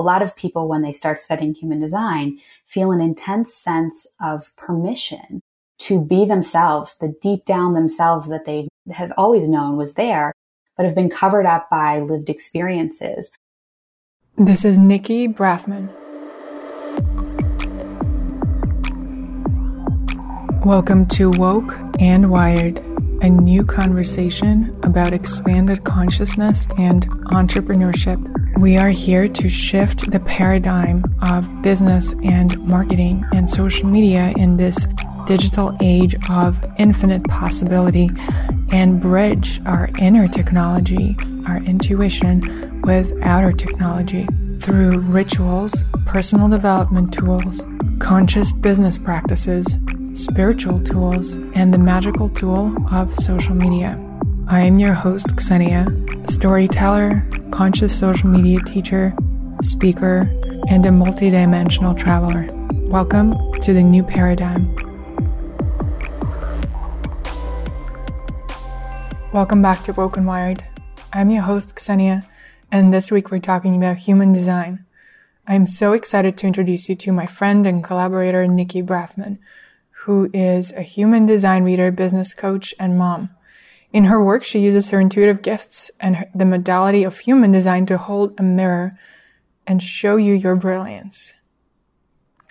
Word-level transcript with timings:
a 0.00 0.02
lot 0.02 0.22
of 0.22 0.34
people, 0.34 0.66
when 0.66 0.80
they 0.80 0.94
start 0.94 1.20
studying 1.20 1.52
human 1.52 1.78
design, 1.78 2.38
feel 2.66 2.90
an 2.90 3.02
intense 3.02 3.52
sense 3.52 4.06
of 4.18 4.56
permission 4.56 5.42
to 5.80 6.02
be 6.02 6.24
themselves, 6.24 6.96
the 6.96 7.14
deep 7.20 7.44
down 7.44 7.74
themselves 7.74 8.30
that 8.30 8.46
they 8.46 8.66
have 8.90 9.12
always 9.18 9.46
known 9.46 9.76
was 9.76 9.94
there, 9.94 10.32
but 10.78 10.86
have 10.86 10.94
been 10.94 11.10
covered 11.10 11.44
up 11.44 11.68
by 11.68 11.98
lived 11.98 12.30
experiences. 12.30 13.30
This 14.38 14.64
is 14.64 14.78
Nikki 14.78 15.28
Braffman. 15.28 15.90
Welcome 20.64 21.04
to 21.08 21.28
Woke 21.28 21.76
and 22.00 22.30
Wired, 22.30 22.78
a 23.20 23.28
new 23.28 23.66
conversation 23.66 24.74
about 24.82 25.12
expanded 25.12 25.84
consciousness 25.84 26.66
and 26.78 27.06
entrepreneurship. 27.26 28.39
We 28.56 28.76
are 28.76 28.90
here 28.90 29.26
to 29.28 29.48
shift 29.48 30.10
the 30.10 30.20
paradigm 30.20 31.04
of 31.22 31.62
business 31.62 32.14
and 32.22 32.58
marketing 32.58 33.24
and 33.32 33.48
social 33.48 33.86
media 33.86 34.32
in 34.36 34.56
this 34.56 34.86
digital 35.26 35.76
age 35.80 36.14
of 36.28 36.62
infinite 36.78 37.24
possibility 37.24 38.10
and 38.70 39.00
bridge 39.00 39.60
our 39.64 39.88
inner 39.98 40.28
technology, 40.28 41.16
our 41.46 41.58
intuition, 41.58 42.82
with 42.82 43.12
outer 43.22 43.52
technology 43.52 44.26
through 44.60 44.98
rituals, 44.98 45.84
personal 46.04 46.48
development 46.48 47.14
tools, 47.14 47.64
conscious 47.98 48.52
business 48.52 48.98
practices, 48.98 49.78
spiritual 50.14 50.80
tools, 50.80 51.34
and 51.54 51.72
the 51.72 51.78
magical 51.78 52.28
tool 52.28 52.74
of 52.92 53.14
social 53.16 53.54
media. 53.54 53.98
I 54.52 54.62
am 54.62 54.80
your 54.80 54.94
host, 54.94 55.28
Ksenia, 55.36 56.28
storyteller, 56.28 57.24
conscious 57.52 57.96
social 57.96 58.28
media 58.28 58.58
teacher, 58.66 59.14
speaker, 59.62 60.22
and 60.68 60.84
a 60.84 60.88
multidimensional 60.88 61.96
traveler. 61.96 62.48
Welcome 62.88 63.36
to 63.60 63.72
the 63.72 63.84
new 63.84 64.02
paradigm. 64.02 64.74
Welcome 69.32 69.62
back 69.62 69.84
to 69.84 69.92
Woke 69.92 70.16
and 70.16 70.26
Wired. 70.26 70.64
I'm 71.12 71.30
your 71.30 71.42
host, 71.42 71.76
Ksenia, 71.76 72.26
and 72.72 72.92
this 72.92 73.12
week 73.12 73.30
we're 73.30 73.38
talking 73.38 73.76
about 73.76 73.98
human 73.98 74.32
design. 74.32 74.84
I'm 75.46 75.68
so 75.68 75.92
excited 75.92 76.36
to 76.38 76.48
introduce 76.48 76.88
you 76.88 76.96
to 76.96 77.12
my 77.12 77.26
friend 77.26 77.68
and 77.68 77.84
collaborator, 77.84 78.48
Nikki 78.48 78.82
Braffman, 78.82 79.38
who 79.90 80.28
is 80.34 80.72
a 80.72 80.82
human 80.82 81.24
design 81.24 81.62
reader, 81.62 81.92
business 81.92 82.34
coach, 82.34 82.74
and 82.80 82.98
mom. 82.98 83.30
In 83.92 84.04
her 84.04 84.22
work, 84.22 84.44
she 84.44 84.60
uses 84.60 84.90
her 84.90 85.00
intuitive 85.00 85.42
gifts 85.42 85.90
and 85.98 86.26
the 86.34 86.44
modality 86.44 87.02
of 87.02 87.18
human 87.18 87.50
design 87.50 87.86
to 87.86 87.98
hold 87.98 88.38
a 88.38 88.42
mirror 88.42 88.96
and 89.66 89.82
show 89.82 90.16
you 90.16 90.34
your 90.34 90.54
brilliance. 90.54 91.34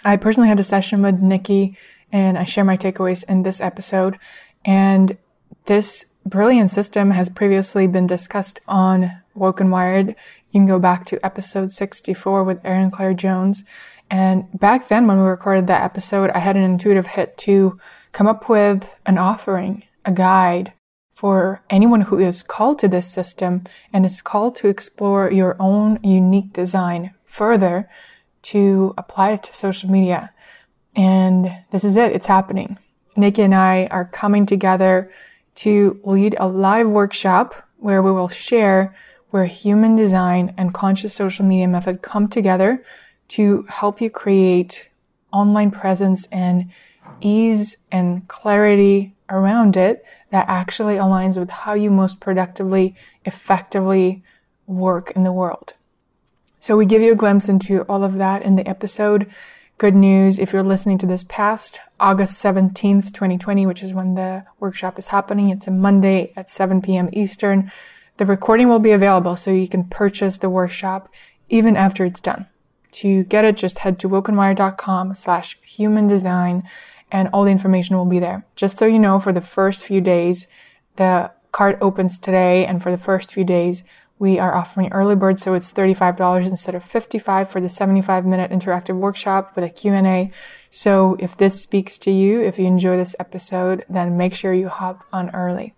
I 0.03 0.17
personally 0.17 0.49
had 0.49 0.59
a 0.59 0.63
session 0.63 1.01
with 1.01 1.21
Nikki 1.21 1.77
and 2.11 2.37
I 2.37 2.43
share 2.43 2.63
my 2.63 2.77
takeaways 2.77 3.23
in 3.29 3.43
this 3.43 3.61
episode. 3.61 4.17
And 4.65 5.17
this 5.65 6.05
brilliant 6.25 6.71
system 6.71 7.11
has 7.11 7.29
previously 7.29 7.87
been 7.87 8.07
discussed 8.07 8.59
on 8.67 9.11
Woke 9.35 9.59
and 9.59 9.71
Wired. 9.71 10.09
You 10.09 10.15
can 10.51 10.67
go 10.67 10.79
back 10.79 11.05
to 11.05 11.25
episode 11.25 11.71
64 11.71 12.43
with 12.43 12.63
Erin 12.65 12.91
Claire 12.91 13.13
Jones. 13.13 13.63
And 14.09 14.47
back 14.59 14.87
then, 14.87 15.07
when 15.07 15.19
we 15.19 15.23
recorded 15.23 15.67
that 15.67 15.83
episode, 15.83 16.31
I 16.31 16.39
had 16.39 16.57
an 16.57 16.63
intuitive 16.63 17.07
hit 17.07 17.37
to 17.39 17.79
come 18.11 18.27
up 18.27 18.49
with 18.49 18.89
an 19.05 19.17
offering, 19.17 19.83
a 20.03 20.11
guide 20.11 20.73
for 21.19 21.61
anyone 21.69 21.99
who 21.99 22.17
is 22.17 22.41
called 22.41 22.79
to 22.79 22.87
this 22.87 23.05
system 23.05 23.61
and 23.91 24.05
is 24.05 24.21
called 24.21 24.55
to 24.55 24.69
explore 24.69 25.29
your 25.29 25.57
own 25.59 25.99
unique 26.01 26.53
design 26.53 27.13
further 27.25 27.89
to 28.41 28.93
apply 28.97 29.31
it 29.31 29.43
to 29.43 29.53
social 29.53 29.89
media. 29.89 30.31
And 30.95 31.51
this 31.71 31.83
is 31.83 31.97
it. 31.97 32.13
It's 32.13 32.27
happening. 32.27 32.77
Nikki 33.17 33.41
and 33.41 33.53
I 33.53 33.87
are 33.87 34.05
coming 34.05 34.45
together 34.45 35.11
to 35.55 35.99
lead 36.05 36.37
a 36.39 36.47
live 36.47 36.87
workshop 36.87 37.67
where 37.79 38.01
we 38.01 38.13
will 38.13 38.29
share 38.29 38.95
where 39.29 39.45
human 39.45 39.97
design 39.97 40.53
and 40.57 40.73
conscious 40.73 41.13
social 41.13 41.45
media 41.45 41.67
method 41.67 42.01
come 42.01 42.29
together 42.29 42.81
to 43.35 43.63
help 43.63 43.99
you 43.99 44.09
create 44.09 44.89
online 45.33 45.71
presence 45.71 46.29
and 46.31 46.71
ease 47.19 47.75
and 47.91 48.25
clarity 48.29 49.17
around 49.29 49.77
it 49.77 50.05
that 50.31 50.47
actually 50.47 50.95
aligns 50.95 51.37
with 51.37 51.49
how 51.49 51.73
you 51.73 51.91
most 51.91 52.19
productively, 52.19 52.95
effectively 53.25 54.23
work 54.67 55.11
in 55.11 55.23
the 55.23 55.31
world. 55.31 55.73
So 56.59 56.75
we 56.75 56.85
give 56.85 57.01
you 57.01 57.13
a 57.13 57.15
glimpse 57.15 57.47
into 57.47 57.83
all 57.83 58.03
of 58.03 58.15
that 58.15 58.43
in 58.43 58.55
the 58.55 58.67
episode. 58.67 59.29
Good 59.77 59.95
news 59.95 60.39
if 60.39 60.51
you're 60.51 60.61
listening 60.61 60.97
to 60.97 61.05
this 61.05 61.23
past 61.23 61.79
August 61.99 62.43
17th, 62.43 63.13
2020, 63.13 63.65
which 63.65 63.81
is 63.81 63.93
when 63.93 64.15
the 64.15 64.45
workshop 64.59 64.99
is 64.99 65.07
happening. 65.07 65.49
It's 65.49 65.67
a 65.67 65.71
Monday 65.71 66.33
at 66.35 66.51
7 66.51 66.81
p.m. 66.81 67.09
Eastern. 67.13 67.71
The 68.17 68.25
recording 68.25 68.67
will 68.67 68.79
be 68.79 68.91
available 68.91 69.37
so 69.37 69.51
you 69.51 69.69
can 69.69 69.85
purchase 69.85 70.37
the 70.37 70.49
workshop 70.49 71.09
even 71.47 71.77
after 71.77 72.03
it's 72.03 72.19
done. 72.19 72.47
To 72.91 73.23
get 73.23 73.45
it, 73.45 73.55
just 73.55 73.79
head 73.79 73.99
to 73.99 74.09
wokenwire.com 74.09 75.15
slash 75.15 75.57
human 75.61 76.07
design 76.07 76.67
and 77.11 77.29
all 77.33 77.43
the 77.43 77.51
information 77.51 77.97
will 77.97 78.05
be 78.05 78.19
there. 78.19 78.45
Just 78.55 78.77
so 78.77 78.85
you 78.85 78.99
know, 78.99 79.19
for 79.19 79.33
the 79.33 79.41
first 79.41 79.85
few 79.85 80.01
days, 80.01 80.47
the 80.95 81.31
cart 81.51 81.77
opens 81.81 82.19
today 82.19 82.65
and 82.65 82.81
for 82.81 82.91
the 82.91 82.97
first 82.97 83.33
few 83.33 83.43
days, 83.43 83.83
we 84.19 84.37
are 84.37 84.53
offering 84.53 84.91
early 84.91 85.15
bird, 85.15 85.39
so 85.39 85.53
it's 85.53 85.71
$35 85.71 86.45
instead 86.45 86.75
of 86.75 86.83
55 86.83 87.49
for 87.49 87.61
the 87.61 87.69
75 87.69 88.25
minute 88.25 88.51
interactive 88.51 88.97
workshop 88.97 89.55
with 89.55 89.63
a 89.63 89.69
Q&A. 89.69 90.31
So 90.69 91.15
if 91.19 91.37
this 91.37 91.61
speaks 91.61 91.97
to 91.99 92.11
you, 92.11 92.41
if 92.41 92.59
you 92.59 92.65
enjoy 92.65 92.97
this 92.97 93.15
episode, 93.17 93.85
then 93.89 94.17
make 94.17 94.33
sure 94.33 94.53
you 94.53 94.67
hop 94.67 95.05
on 95.13 95.33
early. 95.33 95.73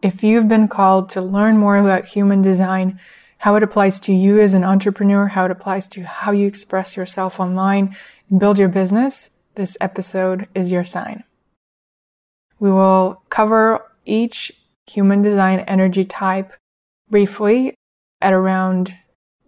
If 0.00 0.22
you've 0.22 0.48
been 0.48 0.68
called 0.68 1.10
to 1.10 1.20
learn 1.20 1.58
more 1.58 1.76
about 1.76 2.06
human 2.06 2.40
design, 2.40 3.00
how 3.38 3.56
it 3.56 3.64
applies 3.64 3.98
to 3.98 4.12
you 4.12 4.38
as 4.38 4.54
an 4.54 4.62
entrepreneur, 4.62 5.26
how 5.26 5.44
it 5.46 5.50
applies 5.50 5.88
to 5.88 6.04
how 6.04 6.30
you 6.30 6.46
express 6.46 6.96
yourself 6.96 7.40
online 7.40 7.96
and 8.30 8.38
build 8.38 8.60
your 8.60 8.68
business, 8.68 9.30
this 9.54 9.76
episode 9.80 10.48
is 10.54 10.70
your 10.70 10.84
sign. 10.84 11.24
We 12.58 12.70
will 12.70 13.22
cover 13.28 13.90
each 14.04 14.52
human 14.88 15.22
design 15.22 15.60
energy 15.60 16.04
type 16.04 16.52
briefly 17.10 17.74
at 18.20 18.32
around 18.32 18.94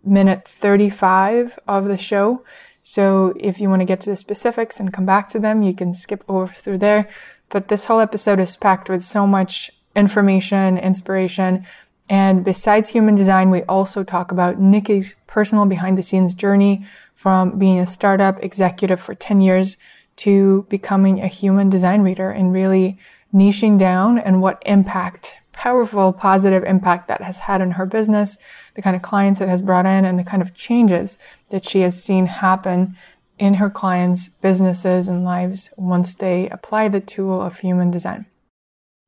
minute 0.04 0.47
35 0.47 1.59
of 1.66 1.87
the 1.87 1.98
show. 1.98 2.44
So 2.82 3.32
if 3.41 3.60
you 3.60 3.69
want 3.69 3.81
to 3.81 3.87
get 3.87 4.00
to 4.00 4.10
the 4.10 4.16
specifics 4.16 4.78
and 4.78 4.92
come 4.92 5.06
back 5.06 5.28
to 5.31 5.38
them, 5.38 5.62
you 5.62 5.75
can 5.75 5.94
skip 5.94 6.22
over 6.28 6.53
through 6.53 6.78
there. 6.78 7.09
But 7.48 7.69
this 7.69 7.86
whole 7.86 8.00
episode 8.00 8.41
is 8.41 8.56
packed 8.56 8.88
with 8.88 9.03
so 9.03 9.26
much 9.26 9.71
information, 9.97 10.76
inspiration. 10.76 11.65
And 12.09 12.44
besides 12.44 12.91
human 12.91 13.15
design, 13.15 13.50
we 13.50 13.62
also 13.62 14.04
talk 14.04 14.31
about 14.31 14.60
Nikki's 14.60 15.16
personal 15.26 15.65
behind 15.66 15.97
the 15.97 16.03
scenes 16.03 16.34
journey 16.34 16.84
from 17.24 17.58
being 17.58 17.78
a 17.78 17.86
startup 17.86 18.44
executive 18.44 19.00
for 19.00 19.14
10 19.14 19.40
years 19.40 19.78
to 20.14 20.66
becoming 20.68 21.22
a 21.22 21.26
human 21.26 21.70
design 21.70 22.02
reader 22.02 22.28
and 22.28 22.52
really 22.52 22.98
niching 23.32 23.78
down 23.78 24.18
and 24.18 24.42
what 24.42 24.62
impact 24.66 25.32
powerful 25.52 26.12
positive 26.12 26.62
impact 26.64 27.08
that 27.08 27.22
has 27.22 27.38
had 27.38 27.62
on 27.62 27.70
her 27.70 27.86
business, 27.86 28.36
the 28.74 28.82
kind 28.82 28.94
of 28.94 29.00
clients 29.00 29.40
it 29.40 29.48
has 29.48 29.62
brought 29.62 29.86
in, 29.86 30.04
and 30.04 30.18
the 30.18 30.24
kind 30.24 30.42
of 30.42 30.52
changes 30.52 31.16
that 31.48 31.64
she 31.64 31.80
has 31.80 32.02
seen 32.04 32.26
happen 32.26 32.94
in 33.38 33.54
her 33.54 33.70
clients' 33.70 34.28
businesses 34.28 35.08
and 35.08 35.24
lives 35.24 35.70
once 35.78 36.14
they 36.16 36.50
apply 36.50 36.88
the 36.88 37.00
tool 37.00 37.41
of 37.41 37.60
human 37.60 37.91
design. 37.91 38.26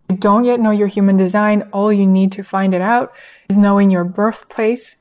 If 0.09 0.15
you 0.15 0.17
don't 0.17 0.45
yet 0.45 0.59
know 0.59 0.71
your 0.71 0.89
human 0.89 1.19
design, 1.19 1.69
all 1.71 1.93
you 1.93 2.07
need 2.07 2.33
to 2.33 2.43
find 2.43 2.75
it 2.75 2.81
out 2.81 3.15
is 3.51 3.59
knowing 3.59 3.91
your 3.91 4.05
birthplace 4.05 4.97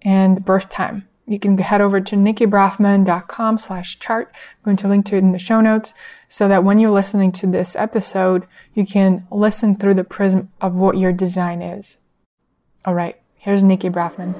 and 0.00 0.42
birth 0.42 0.70
time 0.70 1.06
you 1.26 1.38
can 1.38 1.56
head 1.56 1.80
over 1.80 2.00
to 2.00 2.16
nikkibraffman.com 2.16 3.58
slash 3.58 3.98
chart. 3.98 4.30
I'm 4.34 4.64
going 4.64 4.76
to 4.78 4.88
link 4.88 5.06
to 5.06 5.16
it 5.16 5.20
in 5.20 5.32
the 5.32 5.38
show 5.38 5.60
notes 5.60 5.94
so 6.28 6.48
that 6.48 6.64
when 6.64 6.78
you're 6.78 6.90
listening 6.90 7.32
to 7.32 7.46
this 7.46 7.74
episode, 7.76 8.46
you 8.74 8.84
can 8.84 9.26
listen 9.30 9.74
through 9.74 9.94
the 9.94 10.04
prism 10.04 10.50
of 10.60 10.74
what 10.74 10.98
your 10.98 11.12
design 11.12 11.62
is. 11.62 11.96
All 12.84 12.94
right, 12.94 13.18
here's 13.38 13.62
Nikki 13.62 13.88
Braffman. 13.88 14.34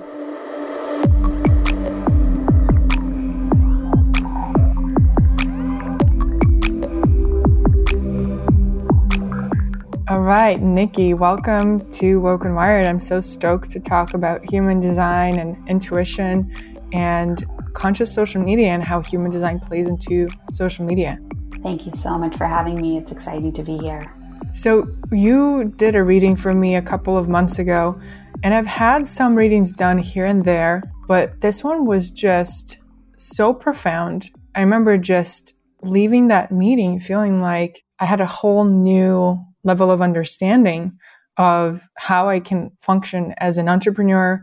All 10.06 10.20
right, 10.20 10.60
Nikki, 10.60 11.14
welcome 11.14 11.90
to 11.92 12.20
Woke 12.20 12.44
and 12.44 12.54
Wired. 12.54 12.84
I'm 12.84 13.00
so 13.00 13.22
stoked 13.22 13.70
to 13.70 13.80
talk 13.80 14.12
about 14.12 14.48
human 14.50 14.78
design 14.78 15.38
and 15.38 15.56
intuition 15.66 16.52
and 16.94 17.44
conscious 17.74 18.14
social 18.14 18.40
media 18.40 18.68
and 18.68 18.82
how 18.82 19.02
human 19.02 19.30
design 19.30 19.58
plays 19.58 19.86
into 19.86 20.28
social 20.52 20.86
media. 20.86 21.18
Thank 21.62 21.84
you 21.84 21.92
so 21.92 22.16
much 22.16 22.36
for 22.36 22.46
having 22.46 22.80
me. 22.80 22.96
It's 22.96 23.10
exciting 23.10 23.52
to 23.54 23.62
be 23.62 23.76
here. 23.78 24.10
So, 24.52 24.86
you 25.10 25.72
did 25.76 25.96
a 25.96 26.04
reading 26.04 26.36
for 26.36 26.54
me 26.54 26.76
a 26.76 26.82
couple 26.82 27.18
of 27.18 27.28
months 27.28 27.58
ago, 27.58 28.00
and 28.44 28.54
I've 28.54 28.66
had 28.66 29.08
some 29.08 29.34
readings 29.34 29.72
done 29.72 29.98
here 29.98 30.24
and 30.24 30.44
there. 30.44 30.82
but 31.06 31.40
this 31.42 31.62
one 31.62 31.84
was 31.84 32.10
just 32.10 32.78
so 33.18 33.52
profound. 33.52 34.30
I 34.54 34.60
remember 34.60 34.96
just 34.96 35.52
leaving 35.82 36.28
that 36.28 36.50
meeting 36.50 36.98
feeling 36.98 37.42
like 37.42 37.84
I 37.98 38.06
had 38.06 38.20
a 38.22 38.26
whole 38.26 38.64
new 38.64 39.38
level 39.64 39.90
of 39.90 40.00
understanding 40.00 40.92
of 41.36 41.86
how 41.98 42.28
I 42.28 42.40
can 42.40 42.70
function 42.80 43.34
as 43.38 43.58
an 43.58 43.68
entrepreneur, 43.68 44.42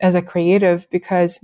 as 0.00 0.14
a 0.14 0.22
creative, 0.22 0.86
because 0.90 1.38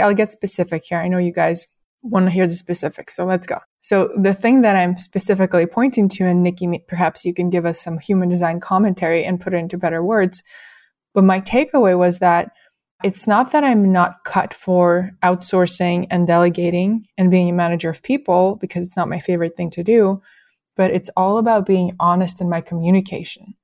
I'll 0.00 0.14
get 0.14 0.32
specific 0.32 0.84
here. 0.84 0.98
I 0.98 1.08
know 1.08 1.18
you 1.18 1.32
guys 1.32 1.66
want 2.02 2.26
to 2.26 2.30
hear 2.30 2.46
the 2.46 2.54
specifics, 2.54 3.14
so 3.14 3.24
let's 3.24 3.46
go. 3.46 3.58
So 3.80 4.10
the 4.16 4.34
thing 4.34 4.62
that 4.62 4.76
I'm 4.76 4.96
specifically 4.98 5.66
pointing 5.66 6.08
to, 6.10 6.24
and 6.24 6.42
Nikki, 6.42 6.82
perhaps 6.88 7.24
you 7.24 7.34
can 7.34 7.50
give 7.50 7.66
us 7.66 7.80
some 7.80 7.98
human 7.98 8.28
design 8.28 8.60
commentary 8.60 9.24
and 9.24 9.40
put 9.40 9.54
it 9.54 9.58
into 9.58 9.78
better 9.78 10.02
words. 10.02 10.42
But 11.14 11.24
my 11.24 11.40
takeaway 11.40 11.96
was 11.96 12.18
that 12.20 12.52
it's 13.04 13.26
not 13.26 13.50
that 13.52 13.64
I'm 13.64 13.92
not 13.92 14.24
cut 14.24 14.54
for 14.54 15.10
outsourcing 15.22 16.06
and 16.10 16.26
delegating 16.26 17.06
and 17.18 17.30
being 17.30 17.48
a 17.48 17.52
manager 17.52 17.90
of 17.90 18.02
people 18.02 18.56
because 18.60 18.84
it's 18.84 18.96
not 18.96 19.08
my 19.08 19.18
favorite 19.18 19.56
thing 19.56 19.70
to 19.70 19.82
do, 19.82 20.22
but 20.76 20.92
it's 20.92 21.10
all 21.16 21.38
about 21.38 21.66
being 21.66 21.96
honest 21.98 22.40
in 22.40 22.48
my 22.48 22.60
communication. 22.60 23.54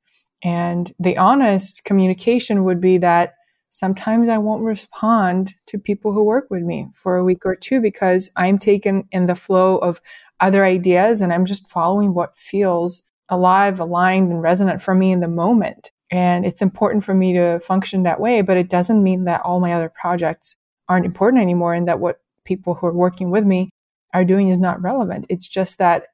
And 0.43 0.93
the 0.99 1.17
honest 1.17 1.85
communication 1.85 2.65
would 2.65 2.81
be 2.81 2.99
that 2.99 3.35
sometimes 3.79 4.29
I 4.29 4.39
won't 4.39 4.65
respond 4.65 5.55
to 5.67 5.79
people 5.79 6.13
who 6.13 6.25
work 6.25 6.49
with 6.51 6.65
me 6.65 6.89
for 6.93 7.17
a 7.17 7.23
week 7.23 7.47
or 7.47 7.55
two 7.55 7.81
because 7.81 8.29
I'm 8.35 8.59
taken 8.59 9.07
in 9.13 9.27
the 9.27 9.37
flow 9.37 9.77
of 9.79 10.01
other 10.41 10.65
ideas 10.65 11.21
and 11.21 11.33
I'm 11.33 11.45
just 11.45 11.71
following 11.71 12.13
what 12.13 12.37
feels 12.37 13.03
alive, 13.29 13.79
aligned, 13.79 14.33
and 14.33 14.43
resonant 14.43 14.83
for 14.83 14.97
me 14.97 15.13
in 15.13 15.21
the 15.21 15.29
moment. 15.29 15.93
And 16.11 16.45
it's 16.45 16.61
important 16.61 17.05
for 17.05 17.15
me 17.15 17.35
to 17.35 17.61
function 17.61 18.03
that 18.03 18.19
way, 18.19 18.43
but 18.43 18.57
it 18.57 18.69
doesn't 18.69 19.05
mean 19.05 19.25
that 19.25 19.43
all 19.43 19.61
my 19.61 19.73
other 19.73 19.93
projects 19.95 20.57
aren't 20.89 21.07
important 21.07 21.41
anymore 21.41 21.73
and 21.73 21.87
that 21.87 22.01
what 22.01 22.21
people 22.45 22.75
who 22.75 22.89
are 22.89 22.93
working 22.93 23.31
with 23.31 23.45
me 23.45 23.71
are 24.13 24.25
doing 24.25 24.49
is 24.49 24.59
not 24.59 24.83
relevant. 24.83 25.25
It's 25.29 25.47
just 25.47 25.79
that 25.79 26.07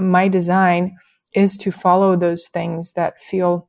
my 0.00 0.26
design 0.26 0.96
is 1.34 1.56
to 1.58 1.70
follow 1.70 2.16
those 2.16 2.48
things 2.48 2.92
that 2.92 3.20
feel 3.20 3.68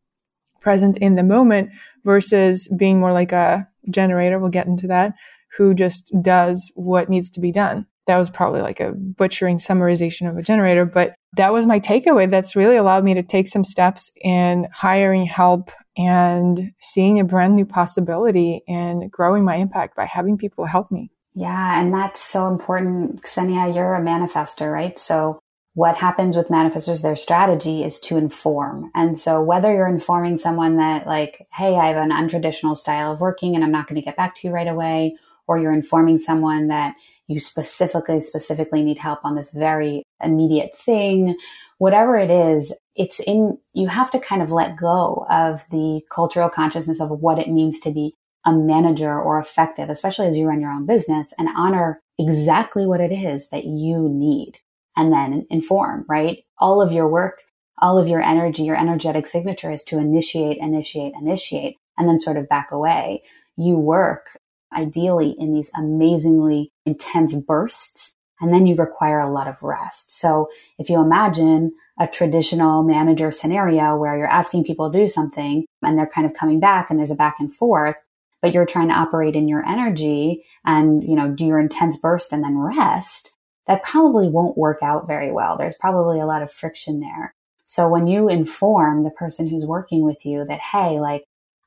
present 0.63 0.97
in 0.97 1.15
the 1.15 1.23
moment 1.23 1.69
versus 2.03 2.67
being 2.75 2.99
more 2.99 3.13
like 3.13 3.31
a 3.31 3.67
generator. 3.89 4.39
We'll 4.39 4.49
get 4.49 4.65
into 4.67 4.87
that 4.87 5.13
who 5.57 5.73
just 5.75 6.11
does 6.21 6.71
what 6.75 7.09
needs 7.09 7.29
to 7.31 7.39
be 7.39 7.51
done. 7.51 7.85
That 8.07 8.17
was 8.17 8.29
probably 8.29 8.61
like 8.61 8.79
a 8.79 8.91
butchering 8.91 9.57
summarization 9.57 10.29
of 10.29 10.35
a 10.35 10.41
generator, 10.41 10.85
but 10.85 11.13
that 11.37 11.53
was 11.53 11.65
my 11.65 11.79
takeaway. 11.79 12.29
That's 12.29 12.55
really 12.55 12.75
allowed 12.75 13.03
me 13.03 13.13
to 13.13 13.23
take 13.23 13.47
some 13.47 13.63
steps 13.63 14.11
in 14.21 14.67
hiring 14.73 15.25
help 15.25 15.69
and 15.95 16.71
seeing 16.79 17.19
a 17.19 17.23
brand 17.23 17.55
new 17.55 17.65
possibility 17.65 18.61
and 18.67 19.09
growing 19.11 19.45
my 19.45 19.55
impact 19.55 19.95
by 19.95 20.05
having 20.05 20.37
people 20.37 20.65
help 20.65 20.91
me. 20.91 21.11
Yeah, 21.35 21.81
and 21.81 21.93
that's 21.93 22.21
so 22.21 22.47
important. 22.47 23.23
Ksenia, 23.23 23.73
you're 23.73 23.95
a 23.95 24.01
manifester, 24.01 24.71
right? 24.71 24.99
So 24.99 25.39
what 25.75 25.97
happens 25.97 26.37
with 26.37 26.49
manifestors, 26.49 27.01
their 27.01 27.15
strategy 27.15 27.83
is 27.83 27.99
to 27.99 28.17
inform. 28.17 28.91
And 28.93 29.17
so 29.19 29.41
whether 29.41 29.73
you're 29.73 29.87
informing 29.87 30.37
someone 30.37 30.77
that 30.77 31.07
like, 31.07 31.47
Hey, 31.51 31.75
I 31.75 31.87
have 31.87 31.97
an 31.97 32.11
untraditional 32.11 32.77
style 32.77 33.11
of 33.11 33.21
working 33.21 33.55
and 33.55 33.63
I'm 33.63 33.71
not 33.71 33.87
going 33.87 33.99
to 33.99 34.05
get 34.05 34.17
back 34.17 34.35
to 34.35 34.47
you 34.47 34.53
right 34.53 34.67
away, 34.67 35.17
or 35.47 35.57
you're 35.57 35.73
informing 35.73 36.19
someone 36.19 36.67
that 36.67 36.95
you 37.27 37.39
specifically, 37.39 38.21
specifically 38.21 38.83
need 38.83 38.99
help 38.99 39.19
on 39.23 39.35
this 39.35 39.51
very 39.51 40.03
immediate 40.23 40.77
thing, 40.77 41.35
whatever 41.77 42.17
it 42.17 42.29
is, 42.29 42.77
it's 42.95 43.19
in, 43.21 43.57
you 43.73 43.87
have 43.87 44.11
to 44.11 44.19
kind 44.19 44.41
of 44.41 44.51
let 44.51 44.77
go 44.77 45.25
of 45.29 45.63
the 45.71 46.01
cultural 46.11 46.49
consciousness 46.49 47.01
of 47.01 47.09
what 47.09 47.39
it 47.39 47.49
means 47.49 47.79
to 47.79 47.91
be 47.91 48.13
a 48.45 48.53
manager 48.53 49.19
or 49.19 49.39
effective, 49.39 49.89
especially 49.89 50.27
as 50.27 50.37
you 50.37 50.47
run 50.47 50.61
your 50.61 50.69
own 50.69 50.85
business 50.85 51.33
and 51.37 51.47
honor 51.55 51.99
exactly 52.19 52.85
what 52.85 53.01
it 53.01 53.11
is 53.11 53.49
that 53.49 53.65
you 53.65 54.07
need 54.09 54.59
and 54.95 55.11
then 55.11 55.45
inform, 55.49 56.05
right? 56.07 56.43
All 56.59 56.81
of 56.81 56.91
your 56.91 57.07
work, 57.07 57.41
all 57.81 57.97
of 57.97 58.07
your 58.07 58.21
energy, 58.21 58.63
your 58.63 58.77
energetic 58.77 59.27
signature 59.27 59.71
is 59.71 59.83
to 59.85 59.97
initiate, 59.97 60.57
initiate, 60.57 61.13
initiate, 61.19 61.77
and 61.97 62.07
then 62.07 62.19
sort 62.19 62.37
of 62.37 62.49
back 62.49 62.71
away. 62.71 63.23
You 63.57 63.77
work 63.77 64.39
ideally 64.75 65.35
in 65.37 65.53
these 65.53 65.71
amazingly 65.75 66.71
intense 66.85 67.35
bursts, 67.35 68.15
and 68.41 68.53
then 68.53 68.65
you 68.65 68.75
require 68.75 69.19
a 69.19 69.31
lot 69.31 69.47
of 69.47 69.61
rest. 69.61 70.19
So 70.19 70.49
if 70.77 70.89
you 70.89 70.99
imagine 70.99 71.73
a 71.99 72.07
traditional 72.07 72.83
manager 72.83 73.31
scenario 73.31 73.95
where 73.95 74.17
you're 74.17 74.27
asking 74.27 74.63
people 74.63 74.91
to 74.91 74.97
do 74.97 75.07
something 75.07 75.65
and 75.81 75.97
they're 75.97 76.07
kind 76.07 76.25
of 76.25 76.33
coming 76.33 76.59
back 76.59 76.89
and 76.89 76.97
there's 76.97 77.11
a 77.11 77.15
back 77.15 77.35
and 77.39 77.53
forth, 77.53 77.95
but 78.41 78.53
you're 78.53 78.65
trying 78.65 78.89
to 78.89 78.95
operate 78.95 79.35
in 79.35 79.47
your 79.47 79.65
energy 79.65 80.43
and, 80.65 81.03
you 81.03 81.15
know, 81.15 81.29
do 81.29 81.45
your 81.45 81.59
intense 81.59 81.97
burst 81.97 82.33
and 82.33 82.43
then 82.43 82.57
rest, 82.57 83.31
that 83.67 83.83
probably 83.83 84.29
won't 84.29 84.57
work 84.57 84.79
out 84.81 85.07
very 85.07 85.31
well. 85.31 85.57
There's 85.57 85.77
probably 85.79 86.19
a 86.19 86.25
lot 86.25 86.41
of 86.41 86.51
friction 86.51 86.99
there. 86.99 87.33
So 87.65 87.87
when 87.87 88.07
you 88.07 88.29
inform 88.29 89.03
the 89.03 89.11
person 89.11 89.47
who's 89.47 89.65
working 89.65 90.05
with 90.05 90.25
you 90.25 90.45
that, 90.45 90.59
hey, 90.59 90.99
like, 90.99 91.23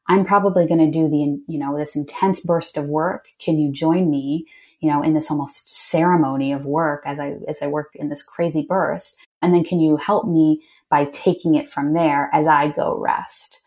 I'm 0.08 0.24
probably 0.24 0.66
going 0.66 0.78
to 0.78 0.90
do 0.90 1.08
the, 1.08 1.40
you 1.48 1.58
know, 1.58 1.76
this 1.76 1.96
intense 1.96 2.40
burst 2.40 2.76
of 2.76 2.88
work. 2.88 3.26
Can 3.40 3.58
you 3.58 3.72
join 3.72 4.08
me, 4.10 4.46
you 4.78 4.90
know, 4.90 5.02
in 5.02 5.14
this 5.14 5.30
almost 5.30 5.74
ceremony 5.74 6.52
of 6.52 6.64
work 6.64 7.02
as 7.06 7.18
I, 7.18 7.36
as 7.48 7.60
I 7.60 7.66
work 7.66 7.90
in 7.94 8.08
this 8.08 8.22
crazy 8.22 8.64
burst? 8.68 9.16
And 9.42 9.52
then 9.52 9.64
can 9.64 9.80
you 9.80 9.96
help 9.96 10.28
me 10.28 10.62
by 10.90 11.06
taking 11.06 11.56
it 11.56 11.68
from 11.68 11.94
there 11.94 12.30
as 12.32 12.46
I 12.46 12.68
go 12.68 12.96
rest? 12.96 13.62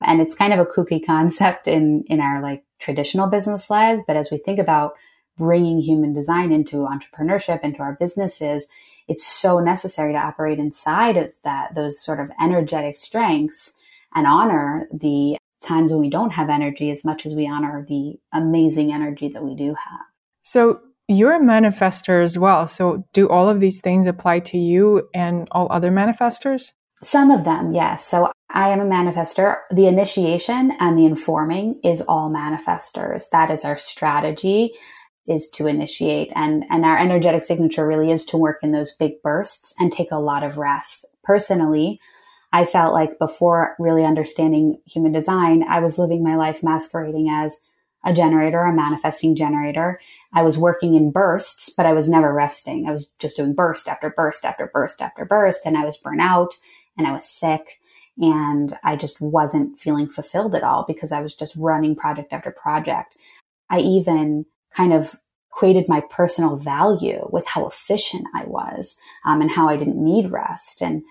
And 0.00 0.20
it's 0.20 0.34
kind 0.34 0.52
of 0.52 0.60
a 0.60 0.64
kooky 0.64 1.00
concept 1.06 1.68
in, 1.68 2.04
in 2.06 2.20
our 2.20 2.40
like 2.40 2.64
traditional 2.78 3.26
business 3.26 3.68
lives. 3.68 4.02
But 4.06 4.16
as 4.16 4.30
we 4.30 4.38
think 4.38 4.58
about 4.58 4.94
bringing 5.36 5.80
human 5.80 6.12
design 6.12 6.52
into 6.52 6.88
entrepreneurship, 6.88 7.62
into 7.62 7.80
our 7.80 7.96
businesses, 7.98 8.68
it's 9.08 9.26
so 9.26 9.60
necessary 9.60 10.12
to 10.12 10.18
operate 10.18 10.58
inside 10.58 11.16
of 11.16 11.32
that, 11.44 11.74
those 11.74 12.02
sort 12.02 12.20
of 12.20 12.30
energetic 12.42 12.96
strengths 12.96 13.74
and 14.14 14.26
honor 14.26 14.88
the 14.92 15.36
times 15.62 15.92
when 15.92 16.00
we 16.00 16.10
don't 16.10 16.32
have 16.32 16.48
energy 16.48 16.90
as 16.90 17.04
much 17.04 17.26
as 17.26 17.34
we 17.34 17.48
honor 17.48 17.84
the 17.88 18.18
amazing 18.32 18.92
energy 18.92 19.28
that 19.28 19.44
we 19.44 19.54
do 19.54 19.68
have. 19.68 20.00
So 20.42 20.80
you're 21.08 21.34
a 21.34 21.40
manifester 21.40 22.22
as 22.22 22.38
well. 22.38 22.66
So 22.66 23.06
do 23.12 23.28
all 23.28 23.48
of 23.48 23.60
these 23.60 23.80
things 23.80 24.06
apply 24.06 24.40
to 24.40 24.58
you 24.58 25.08
and 25.14 25.48
all 25.52 25.68
other 25.70 25.90
manifestors? 25.90 26.72
Some 27.02 27.30
of 27.30 27.44
them, 27.44 27.72
yes. 27.72 28.06
So 28.06 28.32
I 28.50 28.70
am 28.70 28.80
a 28.80 28.84
manifester. 28.84 29.58
The 29.70 29.86
initiation 29.86 30.72
and 30.80 30.96
the 30.96 31.04
informing 31.04 31.80
is 31.84 32.00
all 32.02 32.30
manifestors. 32.30 33.28
That 33.30 33.50
is 33.50 33.64
our 33.64 33.76
strategy 33.76 34.72
is 35.28 35.48
to 35.50 35.66
initiate. 35.66 36.32
And 36.34 36.64
and 36.70 36.84
our 36.84 36.98
energetic 36.98 37.44
signature 37.44 37.86
really 37.86 38.10
is 38.10 38.24
to 38.26 38.36
work 38.36 38.58
in 38.62 38.72
those 38.72 38.92
big 38.92 39.22
bursts 39.22 39.74
and 39.78 39.92
take 39.92 40.10
a 40.12 40.20
lot 40.20 40.42
of 40.42 40.58
rest. 40.58 41.04
Personally 41.24 42.00
i 42.52 42.64
felt 42.64 42.94
like 42.94 43.18
before 43.18 43.74
really 43.80 44.04
understanding 44.04 44.80
human 44.86 45.10
design 45.10 45.64
i 45.68 45.80
was 45.80 45.98
living 45.98 46.22
my 46.22 46.36
life 46.36 46.62
masquerading 46.62 47.28
as 47.28 47.60
a 48.04 48.14
generator 48.14 48.62
a 48.62 48.72
manifesting 48.72 49.34
generator. 49.34 50.00
I 50.32 50.42
was 50.42 50.56
working 50.56 50.94
in 50.94 51.10
bursts 51.10 51.70
but 51.76 51.86
i 51.86 51.92
was 51.92 52.08
never 52.08 52.32
resting. 52.32 52.88
I 52.88 52.92
was 52.92 53.10
just 53.18 53.36
doing 53.36 53.52
burst 53.54 53.88
after 53.88 54.10
burst 54.10 54.44
after 54.44 54.70
burst 54.72 55.02
after 55.02 55.24
burst 55.24 55.66
and 55.66 55.76
i 55.76 55.84
was 55.84 55.96
burnt 55.96 56.20
out 56.20 56.54
and 56.96 57.06
i 57.06 57.12
was 57.12 57.28
sick 57.28 57.80
and 58.18 58.78
i 58.84 58.96
just 58.96 59.20
wasn't 59.20 59.78
feeling 59.78 60.08
fulfilled 60.08 60.54
at 60.54 60.62
all 60.62 60.84
because 60.86 61.10
i 61.12 61.20
was 61.20 61.34
just 61.34 61.56
running 61.56 61.96
project 61.96 62.32
after 62.32 62.50
project. 62.52 63.16
I 63.68 63.80
even 63.80 64.46
kind 64.72 64.92
of 64.92 65.16
equated 65.56 65.88
my 65.88 66.02
personal 66.10 66.56
value 66.56 67.26
with 67.32 67.46
how 67.46 67.66
efficient 67.66 68.26
I 68.34 68.44
was 68.44 68.98
um, 69.24 69.40
and 69.40 69.50
how 69.50 69.70
I 69.70 69.78
didn't 69.78 69.96
need 69.96 70.30
rest. 70.30 70.82
And, 70.82 71.02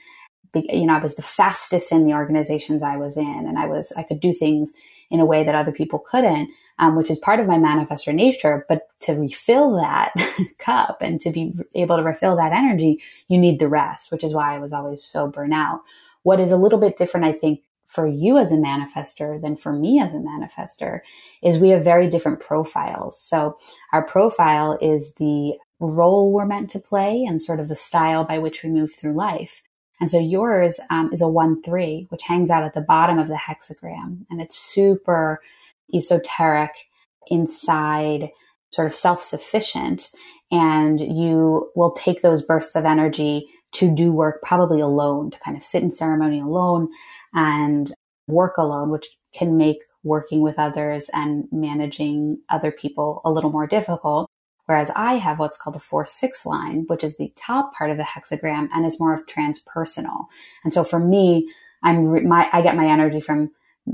you 0.53 0.85
know, 0.85 0.93
I 0.93 0.99
was 0.99 1.15
the 1.15 1.23
fastest 1.23 1.91
in 1.91 2.05
the 2.05 2.13
organizations 2.13 2.83
I 2.83 2.97
was 2.97 3.17
in 3.17 3.45
and 3.47 3.57
I 3.57 3.65
was, 3.65 3.91
I 3.97 4.03
could 4.03 4.19
do 4.19 4.33
things 4.33 4.71
in 5.09 5.19
a 5.19 5.25
way 5.25 5.43
that 5.43 5.55
other 5.55 5.71
people 5.71 5.97
couldn't, 5.97 6.49
um, 6.77 6.95
which 6.95 7.09
is 7.09 7.17
part 7.17 7.39
of 7.39 7.47
my 7.47 7.57
manifestor 7.57 8.13
nature. 8.13 8.67
But 8.69 8.87
to 9.01 9.13
refill 9.13 9.77
that 9.77 10.13
cup 10.59 11.01
and 11.01 11.19
to 11.21 11.31
be 11.31 11.53
able 11.73 11.97
to 11.97 12.03
refill 12.03 12.35
that 12.35 12.53
energy, 12.53 13.01
you 13.27 13.39
need 13.39 13.57
the 13.59 13.67
rest, 13.67 14.11
which 14.11 14.23
is 14.23 14.33
why 14.33 14.55
I 14.55 14.59
was 14.59 14.73
always 14.73 15.03
so 15.03 15.31
burnout. 15.31 15.79
What 16.21 16.39
is 16.39 16.51
a 16.51 16.57
little 16.57 16.79
bit 16.79 16.97
different, 16.97 17.25
I 17.25 17.33
think, 17.33 17.61
for 17.95 18.05
you 18.05 18.37
as 18.37 18.51
a 18.51 18.57
manifester 18.57 19.41
than 19.41 19.55
for 19.55 19.71
me 19.71 19.99
as 20.01 20.13
a 20.13 20.17
manifester 20.17 20.99
is 21.41 21.57
we 21.57 21.69
have 21.69 21.83
very 21.83 22.09
different 22.09 22.41
profiles. 22.41 23.17
So 23.19 23.57
our 23.93 24.05
profile 24.05 24.77
is 24.81 25.15
the 25.15 25.53
role 25.79 26.31
we're 26.31 26.45
meant 26.45 26.69
to 26.71 26.79
play 26.79 27.23
and 27.23 27.41
sort 27.41 27.59
of 27.59 27.69
the 27.69 27.75
style 27.75 28.25
by 28.25 28.37
which 28.37 28.63
we 28.63 28.69
move 28.69 28.93
through 28.93 29.15
life. 29.15 29.63
And 30.01 30.11
so 30.11 30.19
yours 30.19 30.79
um, 30.89 31.09
is 31.13 31.21
a 31.21 31.27
one 31.27 31.61
three, 31.63 32.05
which 32.09 32.23
hangs 32.23 32.49
out 32.49 32.63
at 32.63 32.73
the 32.73 32.81
bottom 32.81 33.17
of 33.17 33.29
the 33.29 33.35
hexagram, 33.35 34.25
and 34.29 34.41
it's 34.41 34.57
super 34.57 35.41
esoteric 35.93 36.71
inside, 37.27 38.29
sort 38.71 38.87
of 38.87 38.93
self 38.95 39.23
sufficient. 39.23 40.11
And 40.51 40.99
you 40.99 41.71
will 41.75 41.91
take 41.91 42.21
those 42.21 42.41
bursts 42.41 42.75
of 42.75 42.85
energy 42.85 43.47
to 43.73 43.93
do 43.93 44.11
work 44.11 44.41
probably 44.43 44.79
alone, 44.79 45.31
to 45.31 45.39
kind 45.39 45.57
of 45.57 45.63
sit 45.63 45.83
in 45.83 45.91
ceremony 45.91 46.39
alone 46.39 46.89
and 47.35 47.91
work 48.27 48.57
alone, 48.57 48.89
which 48.89 49.07
can 49.33 49.57
make 49.57 49.79
working 50.03 50.41
with 50.41 50.57
others 50.57 51.09
and 51.13 51.45
managing 51.51 52.39
other 52.49 52.71
people 52.71 53.21
a 53.25 53.31
little 53.31 53.51
more 53.51 53.67
difficult. 53.67 54.29
Whereas 54.67 54.91
I 54.95 55.15
have 55.15 55.37
what's 55.37 55.57
called 55.57 55.75
the 55.75 55.79
4 55.79 56.05
6 56.05 56.45
line, 56.45 56.85
which 56.87 57.03
is 57.03 57.17
the 57.17 57.31
top 57.35 57.73
part 57.75 57.91
of 57.91 57.97
the 57.97 58.03
hexagram 58.03 58.69
and 58.73 58.85
is 58.85 58.99
more 58.99 59.13
of 59.13 59.25
transpersonal. 59.27 60.25
And 60.63 60.73
so 60.73 60.83
for 60.83 60.99
me, 60.99 61.51
I'm 61.83 62.27
my, 62.27 62.49
I 62.51 62.61
get 62.61 62.75
my 62.75 62.87
energy 62.87 63.19
from 63.19 63.51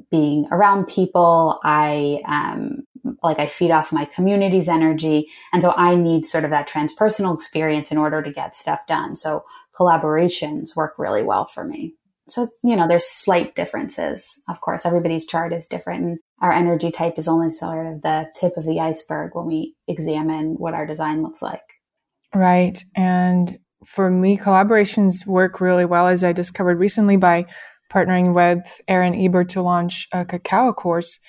being 0.09 0.47
around 0.51 0.85
people. 0.85 1.59
I, 1.63 2.21
um, 2.25 2.83
like 3.23 3.39
I 3.39 3.47
feed 3.47 3.71
off 3.71 3.91
my 3.91 4.05
community's 4.05 4.69
energy. 4.69 5.27
And 5.51 5.61
so 5.61 5.73
I 5.75 5.95
need 5.95 6.25
sort 6.25 6.45
of 6.45 6.51
that 6.51 6.69
transpersonal 6.69 7.35
experience 7.35 7.91
in 7.91 7.97
order 7.97 8.21
to 8.21 8.31
get 8.31 8.55
stuff 8.55 8.85
done. 8.87 9.15
So 9.15 9.43
collaborations 9.77 10.75
work 10.75 10.93
really 10.97 11.23
well 11.23 11.47
for 11.47 11.65
me. 11.65 11.95
So, 12.31 12.47
you 12.63 12.75
know, 12.75 12.87
there's 12.87 13.05
slight 13.05 13.55
differences. 13.55 14.41
Of 14.49 14.61
course, 14.61 14.85
everybody's 14.85 15.27
chart 15.27 15.53
is 15.53 15.67
different 15.67 16.03
and 16.03 16.19
our 16.41 16.51
energy 16.51 16.91
type 16.91 17.19
is 17.19 17.27
only 17.27 17.51
sort 17.51 17.85
of 17.85 18.01
the 18.01 18.31
tip 18.39 18.57
of 18.57 18.65
the 18.65 18.79
iceberg 18.79 19.31
when 19.33 19.45
we 19.45 19.75
examine 19.87 20.55
what 20.57 20.73
our 20.73 20.85
design 20.85 21.23
looks 21.23 21.41
like. 21.41 21.61
Right. 22.33 22.83
And 22.95 23.59
for 23.85 24.09
me, 24.09 24.37
collaborations 24.37 25.25
work 25.25 25.59
really 25.59 25.85
well, 25.85 26.07
as 26.07 26.23
I 26.23 26.31
discovered 26.31 26.79
recently 26.79 27.17
by 27.17 27.45
partnering 27.91 28.33
with 28.33 28.79
Erin 28.87 29.15
Ebert 29.15 29.49
to 29.49 29.61
launch 29.61 30.07
a 30.13 30.23
cacao 30.23 30.71
course. 30.71 31.19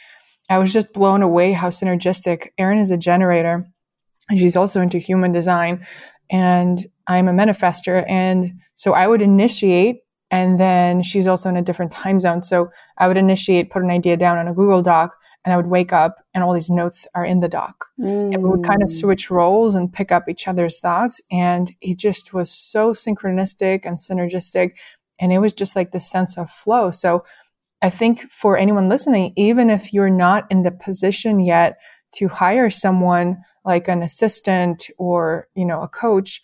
I 0.48 0.58
was 0.58 0.72
just 0.72 0.92
blown 0.92 1.22
away 1.22 1.52
how 1.52 1.70
synergistic. 1.70 2.48
Erin 2.58 2.78
is 2.78 2.90
a 2.90 2.96
generator 2.96 3.66
and 4.28 4.38
she's 4.38 4.56
also 4.56 4.80
into 4.80 4.98
human 4.98 5.32
design. 5.32 5.84
And 6.30 6.78
I'm 7.06 7.28
a 7.28 7.32
manifester. 7.32 8.08
And 8.08 8.60
so 8.74 8.92
I 8.92 9.06
would 9.06 9.22
initiate 9.22 10.01
and 10.32 10.58
then 10.58 11.02
she's 11.02 11.26
also 11.26 11.50
in 11.50 11.58
a 11.58 11.62
different 11.62 11.92
time 11.92 12.18
zone. 12.18 12.42
So 12.42 12.70
I 12.96 13.06
would 13.06 13.18
initiate, 13.18 13.70
put 13.70 13.82
an 13.82 13.90
idea 13.90 14.16
down 14.16 14.38
on 14.38 14.48
a 14.48 14.54
Google 14.54 14.80
Doc, 14.80 15.14
and 15.44 15.52
I 15.52 15.58
would 15.58 15.66
wake 15.66 15.92
up 15.92 16.24
and 16.32 16.42
all 16.42 16.54
these 16.54 16.70
notes 16.70 17.06
are 17.14 17.24
in 17.24 17.40
the 17.40 17.48
doc. 17.48 17.84
Mm. 18.00 18.32
And 18.32 18.42
we 18.42 18.48
would 18.48 18.64
kind 18.64 18.82
of 18.82 18.88
mm. 18.88 18.98
switch 18.98 19.30
roles 19.30 19.74
and 19.74 19.92
pick 19.92 20.10
up 20.10 20.28
each 20.28 20.48
other's 20.48 20.80
thoughts. 20.80 21.20
And 21.30 21.70
it 21.82 21.98
just 21.98 22.32
was 22.32 22.50
so 22.50 22.92
synchronistic 22.92 23.84
and 23.84 23.98
synergistic. 23.98 24.72
And 25.20 25.32
it 25.32 25.38
was 25.38 25.52
just 25.52 25.76
like 25.76 25.92
this 25.92 26.10
sense 26.10 26.38
of 26.38 26.50
flow. 26.50 26.90
So 26.90 27.24
I 27.82 27.90
think 27.90 28.22
for 28.30 28.56
anyone 28.56 28.88
listening, 28.88 29.34
even 29.36 29.68
if 29.68 29.92
you're 29.92 30.08
not 30.08 30.50
in 30.50 30.62
the 30.62 30.70
position 30.70 31.40
yet 31.40 31.76
to 32.14 32.28
hire 32.28 32.70
someone 32.70 33.38
like 33.66 33.86
an 33.86 34.00
assistant 34.02 34.88
or, 34.96 35.48
you 35.54 35.66
know, 35.66 35.82
a 35.82 35.88
coach, 35.88 36.40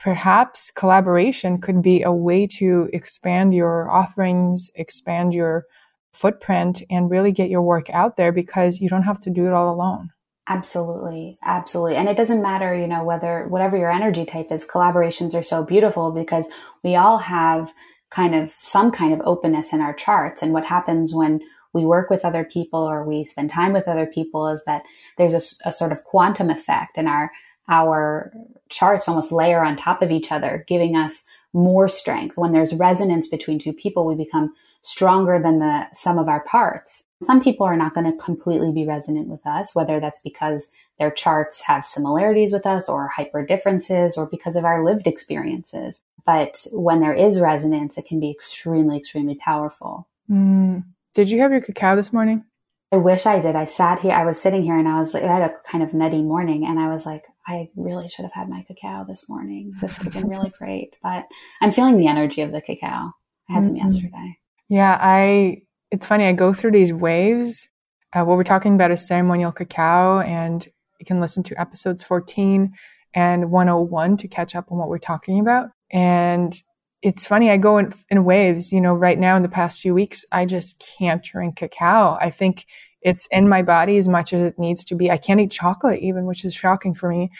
perhaps 0.00 0.70
collaboration 0.70 1.60
could 1.60 1.82
be 1.82 2.02
a 2.02 2.12
way 2.12 2.46
to 2.46 2.88
expand 2.92 3.54
your 3.54 3.90
offerings, 3.90 4.70
expand 4.74 5.34
your 5.34 5.64
footprint, 6.12 6.82
and 6.90 7.10
really 7.10 7.32
get 7.32 7.50
your 7.50 7.62
work 7.62 7.90
out 7.90 8.16
there 8.16 8.32
because 8.32 8.80
you 8.80 8.88
don't 8.88 9.02
have 9.02 9.20
to 9.20 9.30
do 9.30 9.46
it 9.46 9.52
all 9.52 9.72
alone. 9.72 10.08
Absolutely. 10.48 11.38
Absolutely. 11.44 11.96
And 11.96 12.08
it 12.08 12.16
doesn't 12.16 12.42
matter, 12.42 12.74
you 12.74 12.88
know, 12.88 13.04
whether 13.04 13.46
whatever 13.48 13.76
your 13.76 13.90
energy 13.90 14.24
type 14.24 14.50
is, 14.50 14.66
collaborations 14.66 15.34
are 15.34 15.42
so 15.42 15.62
beautiful 15.62 16.10
because 16.10 16.48
we 16.82 16.96
all 16.96 17.18
have 17.18 17.72
kind 18.10 18.34
of 18.34 18.52
some 18.56 18.90
kind 18.90 19.12
of 19.12 19.20
openness 19.24 19.72
in 19.72 19.80
our 19.80 19.92
charts. 19.92 20.42
And 20.42 20.52
what 20.52 20.64
happens 20.64 21.14
when 21.14 21.40
we 21.72 21.84
work 21.84 22.10
with 22.10 22.24
other 22.24 22.42
people 22.42 22.80
or 22.80 23.04
we 23.04 23.26
spend 23.26 23.50
time 23.50 23.72
with 23.72 23.86
other 23.86 24.06
people 24.06 24.48
is 24.48 24.64
that 24.64 24.82
there's 25.18 25.34
a, 25.34 25.68
a 25.68 25.72
sort 25.72 25.92
of 25.92 26.02
quantum 26.04 26.50
effect 26.50 26.98
in 26.98 27.06
our 27.06 27.30
our 27.70 28.32
charts 28.68 29.08
almost 29.08 29.32
layer 29.32 29.64
on 29.64 29.76
top 29.76 30.02
of 30.02 30.10
each 30.10 30.30
other, 30.30 30.64
giving 30.68 30.96
us 30.96 31.24
more 31.52 31.88
strength. 31.88 32.36
When 32.36 32.52
there's 32.52 32.74
resonance 32.74 33.28
between 33.28 33.58
two 33.58 33.72
people, 33.72 34.06
we 34.06 34.14
become 34.14 34.52
stronger 34.82 35.40
than 35.42 35.58
the 35.58 35.86
sum 35.94 36.18
of 36.18 36.28
our 36.28 36.40
parts. 36.44 37.06
Some 37.22 37.42
people 37.42 37.66
are 37.66 37.76
not 37.76 37.94
going 37.94 38.10
to 38.10 38.16
completely 38.16 38.72
be 38.72 38.86
resonant 38.86 39.28
with 39.28 39.46
us, 39.46 39.74
whether 39.74 40.00
that's 40.00 40.20
because 40.22 40.70
their 40.98 41.10
charts 41.10 41.62
have 41.62 41.86
similarities 41.86 42.52
with 42.52 42.66
us 42.66 42.88
or 42.88 43.08
hyper 43.08 43.44
differences 43.44 44.16
or 44.16 44.26
because 44.26 44.56
of 44.56 44.64
our 44.64 44.84
lived 44.84 45.06
experiences. 45.06 46.02
But 46.24 46.66
when 46.72 47.00
there 47.00 47.14
is 47.14 47.40
resonance, 47.40 47.98
it 47.98 48.06
can 48.06 48.20
be 48.20 48.30
extremely, 48.30 48.96
extremely 48.96 49.34
powerful. 49.34 50.08
Mm. 50.30 50.84
Did 51.14 51.30
you 51.30 51.40
have 51.40 51.50
your 51.50 51.60
cacao 51.60 51.96
this 51.96 52.12
morning? 52.12 52.44
I 52.92 52.96
wish 52.96 53.26
I 53.26 53.40
did. 53.40 53.54
I 53.54 53.66
sat 53.66 54.00
here, 54.00 54.12
I 54.12 54.24
was 54.24 54.40
sitting 54.40 54.62
here 54.62 54.78
and 54.78 54.88
I 54.88 54.98
was, 54.98 55.14
I 55.14 55.20
had 55.20 55.42
a 55.42 55.54
kind 55.70 55.84
of 55.84 55.94
nutty 55.94 56.22
morning 56.22 56.66
and 56.66 56.78
I 56.78 56.88
was 56.88 57.06
like, 57.06 57.24
I 57.50 57.68
really 57.74 58.08
should 58.08 58.24
have 58.24 58.32
had 58.32 58.48
my 58.48 58.62
cacao 58.62 59.04
this 59.08 59.28
morning. 59.28 59.72
This 59.80 59.98
would 59.98 60.14
have 60.14 60.22
been 60.22 60.30
really 60.30 60.50
great. 60.58 60.94
But 61.02 61.26
I'm 61.60 61.72
feeling 61.72 61.98
the 61.98 62.06
energy 62.06 62.42
of 62.42 62.52
the 62.52 62.60
cacao. 62.60 63.10
I 63.48 63.52
had 63.52 63.64
mm-hmm. 63.64 63.66
some 63.66 63.76
yesterday. 63.76 64.38
Yeah, 64.68 64.96
I. 65.00 65.62
It's 65.90 66.06
funny. 66.06 66.26
I 66.26 66.32
go 66.32 66.52
through 66.52 66.70
these 66.70 66.92
waves. 66.92 67.68
Uh, 68.12 68.24
what 68.24 68.36
we're 68.36 68.44
talking 68.44 68.74
about 68.74 68.92
is 68.92 69.04
ceremonial 69.04 69.50
cacao, 69.50 70.20
and 70.20 70.64
you 71.00 71.06
can 71.06 71.20
listen 71.20 71.42
to 71.44 71.60
episodes 71.60 72.04
14 72.04 72.72
and 73.14 73.50
101 73.50 74.16
to 74.18 74.28
catch 74.28 74.54
up 74.54 74.70
on 74.70 74.78
what 74.78 74.88
we're 74.88 74.98
talking 74.98 75.40
about. 75.40 75.70
And 75.90 76.54
it's 77.02 77.26
funny. 77.26 77.50
I 77.50 77.56
go 77.56 77.78
in, 77.78 77.92
in 78.10 78.24
waves. 78.24 78.72
You 78.72 78.80
know, 78.80 78.94
right 78.94 79.18
now 79.18 79.34
in 79.34 79.42
the 79.42 79.48
past 79.48 79.80
few 79.80 79.92
weeks, 79.92 80.24
I 80.30 80.46
just 80.46 80.94
can't 80.98 81.24
drink 81.24 81.56
cacao. 81.56 82.16
I 82.20 82.30
think 82.30 82.66
it's 83.02 83.26
in 83.30 83.48
my 83.48 83.62
body 83.62 83.96
as 83.96 84.08
much 84.08 84.32
as 84.32 84.42
it 84.42 84.58
needs 84.58 84.84
to 84.84 84.94
be. 84.94 85.10
I 85.10 85.16
can't 85.16 85.40
eat 85.40 85.50
chocolate 85.50 86.00
even, 86.00 86.26
which 86.26 86.44
is 86.44 86.54
shocking 86.54 86.94
for 86.94 87.08
me. 87.08 87.30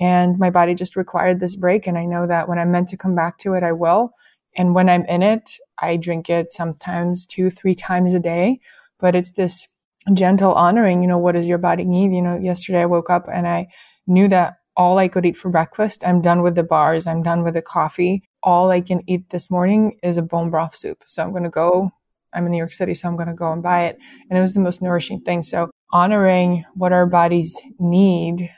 And 0.00 0.38
my 0.38 0.50
body 0.50 0.74
just 0.74 0.96
required 0.96 1.38
this 1.38 1.56
break. 1.56 1.86
And 1.86 1.98
I 1.98 2.04
know 2.06 2.26
that 2.26 2.48
when 2.48 2.58
I'm 2.58 2.72
meant 2.72 2.88
to 2.88 2.96
come 2.96 3.14
back 3.14 3.38
to 3.38 3.54
it, 3.54 3.62
I 3.62 3.72
will. 3.72 4.12
And 4.56 4.74
when 4.74 4.88
I'm 4.88 5.04
in 5.06 5.22
it, 5.22 5.50
I 5.78 5.96
drink 5.96 6.28
it 6.28 6.52
sometimes 6.52 7.26
two, 7.26 7.50
three 7.50 7.74
times 7.74 8.14
a 8.14 8.20
day. 8.20 8.60
But 8.98 9.14
it's 9.14 9.32
this 9.32 9.68
gentle 10.14 10.52
honoring, 10.54 11.02
you 11.02 11.08
know, 11.08 11.18
what 11.18 11.32
does 11.32 11.48
your 11.48 11.58
body 11.58 11.84
need? 11.84 12.12
You 12.12 12.22
know, 12.22 12.38
yesterday 12.38 12.80
I 12.80 12.86
woke 12.86 13.10
up 13.10 13.26
and 13.32 13.46
I 13.46 13.68
knew 14.06 14.28
that 14.28 14.56
all 14.76 14.98
I 14.98 15.08
could 15.08 15.26
eat 15.26 15.36
for 15.36 15.50
breakfast, 15.50 16.02
I'm 16.06 16.20
done 16.20 16.42
with 16.42 16.54
the 16.54 16.62
bars, 16.62 17.06
I'm 17.06 17.22
done 17.22 17.42
with 17.42 17.54
the 17.54 17.62
coffee. 17.62 18.22
All 18.42 18.70
I 18.70 18.80
can 18.80 19.02
eat 19.06 19.28
this 19.30 19.50
morning 19.50 19.98
is 20.02 20.16
a 20.16 20.22
bone 20.22 20.50
broth 20.50 20.74
soup. 20.74 21.02
So 21.06 21.22
I'm 21.22 21.30
going 21.30 21.44
to 21.44 21.50
go 21.50 21.92
I'm 22.34 22.46
in 22.46 22.52
New 22.52 22.58
York 22.58 22.72
City, 22.72 22.94
so 22.94 23.08
I'm 23.08 23.16
going 23.16 23.28
to 23.28 23.34
go 23.34 23.52
and 23.52 23.62
buy 23.62 23.86
it. 23.86 23.98
And 24.28 24.38
it 24.38 24.42
was 24.42 24.54
the 24.54 24.60
most 24.60 24.82
nourishing 24.82 25.20
thing. 25.20 25.42
So 25.42 25.70
honoring 25.92 26.64
what 26.74 26.92
our 26.92 27.06
bodies 27.06 27.60
need 27.78 28.50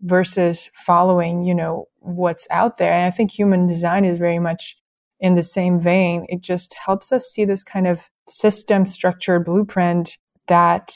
versus 0.00 0.70
following, 0.74 1.42
you 1.42 1.54
know, 1.54 1.86
what's 2.00 2.46
out 2.50 2.78
there. 2.78 2.92
And 2.92 3.06
I 3.06 3.10
think 3.10 3.30
human 3.30 3.66
design 3.66 4.04
is 4.04 4.18
very 4.18 4.38
much 4.38 4.76
in 5.20 5.36
the 5.36 5.42
same 5.42 5.78
vein. 5.78 6.26
It 6.28 6.40
just 6.40 6.74
helps 6.74 7.12
us 7.12 7.26
see 7.26 7.44
this 7.44 7.62
kind 7.62 7.86
of 7.86 8.10
system 8.28 8.86
structure 8.86 9.38
blueprint 9.38 10.18
that 10.48 10.92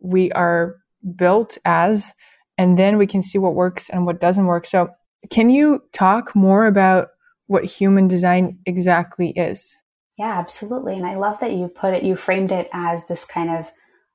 we 0.00 0.30
are 0.32 0.76
built 1.16 1.56
as, 1.64 2.14
and 2.58 2.78
then 2.78 2.98
we 2.98 3.06
can 3.06 3.22
see 3.22 3.38
what 3.38 3.54
works 3.54 3.88
and 3.88 4.04
what 4.04 4.20
doesn't 4.20 4.46
work. 4.46 4.66
So 4.66 4.90
can 5.30 5.48
you 5.48 5.80
talk 5.92 6.34
more 6.36 6.66
about 6.66 7.08
what 7.46 7.64
human 7.64 8.06
design 8.06 8.58
exactly 8.66 9.30
is? 9.30 9.76
Yeah, 10.20 10.38
absolutely. 10.38 10.96
And 10.96 11.06
I 11.06 11.14
love 11.14 11.40
that 11.40 11.54
you 11.54 11.66
put 11.68 11.94
it, 11.94 12.02
you 12.02 12.14
framed 12.14 12.52
it 12.52 12.68
as 12.74 13.06
this 13.06 13.24
kind 13.24 13.48
of 13.48 13.72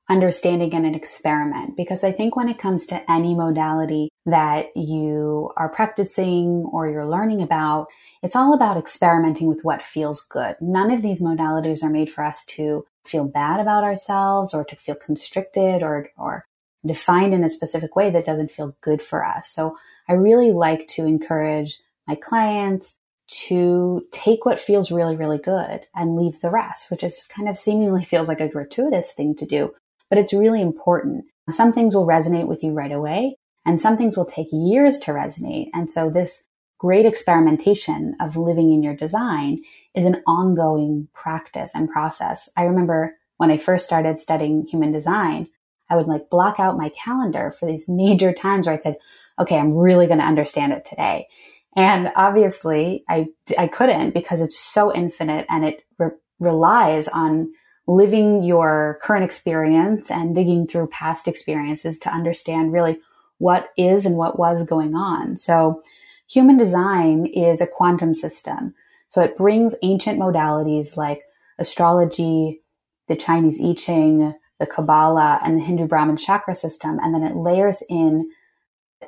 understanding 0.08 0.72
and 0.72 0.86
an 0.86 0.94
experiment 0.94 1.76
because 1.76 2.04
I 2.04 2.12
think 2.12 2.36
when 2.36 2.48
it 2.48 2.60
comes 2.60 2.86
to 2.86 3.10
any 3.10 3.34
modality 3.34 4.10
that 4.24 4.66
you 4.76 5.50
are 5.56 5.68
practicing 5.68 6.64
or 6.72 6.88
you're 6.88 7.10
learning 7.10 7.42
about, 7.42 7.88
it's 8.22 8.36
all 8.36 8.54
about 8.54 8.76
experimenting 8.76 9.48
with 9.48 9.64
what 9.64 9.82
feels 9.82 10.24
good. 10.24 10.54
None 10.60 10.92
of 10.92 11.02
these 11.02 11.20
modalities 11.20 11.82
are 11.82 11.90
made 11.90 12.12
for 12.12 12.22
us 12.22 12.44
to 12.50 12.86
feel 13.04 13.24
bad 13.24 13.58
about 13.58 13.82
ourselves 13.82 14.54
or 14.54 14.64
to 14.64 14.76
feel 14.76 14.94
constricted 14.94 15.82
or, 15.82 16.10
or 16.16 16.44
defined 16.86 17.34
in 17.34 17.42
a 17.42 17.50
specific 17.50 17.96
way 17.96 18.10
that 18.10 18.26
doesn't 18.26 18.52
feel 18.52 18.76
good 18.80 19.02
for 19.02 19.26
us. 19.26 19.50
So 19.50 19.76
I 20.08 20.12
really 20.12 20.52
like 20.52 20.86
to 20.90 21.04
encourage 21.04 21.80
my 22.06 22.14
clients 22.14 23.00
to 23.28 24.06
take 24.12 24.44
what 24.44 24.60
feels 24.60 24.92
really, 24.92 25.16
really 25.16 25.38
good 25.38 25.86
and 25.94 26.16
leave 26.16 26.40
the 26.40 26.50
rest, 26.50 26.90
which 26.90 27.02
is 27.02 27.26
kind 27.28 27.48
of 27.48 27.56
seemingly 27.56 28.04
feels 28.04 28.28
like 28.28 28.40
a 28.40 28.48
gratuitous 28.48 29.12
thing 29.12 29.34
to 29.36 29.46
do, 29.46 29.72
but 30.08 30.18
it's 30.18 30.32
really 30.32 30.62
important. 30.62 31.24
Some 31.50 31.72
things 31.72 31.94
will 31.94 32.06
resonate 32.06 32.48
with 32.48 32.62
you 32.62 32.72
right 32.72 32.92
away 32.92 33.36
and 33.64 33.80
some 33.80 33.96
things 33.96 34.16
will 34.16 34.24
take 34.24 34.48
years 34.52 34.98
to 35.00 35.12
resonate. 35.12 35.68
And 35.74 35.90
so 35.90 36.10
this 36.10 36.46
great 36.78 37.06
experimentation 37.06 38.14
of 38.20 38.36
living 38.36 38.72
in 38.72 38.82
your 38.82 38.94
design 38.94 39.62
is 39.94 40.06
an 40.06 40.22
ongoing 40.26 41.08
practice 41.14 41.70
and 41.74 41.88
process. 41.88 42.48
I 42.56 42.64
remember 42.64 43.16
when 43.38 43.50
I 43.50 43.58
first 43.58 43.86
started 43.86 44.20
studying 44.20 44.66
human 44.66 44.92
design, 44.92 45.48
I 45.88 45.96
would 45.96 46.06
like 46.06 46.30
block 46.30 46.58
out 46.58 46.76
my 46.76 46.90
calendar 46.90 47.54
for 47.58 47.66
these 47.66 47.84
major 47.88 48.32
times 48.32 48.66
where 48.66 48.76
I 48.76 48.80
said, 48.80 48.96
okay, 49.38 49.58
I'm 49.58 49.76
really 49.76 50.06
going 50.06 50.18
to 50.18 50.24
understand 50.24 50.72
it 50.72 50.84
today. 50.84 51.28
And 51.76 52.10
obviously 52.16 53.04
I, 53.08 53.28
I 53.58 53.68
couldn't 53.68 54.14
because 54.14 54.40
it's 54.40 54.58
so 54.58 54.94
infinite 54.94 55.46
and 55.50 55.64
it 55.64 55.84
re- 55.98 56.10
relies 56.40 57.06
on 57.08 57.52
living 57.86 58.42
your 58.42 58.98
current 59.02 59.24
experience 59.24 60.10
and 60.10 60.34
digging 60.34 60.66
through 60.66 60.88
past 60.88 61.28
experiences 61.28 61.98
to 62.00 62.10
understand 62.10 62.72
really 62.72 62.98
what 63.38 63.68
is 63.76 64.06
and 64.06 64.16
what 64.16 64.38
was 64.38 64.64
going 64.64 64.94
on. 64.94 65.36
So 65.36 65.82
human 66.28 66.56
design 66.56 67.26
is 67.26 67.60
a 67.60 67.66
quantum 67.66 68.14
system. 68.14 68.74
So 69.08 69.20
it 69.20 69.36
brings 69.36 69.74
ancient 69.82 70.18
modalities 70.18 70.96
like 70.96 71.22
astrology, 71.58 72.62
the 73.06 73.16
Chinese 73.16 73.60
I 73.62 73.74
Ching, 73.74 74.34
the 74.58 74.66
Kabbalah 74.66 75.40
and 75.44 75.56
the 75.58 75.62
Hindu 75.62 75.86
Brahmin 75.86 76.16
chakra 76.16 76.54
system. 76.54 76.98
And 77.02 77.14
then 77.14 77.22
it 77.22 77.36
layers 77.36 77.82
in 77.88 78.30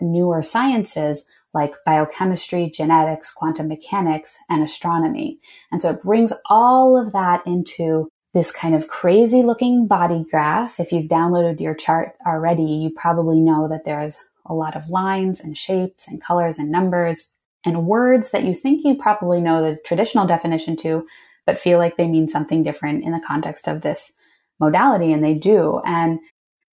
newer 0.01 0.43
sciences 0.43 1.25
like 1.59 1.75
biochemistry, 1.85 2.71
genetics, 2.71 3.33
quantum 3.33 3.67
mechanics, 3.67 4.37
and 4.49 4.63
astronomy. 4.63 5.41
And 5.73 5.83
so 5.83 5.91
it 5.91 6.05
brings 6.05 6.33
all 6.49 6.97
of 6.97 7.13
that 7.13 7.45
into 7.47 8.09
this 8.33 8.53
kind 8.53 8.77
of 8.77 8.87
crazy 8.87 9.43
looking 9.43 9.89
body 9.89 10.25
graph. 10.31 10.79
If 10.79 10.93
you've 10.93 11.11
downloaded 11.11 11.61
your 11.61 11.75
chart 11.75 12.13
already, 12.25 12.63
you 12.63 12.91
probably 12.91 13.41
know 13.41 13.67
that 13.69 13.85
there's 13.85 14.19
a 14.47 14.55
lot 14.55 14.77
of 14.77 14.89
lines 14.89 15.41
and 15.41 15.59
shapes 15.59 16.07
and 16.07 16.23
colors 16.23 16.59
and 16.59 16.71
numbers 16.71 17.33
and 17.65 17.87
words 17.87 18.31
that 18.31 18.45
you 18.45 18.55
think 18.55 18.85
you 18.85 18.95
probably 18.97 19.41
know 19.41 19.61
the 19.61 19.81
traditional 19.85 20.29
definition 20.29 20.77
to, 20.77 21.05
but 21.45 21.59
feel 21.59 21.79
like 21.79 21.97
they 21.97 22.07
mean 22.07 22.29
something 22.29 22.63
different 22.63 23.03
in 23.03 23.11
the 23.11 23.25
context 23.27 23.67
of 23.67 23.83
this 23.83 24.13
modality. 24.61 25.13
And 25.13 25.25
they 25.25 25.35
do. 25.35 25.81
And 25.85 26.21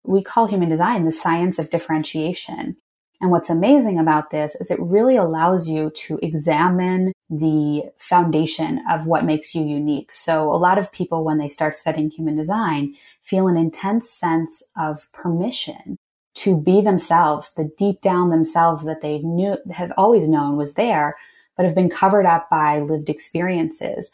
we 0.04 0.24
call 0.24 0.46
human 0.46 0.68
design 0.68 1.04
the 1.04 1.12
science 1.12 1.60
of 1.60 1.70
differentiation. 1.70 2.76
And 3.22 3.30
what's 3.30 3.50
amazing 3.50 4.00
about 4.00 4.30
this 4.30 4.56
is 4.56 4.72
it 4.72 4.80
really 4.80 5.14
allows 5.16 5.68
you 5.68 5.90
to 5.90 6.18
examine 6.22 7.12
the 7.30 7.84
foundation 7.96 8.82
of 8.90 9.06
what 9.06 9.24
makes 9.24 9.54
you 9.54 9.64
unique. 9.64 10.10
So 10.12 10.52
a 10.52 10.58
lot 10.58 10.76
of 10.76 10.92
people, 10.92 11.24
when 11.24 11.38
they 11.38 11.48
start 11.48 11.76
studying 11.76 12.10
human 12.10 12.34
design, 12.34 12.96
feel 13.22 13.46
an 13.46 13.56
intense 13.56 14.10
sense 14.10 14.60
of 14.76 15.10
permission 15.12 15.96
to 16.34 16.60
be 16.60 16.80
themselves, 16.80 17.54
the 17.54 17.70
deep 17.78 18.00
down 18.00 18.30
themselves 18.30 18.84
that 18.86 19.02
they 19.02 19.18
knew, 19.18 19.56
have 19.70 19.92
always 19.96 20.28
known 20.28 20.56
was 20.56 20.74
there, 20.74 21.16
but 21.56 21.64
have 21.64 21.76
been 21.76 21.90
covered 21.90 22.26
up 22.26 22.50
by 22.50 22.80
lived 22.80 23.08
experiences. 23.08 24.10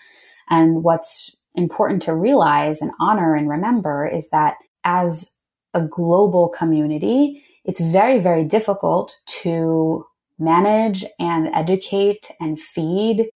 And 0.50 0.85
what's 0.85 1.35
important 1.55 2.03
to 2.03 2.15
realize 2.15 2.83
and 2.83 2.91
honor 3.00 3.35
and 3.35 3.49
remember 3.49 4.07
is 4.07 4.29
that 4.31 4.57
as 4.85 5.35
a 5.73 5.81
global 5.81 6.50
community, 6.50 7.43
it's 7.65 7.81
very, 7.81 8.19
very 8.21 8.45
difficult 8.45 9.17
to 9.43 10.05
manage 10.38 11.05
and 11.19 11.49
educate 11.55 12.31
and 12.41 12.61
feed 12.61 13.31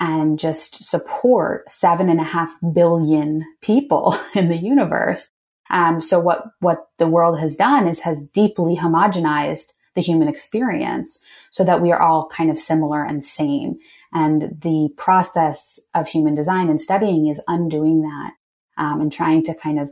and 0.00 0.38
just 0.38 0.84
support 0.84 1.70
seven 1.70 2.08
and 2.08 2.20
a 2.20 2.24
half 2.24 2.56
billion 2.72 3.44
people 3.62 4.16
in 4.34 4.48
the 4.48 4.56
universe. 4.56 5.28
Um, 5.70 6.00
so 6.00 6.20
what, 6.20 6.44
what 6.60 6.86
the 6.98 7.08
world 7.08 7.40
has 7.40 7.56
done 7.56 7.88
is 7.88 8.00
has 8.00 8.26
deeply 8.28 8.76
homogenized 8.76 9.66
the 9.94 10.02
human 10.02 10.28
experience 10.28 11.22
so 11.50 11.64
that 11.64 11.80
we 11.80 11.90
are 11.90 12.00
all 12.00 12.28
kind 12.28 12.50
of 12.50 12.60
similar 12.60 13.02
and 13.02 13.24
same. 13.24 13.76
And 14.12 14.60
the 14.62 14.90
process 14.96 15.80
of 15.94 16.06
human 16.06 16.34
design 16.34 16.68
and 16.68 16.80
studying 16.80 17.26
is 17.26 17.40
undoing 17.48 18.02
that 18.02 18.32
um, 18.78 19.00
and 19.00 19.12
trying 19.12 19.42
to 19.44 19.54
kind 19.54 19.80
of 19.80 19.90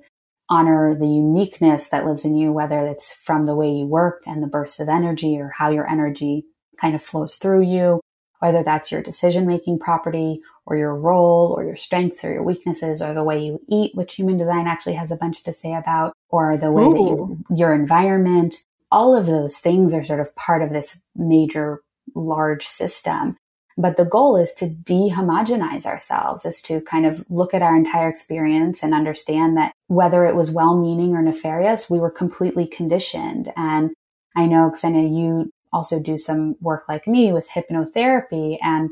honor 0.50 0.94
the 0.94 1.08
uniqueness 1.08 1.88
that 1.88 2.06
lives 2.06 2.24
in 2.24 2.36
you, 2.36 2.52
whether 2.52 2.86
it's 2.86 3.14
from 3.14 3.46
the 3.46 3.54
way 3.54 3.70
you 3.70 3.86
work 3.86 4.22
and 4.26 4.42
the 4.42 4.48
bursts 4.48 4.80
of 4.80 4.88
energy 4.88 5.38
or 5.38 5.52
how 5.56 5.70
your 5.70 5.88
energy 5.88 6.44
kind 6.80 6.94
of 6.94 7.02
flows 7.02 7.36
through 7.36 7.62
you, 7.62 8.00
whether 8.40 8.62
that's 8.62 8.92
your 8.92 9.02
decision 9.02 9.46
making 9.46 9.78
property 9.78 10.40
or 10.66 10.76
your 10.76 10.94
role 10.94 11.54
or 11.56 11.64
your 11.64 11.76
strengths 11.76 12.24
or 12.24 12.32
your 12.32 12.42
weaknesses 12.42 13.00
or 13.00 13.14
the 13.14 13.24
way 13.24 13.42
you 13.42 13.60
eat, 13.68 13.94
which 13.94 14.14
human 14.14 14.36
design 14.36 14.66
actually 14.66 14.94
has 14.94 15.10
a 15.10 15.16
bunch 15.16 15.42
to 15.44 15.52
say 15.52 15.74
about, 15.74 16.12
or 16.28 16.56
the 16.56 16.72
way 16.72 16.84
Ooh. 16.84 16.92
that 16.92 16.98
you, 16.98 17.44
your 17.56 17.74
environment, 17.74 18.56
all 18.90 19.16
of 19.16 19.26
those 19.26 19.58
things 19.58 19.94
are 19.94 20.04
sort 20.04 20.20
of 20.20 20.34
part 20.36 20.62
of 20.62 20.70
this 20.70 21.02
major 21.16 21.80
large 22.14 22.66
system. 22.66 23.36
But 23.76 23.96
the 23.96 24.04
goal 24.04 24.36
is 24.36 24.54
to 24.54 24.66
dehomogenize 24.66 25.84
ourselves, 25.84 26.44
is 26.44 26.62
to 26.62 26.80
kind 26.82 27.06
of 27.06 27.24
look 27.28 27.54
at 27.54 27.62
our 27.62 27.76
entire 27.76 28.08
experience 28.08 28.82
and 28.82 28.94
understand 28.94 29.56
that 29.56 29.72
whether 29.88 30.24
it 30.26 30.36
was 30.36 30.50
well 30.50 30.76
meaning 30.76 31.14
or 31.14 31.22
nefarious, 31.22 31.90
we 31.90 31.98
were 31.98 32.10
completely 32.10 32.66
conditioned. 32.66 33.52
And 33.56 33.92
I 34.36 34.46
know, 34.46 34.70
Ksenia, 34.70 35.16
you 35.16 35.50
also 35.72 35.98
do 35.98 36.16
some 36.16 36.54
work 36.60 36.84
like 36.88 37.08
me 37.08 37.32
with 37.32 37.48
hypnotherapy. 37.48 38.58
And 38.62 38.90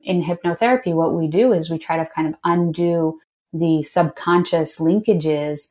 in 0.00 0.22
hypnotherapy, 0.22 0.94
what 0.94 1.14
we 1.14 1.28
do 1.28 1.52
is 1.52 1.70
we 1.70 1.78
try 1.78 1.96
to 1.96 2.06
kind 2.06 2.26
of 2.26 2.34
undo 2.42 3.20
the 3.52 3.84
subconscious 3.84 4.80
linkages 4.80 5.68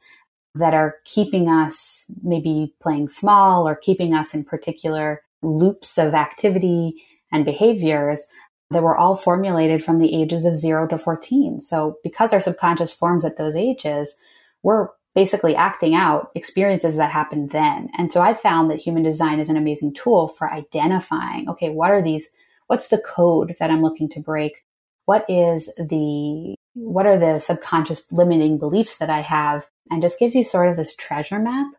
that 0.55 0.73
are 0.73 0.95
keeping 1.03 1.49
us 1.49 2.05
maybe 2.23 2.73
playing 2.81 3.09
small 3.09 3.67
or 3.67 3.75
keeping 3.75 4.13
us 4.13 4.33
in 4.33 4.45
particular 4.45 5.21
loops 5.41 5.97
of 5.97 6.13
activity 6.13 7.03
and 7.31 7.43
behaviors 7.43 8.27
that 8.71 8.83
were 8.83 8.97
all 8.97 9.15
formulated 9.15 9.83
from 9.83 9.99
the 9.99 10.19
ages 10.19 10.45
of 10.45 10.57
zero 10.57 10.87
to 10.87 10.97
14. 10.97 11.61
So 11.61 11.97
because 12.03 12.33
our 12.33 12.41
subconscious 12.41 12.91
forms 12.91 13.23
at 13.25 13.37
those 13.37 13.55
ages, 13.55 14.17
we're 14.63 14.89
basically 15.15 15.55
acting 15.55 15.93
out 15.93 16.31
experiences 16.35 16.97
that 16.97 17.11
happened 17.11 17.51
then. 17.51 17.89
And 17.97 18.11
so 18.11 18.21
I 18.21 18.33
found 18.33 18.71
that 18.71 18.79
human 18.79 19.03
design 19.03 19.39
is 19.39 19.49
an 19.49 19.57
amazing 19.57 19.93
tool 19.93 20.27
for 20.27 20.51
identifying, 20.51 21.47
okay, 21.49 21.69
what 21.69 21.91
are 21.91 22.01
these, 22.01 22.29
what's 22.67 22.87
the 22.87 22.97
code 22.97 23.55
that 23.59 23.69
I'm 23.69 23.83
looking 23.83 24.09
to 24.09 24.19
break? 24.19 24.63
What 25.05 25.25
is 25.29 25.73
the, 25.75 26.55
what 26.73 27.05
are 27.05 27.19
the 27.19 27.39
subconscious 27.39 28.03
limiting 28.11 28.57
beliefs 28.57 28.97
that 28.97 29.09
I 29.09 29.21
have? 29.21 29.67
And 29.91 30.01
just 30.01 30.17
gives 30.17 30.33
you 30.33 30.43
sort 30.43 30.69
of 30.69 30.77
this 30.77 30.95
treasure 30.95 31.39
map 31.39 31.73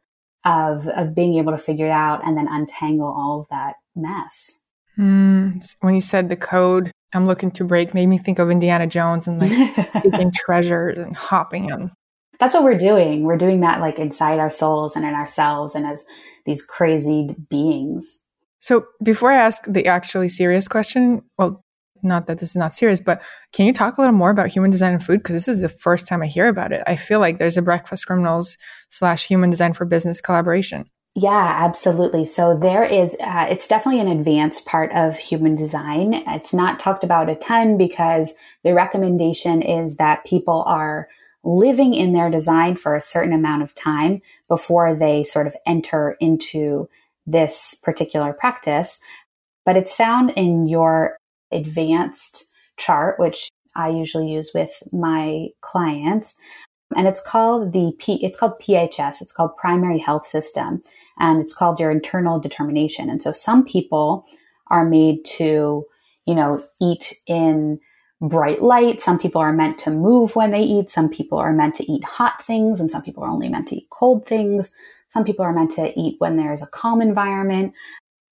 of, 0.45 0.87
of 0.89 1.15
being 1.15 1.39
able 1.39 1.53
to 1.53 1.59
figure 1.59 1.87
it 1.87 1.91
out 1.91 2.25
and 2.25 2.37
then 2.37 2.47
untangle 2.49 3.09
all 3.09 3.41
of 3.41 3.49
that 3.49 3.77
mess. 3.97 4.59
Mm, 4.99 5.75
when 5.81 5.95
you 5.95 6.01
said 6.01 6.29
the 6.29 6.37
code 6.37 6.93
I'm 7.15 7.27
looking 7.27 7.53
to 7.53 7.65
break 7.65 7.95
made 7.95 8.07
me 8.07 8.19
think 8.19 8.39
of 8.39 8.51
Indiana 8.51 8.87
Jones 8.87 9.29
and 9.29 9.41
like 9.41 9.93
seeking 10.03 10.33
treasures 10.33 10.99
and 10.99 11.17
hopping 11.17 11.69
them. 11.69 11.93
That's 12.41 12.55
what 12.55 12.65
we're 12.65 12.77
doing. 12.77 13.23
We're 13.23 13.39
doing 13.39 13.61
that 13.61 13.81
like 13.81 14.01
inside 14.01 14.41
our 14.41 14.51
souls 14.51 14.97
and 14.97 15.05
in 15.05 15.15
ourselves 15.15 15.77
and 15.77 15.87
as 15.87 16.05
these 16.45 16.65
crazy 16.65 17.35
beings. 17.49 18.21
So 18.59 18.87
before 19.03 19.31
I 19.31 19.37
ask 19.37 19.63
the 19.69 19.87
actually 19.87 20.29
serious 20.29 20.67
question, 20.67 21.23
well, 21.39 21.63
not 22.03 22.27
that 22.27 22.39
this 22.39 22.51
is 22.51 22.57
not 22.57 22.75
serious, 22.75 23.01
but 23.01 23.23
can 23.53 23.67
you 23.67 23.73
talk 23.73 23.97
a 23.97 24.01
little 24.01 24.17
more 24.17 24.31
about 24.31 24.49
human 24.49 24.71
design 24.71 24.93
and 24.93 25.03
food? 25.03 25.21
Because 25.21 25.35
this 25.35 25.49
is 25.49 25.61
the 25.61 25.69
first 25.69 26.09
time 26.09 26.21
I 26.21 26.27
hear 26.27 26.49
about 26.49 26.73
it. 26.73 26.83
I 26.87 26.97
feel 26.97 27.21
like 27.21 27.39
there's 27.39 27.57
a 27.57 27.63
breakfast 27.63 28.07
criminals 28.07 28.59
slash 28.89 29.27
human 29.27 29.51
design 29.51 29.73
for 29.73 29.85
business 29.85 30.21
collaboration. 30.21 30.87
Yeah, 31.17 31.57
absolutely. 31.61 32.27
So 32.27 32.57
there 32.57 32.85
is, 32.85 33.17
uh, 33.23 33.47
it's 33.49 33.69
definitely 33.69 34.01
an 34.01 34.09
advanced 34.09 34.67
part 34.67 34.91
of 34.93 35.17
human 35.17 35.55
design. 35.55 36.13
It's 36.27 36.53
not 36.53 36.81
talked 36.81 37.05
about 37.05 37.31
a 37.31 37.37
ton 37.37 37.79
because 37.79 38.35
the 38.65 38.75
recommendation 38.75 39.63
is 39.63 39.97
that 39.99 40.25
people 40.25 40.65
are 40.67 41.09
living 41.45 41.95
in 41.95 42.15
their 42.15 42.31
design 42.31 42.75
for 42.75 42.97
a 42.97 43.01
certain 43.01 43.33
amount 43.33 43.63
of 43.63 43.75
time 43.77 44.23
before 44.49 44.93
they 44.95 45.23
sort 45.23 45.47
of 45.47 45.55
enter 45.67 46.17
into 46.19 46.89
this 47.27 47.79
particular 47.85 48.33
practice. 48.33 48.99
But 49.65 49.77
it's 49.77 49.95
found 49.95 50.31
in 50.31 50.67
your 50.67 51.17
advanced 51.53 52.47
chart, 52.77 53.21
which 53.21 53.51
I 53.77 53.91
usually 53.91 54.33
use 54.33 54.51
with 54.53 54.83
my 54.91 55.49
clients 55.61 56.35
and 56.97 57.09
it's 57.09 57.21
called 57.21 57.73
the 57.73 57.93
P, 57.99 58.25
it's 58.25 58.39
called 58.39 58.61
PHS. 58.61 59.21
It's 59.21 59.33
called 59.33 59.57
primary 59.57 59.99
health 59.99 60.27
system 60.27 60.83
and 61.19 61.41
it's 61.41 61.55
called 61.55 61.81
your 61.81 61.91
internal 61.91 62.39
determination. 62.39 63.11
And 63.11 63.23
so 63.23 63.33
some 63.33 63.65
people 63.65 64.27
are 64.69 64.85
made 64.85 65.25
to, 65.25 65.85
you 66.27 66.35
know, 66.35 66.65
eat 66.81 67.15
in 67.27 67.81
bright 68.21 68.63
light. 68.63 69.03
Some 69.03 69.19
people 69.19 69.41
are 69.41 69.53
meant 69.53 69.79
to 69.81 69.91
move 69.91 70.37
when 70.37 70.51
they 70.51 70.63
eat. 70.63 70.91
Some 70.91 71.09
people 71.09 71.39
are 71.39 71.53
meant 71.53 71.75
to 71.77 71.91
eat 71.91 72.05
hot 72.05 72.43
things 72.43 72.81
and 72.81 72.91
some 72.91 73.03
people 73.03 73.25
are 73.25 73.31
only 73.31 73.49
meant 73.49 73.69
to 73.69 73.77
eat 73.77 73.89
cold 73.91 74.27
things. 74.27 74.71
Some 75.11 75.25
people 75.25 75.45
are 75.45 75.53
meant 75.53 75.73
to 75.73 75.99
eat 75.99 76.17
when 76.19 76.37
there's 76.37 76.63
a 76.63 76.67
calm 76.67 77.01
environment, 77.01 77.73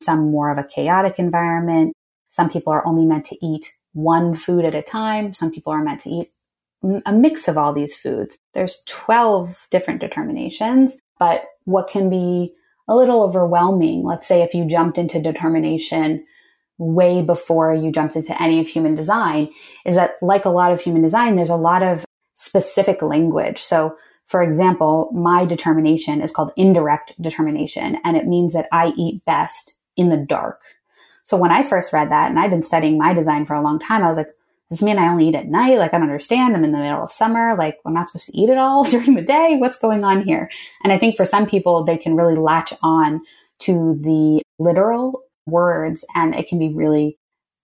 some 0.03 0.31
more 0.31 0.51
of 0.51 0.59
a 0.59 0.65
chaotic 0.65 1.15
environment. 1.19 1.95
Some 2.31 2.51
people 2.51 2.73
are 2.73 2.87
only 2.87 3.05
meant 3.05 3.27
to 3.27 3.47
eat 3.47 3.73
one 3.93 4.35
food 4.35 4.65
at 4.65 4.75
a 4.75 4.83
time. 4.83 5.35
Some 5.35 5.53
people 5.53 5.73
are 5.73 5.83
meant 5.83 6.01
to 6.03 6.11
eat 6.11 6.31
a 7.05 7.13
mix 7.13 7.49
of 7.49 7.57
all 7.57 7.73
these 7.73 7.97
foods. 7.97 8.39
There's 8.55 8.83
12 8.87 9.69
different 9.71 10.01
determinations, 10.01 11.01
but 11.19 11.45
what 11.65 11.89
can 11.89 12.11
be 12.11 12.55
a 12.89 12.97
little 12.97 13.23
overwhelming, 13.23 14.05
let's 14.05 14.27
say 14.27 14.43
if 14.43 14.55
you 14.55 14.65
jumped 14.67 14.99
into 14.99 15.21
determination 15.21 16.25
way 16.79 17.23
before 17.23 17.73
you 17.73 17.93
jumped 17.93 18.17
into 18.17 18.41
any 18.43 18.59
of 18.61 18.67
human 18.67 18.95
design, 18.95 19.49
is 19.87 19.95
that 19.95 20.15
like 20.21 20.45
a 20.45 20.51
lot 20.51 20.73
of 20.73 20.81
human 20.81 21.03
design, 21.03 21.37
there's 21.37 21.51
a 21.51 21.57
lot 21.57 21.83
of 21.83 22.05
specific 22.35 23.03
language. 23.03 23.61
So 23.61 23.97
for 24.27 24.43
example, 24.43 25.11
my 25.13 25.45
determination 25.45 26.23
is 26.23 26.33
called 26.33 26.53
indirect 26.57 27.21
determination, 27.21 27.99
and 28.03 28.17
it 28.17 28.27
means 28.27 28.55
that 28.55 28.67
I 28.73 28.93
eat 28.97 29.25
best 29.25 29.75
in 29.97 30.09
the 30.09 30.17
dark. 30.17 30.61
So 31.25 31.37
when 31.37 31.53
I 31.53 31.63
first 31.63 31.93
read 31.93 32.11
that, 32.11 32.31
and 32.31 32.41
I've 32.41 32.51
been 32.51 32.63
studying 32.63 32.99
my 32.99 33.15
design 33.15 33.45
for 33.45 33.55
a 33.55 33.63
long 33.63 33.79
time, 33.79 34.03
I 34.03 34.09
was 34.09 34.17
like, 34.17 34.35
does 34.73 34.81
this 34.81 34.87
mean 34.87 34.97
I 34.97 35.11
only 35.11 35.29
eat 35.29 35.35
at 35.35 35.49
night? 35.49 35.77
Like, 35.77 35.93
I 35.93 35.99
don't 35.99 36.09
understand. 36.09 36.57
I'm 36.57 36.65
in 36.65 36.73
the 36.73 36.79
middle 36.79 37.03
of 37.03 37.13
summer. 37.13 37.55
Like, 37.55 37.79
I'm 37.85 37.93
not 37.93 38.09
supposed 38.09 38.25
to 38.29 38.39
eat 38.39 38.49
at 38.49 38.57
all 38.57 38.85
during 38.91 39.15
the 39.15 39.21
day. 39.21 39.57
What's 39.59 39.79
going 39.79 40.03
on 40.03 40.23
here? 40.23 40.51
And 40.83 40.91
I 40.91 40.97
think 40.97 41.15
for 41.15 41.27
some 41.27 41.45
people, 41.45 41.85
they 41.85 41.99
can 41.99 42.17
really 42.17 42.37
latch 42.37 42.73
on 42.83 43.21
to 43.61 43.99
the 44.01 44.41
literal 44.59 45.25
words 45.45 46.07
and 46.15 46.35
it 46.35 46.49
can 46.49 46.59
be 46.59 46.71
really 46.71 47.19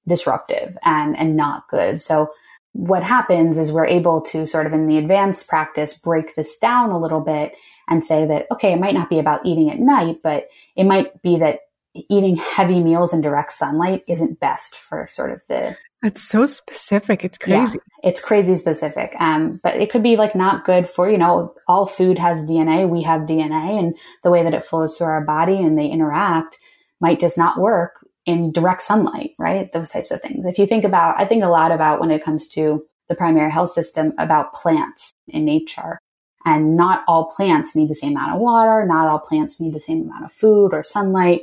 disruptive 0.06 0.76
and, 0.84 1.16
and 1.16 1.34
not 1.34 1.66
good. 1.68 2.02
So 2.02 2.28
what 2.72 3.02
happens 3.02 3.56
is 3.56 3.72
we're 3.72 3.86
able 3.86 4.20
to 4.20 4.46
sort 4.46 4.66
of 4.66 4.74
in 4.74 4.86
the 4.86 4.98
advanced 4.98 5.48
practice 5.48 5.96
break 5.96 6.34
this 6.34 6.58
down 6.58 6.90
a 6.90 7.00
little 7.00 7.20
bit 7.20 7.54
and 7.88 8.04
say 8.04 8.26
that, 8.26 8.48
okay, 8.52 8.74
it 8.74 8.80
might 8.80 8.94
not 8.94 9.08
be 9.08 9.18
about 9.18 9.46
eating 9.46 9.70
at 9.70 9.78
night, 9.78 10.18
but 10.22 10.48
it 10.76 10.84
might 10.84 11.22
be 11.22 11.38
that 11.38 11.60
eating 11.94 12.36
heavy 12.36 12.82
meals 12.82 13.14
in 13.14 13.22
direct 13.22 13.54
sunlight 13.54 14.04
isn't 14.06 14.40
best 14.40 14.76
for 14.76 15.06
sort 15.06 15.32
of 15.32 15.40
the 15.48 15.74
it's 16.02 16.22
so 16.22 16.46
specific. 16.46 17.24
It's 17.24 17.38
crazy. 17.38 17.78
Yeah, 17.78 18.10
it's 18.10 18.20
crazy 18.20 18.56
specific. 18.56 19.14
Um, 19.18 19.60
but 19.62 19.76
it 19.76 19.90
could 19.90 20.02
be 20.02 20.16
like 20.16 20.34
not 20.34 20.64
good 20.64 20.88
for, 20.88 21.10
you 21.10 21.18
know, 21.18 21.54
all 21.66 21.86
food 21.86 22.18
has 22.18 22.46
DNA. 22.46 22.88
We 22.88 23.02
have 23.02 23.22
DNA 23.22 23.78
and 23.78 23.94
the 24.22 24.30
way 24.30 24.44
that 24.44 24.54
it 24.54 24.64
flows 24.64 24.96
through 24.96 25.08
our 25.08 25.24
body 25.24 25.56
and 25.56 25.76
they 25.76 25.88
interact 25.88 26.58
might 27.00 27.20
just 27.20 27.36
not 27.36 27.58
work 27.58 28.06
in 28.26 28.52
direct 28.52 28.82
sunlight, 28.82 29.32
right? 29.38 29.72
Those 29.72 29.90
types 29.90 30.10
of 30.10 30.20
things. 30.20 30.44
If 30.44 30.58
you 30.58 30.66
think 30.66 30.84
about, 30.84 31.18
I 31.18 31.24
think 31.24 31.42
a 31.42 31.48
lot 31.48 31.72
about 31.72 32.00
when 32.00 32.10
it 32.10 32.22
comes 32.22 32.46
to 32.50 32.84
the 33.08 33.14
primary 33.14 33.50
health 33.50 33.72
system 33.72 34.12
about 34.18 34.52
plants 34.52 35.12
in 35.26 35.44
nature. 35.44 35.98
And 36.44 36.76
not 36.76 37.02
all 37.08 37.26
plants 37.26 37.74
need 37.74 37.90
the 37.90 37.94
same 37.94 38.12
amount 38.12 38.34
of 38.34 38.40
water. 38.40 38.86
Not 38.86 39.08
all 39.08 39.18
plants 39.18 39.60
need 39.60 39.74
the 39.74 39.80
same 39.80 40.02
amount 40.02 40.24
of 40.24 40.32
food 40.32 40.72
or 40.72 40.82
sunlight. 40.82 41.42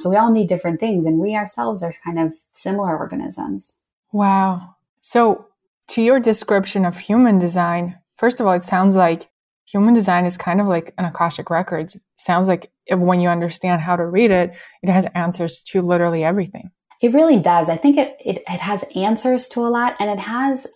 So 0.00 0.08
we 0.08 0.16
all 0.16 0.32
need 0.32 0.48
different 0.48 0.80
things. 0.80 1.06
And 1.06 1.18
we 1.18 1.34
ourselves 1.34 1.82
are 1.82 1.92
kind 2.04 2.18
of 2.18 2.32
similar 2.52 2.96
organisms. 2.96 3.74
Wow. 4.12 4.76
So, 5.00 5.46
to 5.88 6.02
your 6.02 6.20
description 6.20 6.84
of 6.84 6.96
human 6.96 7.38
design, 7.38 7.98
first 8.16 8.40
of 8.40 8.46
all, 8.46 8.52
it 8.52 8.64
sounds 8.64 8.94
like 8.94 9.28
human 9.66 9.94
design 9.94 10.26
is 10.26 10.36
kind 10.36 10.60
of 10.60 10.66
like 10.66 10.94
an 10.98 11.04
Akashic 11.04 11.50
Records. 11.50 11.96
It 11.96 12.02
sounds 12.16 12.48
like 12.48 12.70
if, 12.86 12.98
when 12.98 13.20
you 13.20 13.28
understand 13.28 13.80
how 13.80 13.96
to 13.96 14.06
read 14.06 14.30
it, 14.30 14.54
it 14.82 14.88
has 14.88 15.06
answers 15.14 15.62
to 15.64 15.82
literally 15.82 16.24
everything. 16.24 16.70
It 17.02 17.12
really 17.12 17.38
does. 17.38 17.68
I 17.68 17.76
think 17.76 17.96
it, 17.96 18.16
it, 18.24 18.36
it 18.48 18.60
has 18.60 18.84
answers 18.94 19.48
to 19.48 19.60
a 19.60 19.68
lot 19.68 19.96
and 19.98 20.08
it 20.08 20.20
has 20.20 20.68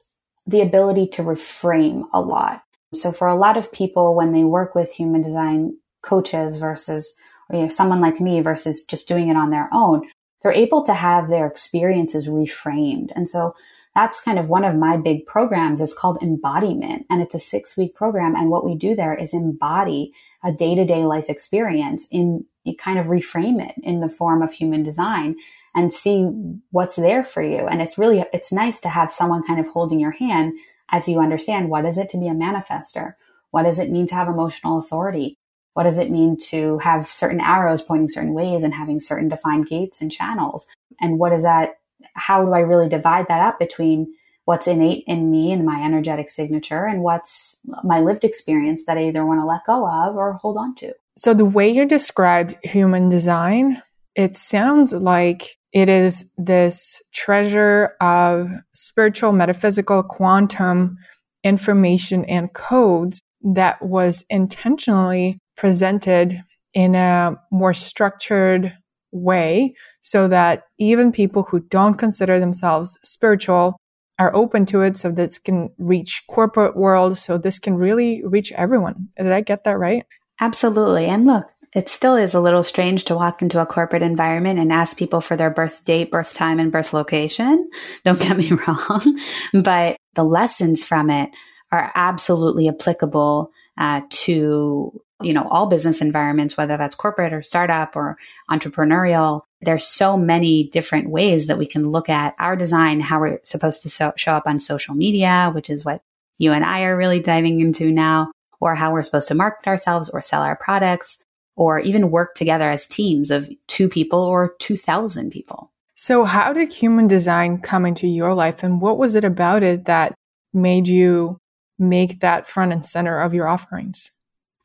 the 0.46 0.61
ability 0.61 1.09
to 1.09 1.22
reframe 1.22 2.05
a 2.12 2.20
lot. 2.20 2.62
So 2.94 3.12
for 3.12 3.29
a 3.29 3.37
lot 3.37 3.57
of 3.57 3.72
people, 3.72 4.14
when 4.14 4.33
they 4.33 4.44
work 4.44 4.75
with 4.75 4.90
human 4.92 5.22
design 5.22 5.77
coaches 6.03 6.57
versus 6.57 7.16
you 7.53 7.61
know, 7.61 7.68
someone 7.68 8.01
like 8.01 8.20
me 8.20 8.40
versus 8.40 8.85
just 8.85 9.09
doing 9.09 9.29
it 9.29 9.37
on 9.37 9.51
their 9.51 9.68
own, 9.72 10.03
they're 10.47 10.53
able 10.53 10.85
to 10.85 10.95
have 10.95 11.29
their 11.29 11.45
experiences 11.45 12.29
reframed. 12.29 13.11
And 13.17 13.29
so 13.29 13.57
that's 13.97 14.21
kind 14.21 14.39
of 14.39 14.49
one 14.49 14.65
of 14.65 14.77
my 14.77 14.97
big 14.97 15.27
programs. 15.27 15.81
It's 15.81 15.93
called 15.93 16.23
embodiment 16.23 17.05
and 17.11 17.21
it's 17.21 17.35
a 17.35 17.41
six 17.41 17.77
week 17.77 17.97
program. 17.97 18.37
And 18.37 18.49
what 18.49 18.65
we 18.65 18.77
do 18.77 18.95
there 18.95 19.13
is 19.13 19.35
embody 19.35 20.13
a 20.45 20.53
day 20.53 20.77
to 20.77 20.85
day 20.85 21.05
life 21.05 21.29
experience 21.29 22.07
in 22.13 22.45
kind 22.79 22.97
of 22.97 23.07
reframe 23.07 23.61
it 23.61 23.75
in 23.83 23.99
the 23.99 24.09
form 24.09 24.41
of 24.41 24.53
human 24.53 24.85
design 24.85 25.35
and 25.75 25.93
see 25.93 26.31
what's 26.71 26.95
there 26.95 27.25
for 27.25 27.43
you. 27.43 27.67
And 27.67 27.83
it's 27.83 27.99
really, 27.99 28.25
it's 28.33 28.53
nice 28.53 28.81
to 28.83 28.89
have 28.89 29.11
someone 29.11 29.45
kind 29.45 29.59
of 29.59 29.67
holding 29.67 29.99
your 29.99 30.13
hand 30.13 30.53
as 30.93 31.09
you 31.09 31.19
understand 31.19 31.71
what 31.71 31.85
is 31.85 31.99
it 31.99 32.09
to 32.11 32.19
be 32.19 32.29
a 32.29 32.35
manifester? 32.35 33.15
What 33.51 33.65
does 33.65 33.81
it 33.81 33.91
mean 33.91 34.07
to 34.07 34.15
have 34.15 34.29
emotional 34.29 34.79
authority? 34.79 35.39
What 35.77 35.83
does 35.83 35.99
it 35.99 36.11
mean 36.11 36.39
to 36.49 36.79
have 36.79 37.12
certain 37.12 37.39
arrows 37.39 37.83
pointing 37.83 38.09
certain 38.09 38.33
ways 38.33 38.65
and 38.65 38.73
having 38.73 38.99
certain 38.99 39.29
defined 39.29 39.69
gates 39.69 40.01
and 40.01 40.11
channels? 40.11 40.67
And 41.03 41.19
what 41.19 41.35
is 41.35 41.43
that? 41.43 41.81
How 42.15 42.43
do 42.43 42.55
I 42.55 42.61
really 42.61 42.89
divide 42.89 43.29
that 43.29 43.43
up 43.43 43.59
between 43.59 44.11
what's 44.47 44.67
innate 44.67 45.05
in 45.07 45.31
me 45.31 45.53
and 45.53 45.67
my 45.67 45.85
energetic 45.85 46.31
signature 46.31 46.87
and 46.87 47.03
what's 47.03 47.61
my 47.85 48.01
lived 48.01 48.25
experience 48.25 48.87
that 48.87 48.97
I 48.97 49.09
either 49.09 49.27
want 49.27 49.43
to 49.43 49.45
let 49.45 49.67
go 49.67 49.87
of 49.87 50.17
or 50.17 50.39
hold 50.41 50.57
on 50.57 50.77
to? 50.77 50.95
So 51.19 51.35
the 51.35 51.45
way 51.45 51.69
you 51.69 51.85
described 51.85 52.57
human 52.62 53.11
design, 53.11 53.83
it 54.15 54.39
sounds 54.39 54.95
like 54.95 55.59
it 55.75 55.91
is 55.91 56.25
this 56.39 57.03
treasure 57.12 57.97
of 58.01 58.49
spiritual, 58.73 59.33
metaphysical, 59.33 60.03
quantum 60.03 60.97
information 61.45 62.25
and 62.25 62.51
codes 62.55 63.21
that 63.43 63.83
was 63.83 64.25
intentionally 64.31 65.39
presented 65.57 66.42
in 66.75 66.95
a 66.95 67.37
more 67.51 67.75
structured 67.75 68.73
way 69.12 69.75
so 70.01 70.29
that 70.29 70.64
even 70.79 71.11
people 71.12 71.42
who 71.42 71.61
don't 71.61 71.95
consider 71.95 72.38
themselves 72.38 72.99
spiritual 73.03 73.77
are 74.19 74.35
open 74.35 74.66
to 74.66 74.81
it 74.81 74.97
so 74.97 75.11
this 75.11 75.38
can 75.38 75.71
reach 75.79 76.23
corporate 76.29 76.77
world 76.77 77.16
so 77.16 77.38
this 77.38 77.59
can 77.59 77.75
really 77.75 78.23
reach 78.25 78.53
everyone 78.53 79.09
did 79.16 79.33
i 79.33 79.40
get 79.40 79.64
that 79.64 79.79
right 79.79 80.05
absolutely 80.40 81.07
and 81.07 81.27
look 81.27 81.47
it 81.75 81.90
still 81.90 82.16
is 82.16 82.33
a 82.33 82.40
little 82.40 82.62
strange 82.62 83.05
to 83.05 83.14
walk 83.14 83.42
into 83.42 83.61
a 83.61 83.66
corporate 83.66 84.03
environment 84.03 84.59
and 84.59 84.73
ask 84.73 84.97
people 84.97 85.21
for 85.21 85.37
their 85.37 85.51
birth 85.51 85.85
date, 85.85 86.11
birth 86.11 86.33
time, 86.33 86.59
and 86.59 86.73
birth 86.73 86.95
location. 86.95 87.69
Don't 88.05 88.19
get 88.19 88.38
me 88.38 88.51
wrong. 88.66 89.19
But 89.53 89.99
the 90.14 90.25
lessons 90.25 90.85
from 90.85 91.11
it 91.11 91.31
are 91.73 91.92
absolutely 91.95 92.69
applicable 92.69 93.51
uh, 93.77 94.03
to 94.09 95.03
you 95.22 95.33
know 95.33 95.48
all 95.48 95.66
business 95.66 96.00
environments 96.00 96.57
whether 96.57 96.76
that's 96.76 96.96
corporate 96.96 97.33
or 97.33 97.42
startup 97.42 97.96
or 97.96 98.18
entrepreneurial 98.50 99.42
there's 99.62 99.87
so 99.87 100.16
many 100.16 100.68
different 100.68 101.09
ways 101.09 101.46
that 101.46 101.59
we 101.59 101.66
can 101.66 101.88
look 101.88 102.09
at 102.09 102.35
our 102.38 102.57
design 102.57 103.00
how 103.00 103.20
we're 103.20 103.40
supposed 103.42 103.83
to 103.83 103.88
so- 103.88 104.12
show 104.16 104.33
up 104.33 104.46
on 104.46 104.61
social 104.61 104.94
media 104.94 105.50
which 105.55 105.70
is 105.70 105.85
what 105.85 106.02
you 106.38 106.52
and 106.52 106.64
i 106.64 106.83
are 106.83 106.96
really 106.96 107.20
diving 107.20 107.61
into 107.61 107.90
now 107.90 108.31
or 108.61 108.74
how 108.74 108.92
we're 108.92 109.02
supposed 109.02 109.29
to 109.29 109.35
market 109.35 109.68
ourselves 109.68 110.09
or 110.11 110.22
sell 110.22 110.42
our 110.42 110.57
products 110.57 111.22
or 111.57 111.81
even 111.81 112.11
work 112.11 112.35
together 112.35 112.70
as 112.70 112.87
teams 112.87 113.31
of 113.31 113.48
two 113.66 113.88
people 113.88 114.20
or 114.20 114.55
2,000 114.59 115.31
people. 115.31 115.72
So, 115.94 116.24
how 116.24 116.52
did 116.52 116.72
human 116.72 117.07
design 117.07 117.59
come 117.59 117.87
into 117.87 118.07
your 118.07 118.35
life, 118.35 118.62
and 118.62 118.83
what 118.83 118.98
was 118.98 119.14
it 119.14 119.24
about 119.24 119.62
it 119.62 119.87
that 119.87 120.14
made 120.52 120.87
you 120.87 121.38
make 121.79 122.20
that 122.20 122.46
front 122.46 122.72
and 122.72 122.85
center 122.85 123.18
of 123.18 123.33
your 123.33 123.48
offerings? 123.48 124.11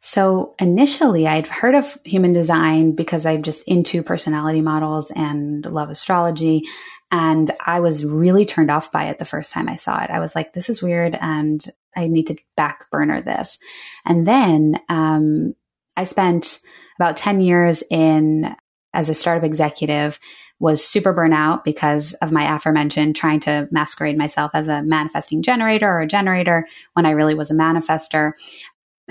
So, 0.02 0.56
initially, 0.60 1.28
I'd 1.28 1.48
heard 1.48 1.76
of 1.76 1.98
human 2.04 2.34
design 2.34 2.94
because 2.94 3.26
I'm 3.26 3.44
just 3.44 3.68
into 3.68 4.02
personality 4.02 4.62
models 4.62 5.12
and 5.12 5.64
love 5.64 5.90
astrology. 5.90 6.64
And 7.12 7.52
I 7.66 7.82
was 7.82 8.04
really 8.04 8.46
turned 8.46 8.72
off 8.72 8.92
by 8.92 9.06
it 9.06 9.20
the 9.20 9.26
first 9.26 9.52
time 9.52 9.70
I 9.70 9.76
saw 9.76 10.02
it. 10.02 10.10
I 10.10 10.20
was 10.20 10.34
like, 10.34 10.54
this 10.54 10.70
is 10.70 10.82
weird 10.82 11.18
and 11.20 11.64
I 11.96 12.08
need 12.08 12.28
to 12.28 12.38
back 12.56 12.90
burner 12.90 13.22
this. 13.22 13.60
And 14.06 14.26
then 14.26 14.80
um, 14.90 15.54
I 15.96 16.06
spent 16.06 16.62
about 16.98 17.18
10 17.18 17.42
years 17.42 17.84
in 17.92 18.56
as 18.94 19.10
a 19.10 19.14
startup 19.14 19.44
executive 19.44 20.20
was 20.60 20.86
super 20.86 21.14
burnout 21.14 21.64
because 21.64 22.14
of 22.22 22.32
my 22.32 22.56
aforementioned 22.56 23.16
trying 23.16 23.40
to 23.40 23.68
masquerade 23.72 24.18
myself 24.18 24.52
as 24.54 24.68
a 24.68 24.84
manifesting 24.84 25.42
generator 25.42 25.88
or 25.90 26.02
a 26.02 26.08
generator 26.08 26.68
when 26.94 27.06
I 27.06 27.12
really 27.12 27.34
was 27.34 27.50
a 27.50 27.56
manifester. 27.56 28.34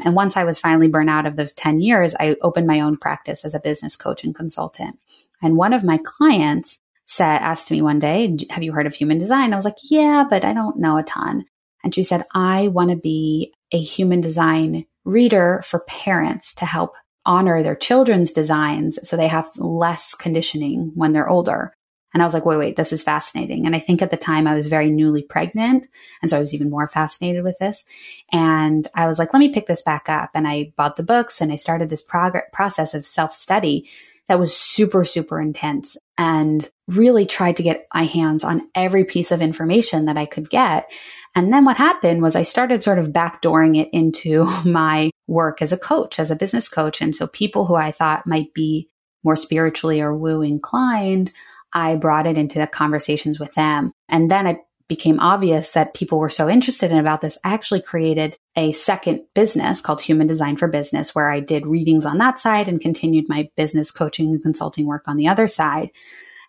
And 0.04 0.14
once 0.14 0.36
I 0.36 0.44
was 0.44 0.58
finally 0.58 0.88
burnt 0.88 1.10
out 1.10 1.26
of 1.26 1.36
those 1.36 1.52
10 1.52 1.80
years, 1.80 2.14
I 2.18 2.36
opened 2.42 2.66
my 2.66 2.80
own 2.80 2.96
practice 2.96 3.44
as 3.44 3.54
a 3.54 3.60
business 3.60 3.96
coach 3.96 4.24
and 4.24 4.34
consultant. 4.34 4.98
And 5.42 5.56
one 5.56 5.72
of 5.72 5.84
my 5.84 5.98
clients 6.02 6.80
said, 7.06 7.40
asked 7.40 7.70
me 7.70 7.82
one 7.82 7.98
day, 7.98 8.36
have 8.50 8.62
you 8.62 8.72
heard 8.72 8.86
of 8.86 8.94
human 8.94 9.18
design? 9.18 9.52
I 9.52 9.56
was 9.56 9.64
like, 9.64 9.78
yeah, 9.82 10.24
but 10.28 10.44
I 10.44 10.52
don't 10.52 10.78
know 10.78 10.96
a 10.98 11.02
ton. 11.02 11.44
And 11.82 11.94
she 11.94 12.02
said, 12.02 12.24
I 12.34 12.68
want 12.68 12.90
to 12.90 12.96
be 12.96 13.52
a 13.72 13.80
human 13.80 14.20
design 14.20 14.86
reader 15.04 15.62
for 15.64 15.80
parents 15.80 16.54
to 16.54 16.66
help 16.66 16.94
honor 17.26 17.62
their 17.62 17.76
children's 17.76 18.32
designs 18.32 18.98
so 19.08 19.16
they 19.16 19.28
have 19.28 19.48
less 19.56 20.14
conditioning 20.14 20.92
when 20.94 21.12
they're 21.12 21.28
older. 21.28 21.74
And 22.12 22.22
I 22.22 22.26
was 22.26 22.34
like, 22.34 22.44
wait, 22.44 22.56
wait, 22.56 22.76
this 22.76 22.92
is 22.92 23.02
fascinating. 23.02 23.66
And 23.66 23.74
I 23.74 23.78
think 23.78 24.02
at 24.02 24.10
the 24.10 24.16
time 24.16 24.46
I 24.46 24.54
was 24.54 24.66
very 24.66 24.90
newly 24.90 25.22
pregnant. 25.22 25.86
And 26.22 26.30
so 26.30 26.36
I 26.36 26.40
was 26.40 26.54
even 26.54 26.70
more 26.70 26.88
fascinated 26.88 27.44
with 27.44 27.58
this. 27.58 27.84
And 28.32 28.88
I 28.94 29.06
was 29.06 29.18
like, 29.18 29.32
let 29.32 29.40
me 29.40 29.52
pick 29.52 29.66
this 29.66 29.82
back 29.82 30.08
up. 30.08 30.30
And 30.34 30.48
I 30.48 30.72
bought 30.76 30.96
the 30.96 31.02
books 31.02 31.40
and 31.40 31.52
I 31.52 31.56
started 31.56 31.88
this 31.88 32.02
prog- 32.02 32.52
process 32.52 32.94
of 32.94 33.06
self 33.06 33.32
study 33.32 33.88
that 34.30 34.38
was 34.38 34.56
super, 34.56 35.04
super 35.04 35.40
intense 35.40 35.96
and 36.16 36.70
really 36.86 37.26
tried 37.26 37.56
to 37.56 37.64
get 37.64 37.88
my 37.92 38.04
hands 38.04 38.44
on 38.44 38.68
every 38.76 39.04
piece 39.04 39.32
of 39.32 39.42
information 39.42 40.04
that 40.04 40.16
I 40.16 40.24
could 40.24 40.48
get. 40.48 40.88
And 41.34 41.52
then 41.52 41.64
what 41.64 41.76
happened 41.76 42.22
was 42.22 42.36
I 42.36 42.44
started 42.44 42.82
sort 42.82 42.98
of 42.98 43.08
backdooring 43.08 43.76
it 43.76 43.88
into 43.92 44.44
my 44.64 45.10
work 45.26 45.62
as 45.62 45.72
a 45.72 45.76
coach, 45.76 46.18
as 46.18 46.30
a 46.30 46.36
business 46.36 46.68
coach. 46.68 47.00
And 47.00 47.14
so 47.14 47.26
people 47.26 47.66
who 47.66 47.74
I 47.74 47.90
thought 47.90 48.26
might 48.26 48.54
be 48.54 48.88
more 49.24 49.36
spiritually 49.36 50.00
or 50.00 50.16
woo 50.16 50.42
inclined, 50.42 51.32
I 51.72 51.96
brought 51.96 52.26
it 52.26 52.36
into 52.36 52.58
the 52.58 52.66
conversations 52.66 53.38
with 53.38 53.54
them. 53.54 53.92
And 54.08 54.30
then 54.30 54.46
it 54.46 54.58
became 54.88 55.20
obvious 55.20 55.70
that 55.70 55.94
people 55.94 56.18
were 56.18 56.28
so 56.28 56.48
interested 56.48 56.90
in 56.90 56.98
about 56.98 57.20
this. 57.20 57.38
I 57.44 57.54
actually 57.54 57.80
created 57.80 58.36
a 58.56 58.72
second 58.72 59.20
business 59.34 59.80
called 59.80 60.00
Human 60.00 60.26
Design 60.26 60.56
for 60.56 60.66
Business, 60.66 61.14
where 61.14 61.30
I 61.30 61.38
did 61.38 61.64
readings 61.64 62.04
on 62.04 62.18
that 62.18 62.40
side 62.40 62.66
and 62.66 62.80
continued 62.80 63.28
my 63.28 63.48
business 63.56 63.92
coaching 63.92 64.30
and 64.30 64.42
consulting 64.42 64.86
work 64.86 65.04
on 65.06 65.16
the 65.16 65.28
other 65.28 65.46
side. 65.46 65.90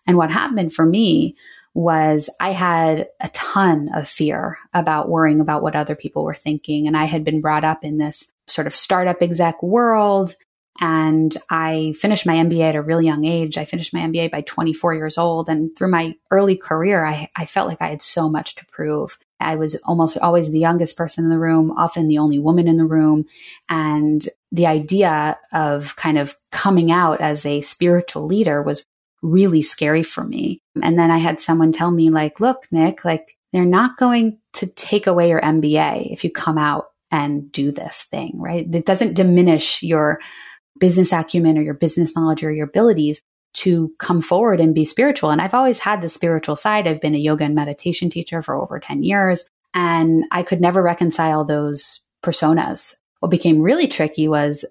And 0.08 0.16
what 0.16 0.32
happened 0.32 0.74
for 0.74 0.84
me 0.84 1.36
was 1.74 2.28
I 2.40 2.50
had 2.50 3.06
a 3.20 3.28
ton 3.28 3.90
of 3.94 4.08
fear 4.08 4.58
about 4.74 5.08
worrying 5.08 5.40
about 5.40 5.62
what 5.62 5.76
other 5.76 5.94
people 5.94 6.24
were 6.24 6.34
thinking. 6.34 6.86
And 6.86 6.96
I 6.96 7.04
had 7.04 7.24
been 7.24 7.40
brought 7.40 7.64
up 7.64 7.84
in 7.84 7.98
this 7.98 8.30
sort 8.46 8.66
of 8.66 8.74
startup 8.74 9.22
exec 9.22 9.62
world. 9.62 10.34
And 10.80 11.36
I 11.50 11.94
finished 11.98 12.26
my 12.26 12.34
MBA 12.34 12.60
at 12.60 12.76
a 12.76 12.82
really 12.82 13.04
young 13.04 13.24
age. 13.24 13.58
I 13.58 13.64
finished 13.64 13.92
my 13.92 14.00
MBA 14.00 14.30
by 14.30 14.40
24 14.40 14.94
years 14.94 15.18
old. 15.18 15.48
And 15.48 15.70
through 15.76 15.90
my 15.90 16.14
early 16.30 16.56
career, 16.56 17.04
I, 17.04 17.28
I 17.36 17.46
felt 17.46 17.68
like 17.68 17.80
I 17.80 17.88
had 17.88 18.02
so 18.02 18.28
much 18.28 18.54
to 18.56 18.66
prove. 18.66 19.18
I 19.38 19.56
was 19.56 19.76
almost 19.84 20.16
always 20.18 20.50
the 20.50 20.58
youngest 20.58 20.96
person 20.96 21.24
in 21.24 21.30
the 21.30 21.38
room, 21.38 21.72
often 21.72 22.08
the 22.08 22.18
only 22.18 22.38
woman 22.38 22.68
in 22.68 22.78
the 22.78 22.84
room. 22.84 23.26
And 23.68 24.26
the 24.50 24.66
idea 24.66 25.38
of 25.52 25.94
kind 25.96 26.18
of 26.18 26.36
coming 26.50 26.90
out 26.90 27.20
as 27.20 27.44
a 27.44 27.60
spiritual 27.60 28.26
leader 28.26 28.62
was 28.62 28.84
really 29.20 29.62
scary 29.62 30.02
for 30.02 30.24
me. 30.24 30.60
And 30.82 30.98
then 30.98 31.10
I 31.10 31.18
had 31.18 31.40
someone 31.40 31.72
tell 31.72 31.90
me, 31.90 32.10
like, 32.10 32.40
look, 32.40 32.66
Nick, 32.70 33.04
like, 33.04 33.36
they're 33.52 33.64
not 33.64 33.98
going 33.98 34.38
to 34.54 34.66
take 34.66 35.06
away 35.06 35.28
your 35.28 35.40
MBA 35.40 36.12
if 36.12 36.24
you 36.24 36.30
come 36.30 36.58
out 36.58 36.86
and 37.10 37.52
do 37.52 37.70
this 37.70 38.04
thing, 38.04 38.32
right? 38.36 38.66
It 38.74 38.86
doesn't 38.86 39.14
diminish 39.14 39.82
your 39.82 40.18
business 40.78 41.12
acumen 41.12 41.58
or 41.58 41.62
your 41.62 41.74
business 41.74 42.16
knowledge 42.16 42.42
or 42.42 42.52
your 42.52 42.66
abilities 42.66 43.22
to 43.54 43.92
come 43.98 44.22
forward 44.22 44.60
and 44.60 44.74
be 44.74 44.84
spiritual. 44.84 45.30
And 45.30 45.40
I've 45.40 45.54
always 45.54 45.78
had 45.78 46.00
the 46.00 46.08
spiritual 46.08 46.56
side. 46.56 46.86
I've 46.86 47.00
been 47.00 47.14
a 47.14 47.18
yoga 47.18 47.44
and 47.44 47.54
meditation 47.54 48.08
teacher 48.08 48.42
for 48.42 48.54
over 48.54 48.80
10 48.80 49.02
years, 49.02 49.46
and 49.74 50.24
I 50.30 50.42
could 50.42 50.60
never 50.60 50.82
reconcile 50.82 51.44
those 51.44 52.02
personas. 52.24 52.94
What 53.20 53.30
became 53.30 53.60
really 53.60 53.86
tricky 53.86 54.26
was 54.26 54.64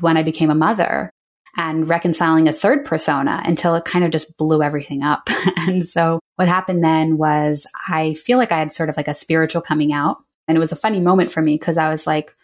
when 0.00 0.16
I 0.16 0.22
became 0.22 0.50
a 0.50 0.54
mother 0.54 1.10
and 1.56 1.88
reconciling 1.88 2.48
a 2.48 2.52
third 2.52 2.84
persona 2.84 3.42
until 3.44 3.74
it 3.74 3.84
kind 3.84 4.04
of 4.04 4.12
just 4.12 4.36
blew 4.36 4.62
everything 4.62 5.02
up. 5.02 5.28
and 5.56 5.86
so 5.86 6.20
what 6.36 6.48
happened 6.48 6.84
then 6.84 7.18
was 7.18 7.66
I 7.88 8.14
feel 8.14 8.38
like 8.38 8.52
I 8.52 8.58
had 8.58 8.72
sort 8.72 8.88
of 8.88 8.96
like 8.96 9.08
a 9.08 9.14
spiritual 9.14 9.60
coming 9.60 9.92
out. 9.92 10.18
And 10.46 10.56
it 10.56 10.60
was 10.60 10.72
a 10.72 10.76
funny 10.76 11.00
moment 11.00 11.32
for 11.32 11.42
me 11.42 11.54
because 11.54 11.76
I 11.76 11.90
was 11.90 12.06
like 12.06 12.34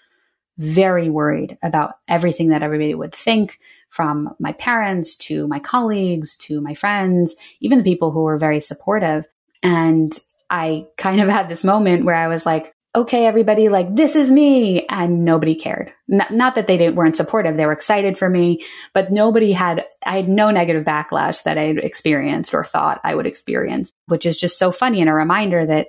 very 0.59 1.11
worried 1.11 1.59
about 1.63 1.95
everything 2.09 2.49
that 2.49 2.63
everybody 2.63 2.95
would 2.95 3.15
think 3.15 3.61
from 3.91 4.35
my 4.39 4.53
parents 4.53 5.15
to 5.17 5.47
my 5.49 5.59
colleagues 5.59 6.37
to 6.37 6.61
my 6.61 6.75
friends, 6.75 7.35
even 7.61 7.79
the 7.79 7.85
people 7.85 8.11
who 8.11 8.23
were 8.23 8.39
very 8.39 8.61
supportive. 8.61 9.27
And 9.63 10.19
I 10.51 10.87
kind 10.97 11.21
of 11.21 11.29
had 11.31 11.49
this 11.49 11.65
moment 11.65 12.05
where 12.05 12.15
I 12.15 12.29
was 12.29 12.47
like, 12.47 12.75
okay, 12.95 13.27
everybody, 13.27 13.69
like 13.69 13.95
this 13.95 14.17
is 14.17 14.31
me. 14.31 14.87
And 14.87 15.25
nobody 15.25 15.55
cared. 15.55 15.93
Not, 16.09 16.31
not 16.31 16.55
that 16.55 16.67
they 16.67 16.79
didn't, 16.79 16.97
weren't 16.97 17.17
supportive. 17.17 17.57
They 17.57 17.67
were 17.67 17.73
excited 17.73 18.17
for 18.17 18.31
me, 18.31 18.65
but 18.95 19.13
nobody 19.13 19.53
had, 19.53 19.85
I 20.05 20.17
had 20.17 20.29
no 20.31 20.51
negative 20.51 20.85
backlash 20.85 21.43
that 21.43 21.59
I 21.59 21.65
had 21.65 21.79
experienced 21.79 22.55
or 22.55 22.65
thought 22.65 23.03
I 23.05 23.15
would 23.15 23.27
experience, 23.27 23.93
which 24.07 24.25
is 24.25 24.39
just 24.39 24.59
so 24.59 24.73
funny 24.73 25.03
and 25.03 25.11
a 25.11 25.15
reminder 25.15 25.67
that 25.67 25.89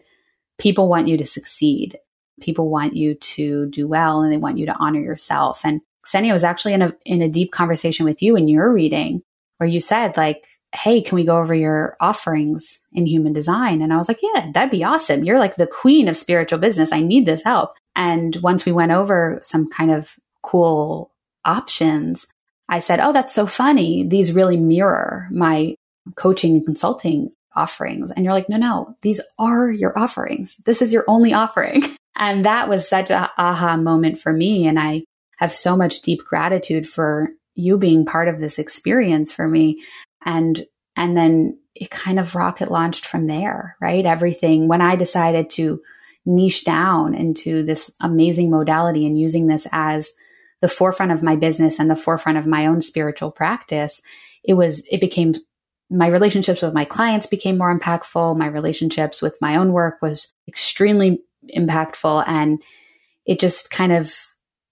people 0.57 0.89
want 0.89 1.07
you 1.07 1.17
to 1.17 1.25
succeed. 1.25 1.97
People 2.41 2.69
want 2.69 2.95
you 2.95 3.15
to 3.15 3.67
do 3.67 3.87
well 3.87 4.21
and 4.21 4.31
they 4.31 4.37
want 4.37 4.57
you 4.57 4.65
to 4.65 4.75
honor 4.79 5.01
yourself. 5.01 5.61
And 5.63 5.81
Ksenia 6.05 6.33
was 6.33 6.43
actually 6.43 6.73
in 6.73 6.81
a, 6.81 6.95
in 7.05 7.21
a 7.21 7.29
deep 7.29 7.51
conversation 7.51 8.05
with 8.05 8.21
you 8.21 8.35
in 8.35 8.47
your 8.47 8.71
reading 8.71 9.21
where 9.57 9.69
you 9.69 9.79
said 9.79 10.15
like, 10.17 10.45
hey, 10.75 11.01
can 11.01 11.15
we 11.15 11.25
go 11.25 11.37
over 11.37 11.55
your 11.55 11.95
offerings 11.99 12.79
in 12.93 13.05
human 13.05 13.33
design? 13.33 13.81
And 13.81 13.93
I 13.93 13.97
was 13.97 14.07
like, 14.07 14.19
yeah, 14.21 14.51
that'd 14.53 14.69
be 14.69 14.83
awesome. 14.83 15.23
You're 15.23 15.39
like 15.39 15.55
the 15.55 15.67
queen 15.67 16.07
of 16.07 16.17
spiritual 16.17 16.59
business. 16.59 16.91
I 16.91 17.01
need 17.01 17.25
this 17.25 17.43
help. 17.43 17.73
And 17.95 18.35
once 18.37 18.65
we 18.65 18.71
went 18.71 18.91
over 18.91 19.39
some 19.43 19.69
kind 19.69 19.91
of 19.91 20.15
cool 20.43 21.11
options, 21.45 22.27
I 22.69 22.79
said, 22.79 22.99
oh, 22.99 23.13
that's 23.13 23.33
so 23.33 23.47
funny. 23.47 24.07
These 24.07 24.33
really 24.33 24.57
mirror 24.57 25.27
my 25.31 25.75
coaching 26.15 26.55
and 26.55 26.65
consulting 26.65 27.31
offerings. 27.55 28.11
And 28.11 28.23
you're 28.23 28.33
like, 28.33 28.49
no, 28.49 28.57
no, 28.57 28.95
these 29.01 29.19
are 29.39 29.71
your 29.71 29.97
offerings. 29.97 30.57
This 30.65 30.81
is 30.81 30.93
your 30.93 31.05
only 31.07 31.33
offering. 31.33 31.81
And 32.17 32.45
that 32.45 32.67
was 32.67 32.89
such 32.89 33.09
a 33.11 33.31
aha 33.37 33.77
moment 33.77 34.19
for 34.19 34.33
me. 34.33 34.67
And 34.67 34.79
I 34.79 35.03
have 35.37 35.53
so 35.53 35.77
much 35.77 36.01
deep 36.01 36.23
gratitude 36.25 36.87
for 36.87 37.29
you 37.55 37.77
being 37.77 38.05
part 38.05 38.27
of 38.27 38.39
this 38.39 38.59
experience 38.59 39.31
for 39.31 39.47
me. 39.47 39.81
And 40.25 40.65
and 40.95 41.15
then 41.15 41.59
it 41.75 41.91
kind 41.91 42.19
of 42.19 42.33
rocket 42.33 42.71
launched 42.71 43.05
from 43.05 43.27
there 43.27 43.77
right? 43.79 44.05
Everything 44.05 44.67
when 44.67 44.81
i 44.81 44.95
decided 44.95 45.49
to 45.51 45.79
niche 46.25 46.65
down 46.65 47.13
into 47.13 47.63
this 47.63 47.93
amazing 48.01 48.49
modality 48.49 49.05
and 49.05 49.17
using 49.17 49.47
this 49.47 49.67
as 49.71 50.11
the 50.59 50.67
forefront 50.67 51.11
of 51.11 51.23
my 51.23 51.35
business 51.35 51.79
and 51.79 51.89
the 51.89 51.95
forefront 51.95 52.37
of 52.37 52.47
my 52.47 52.65
own 52.65 52.81
spiritual 52.81 53.31
practice 53.31 54.01
it 54.43 54.55
was 54.55 54.83
it 54.89 54.99
became 54.99 55.35
my 55.89 56.07
relationships 56.07 56.61
with 56.61 56.73
my 56.73 56.85
clients 56.85 57.25
became 57.25 57.57
more 57.57 57.77
impactful. 57.77 58.37
My 58.37 58.47
relationships 58.47 59.21
with 59.21 59.37
my 59.39 59.55
own 59.55 59.71
work 59.71 60.01
was 60.01 60.33
extremely 60.47 61.21
impactful 61.55 62.23
and 62.27 62.61
it 63.25 63.39
just 63.39 63.69
kind 63.69 63.91
of 63.91 64.13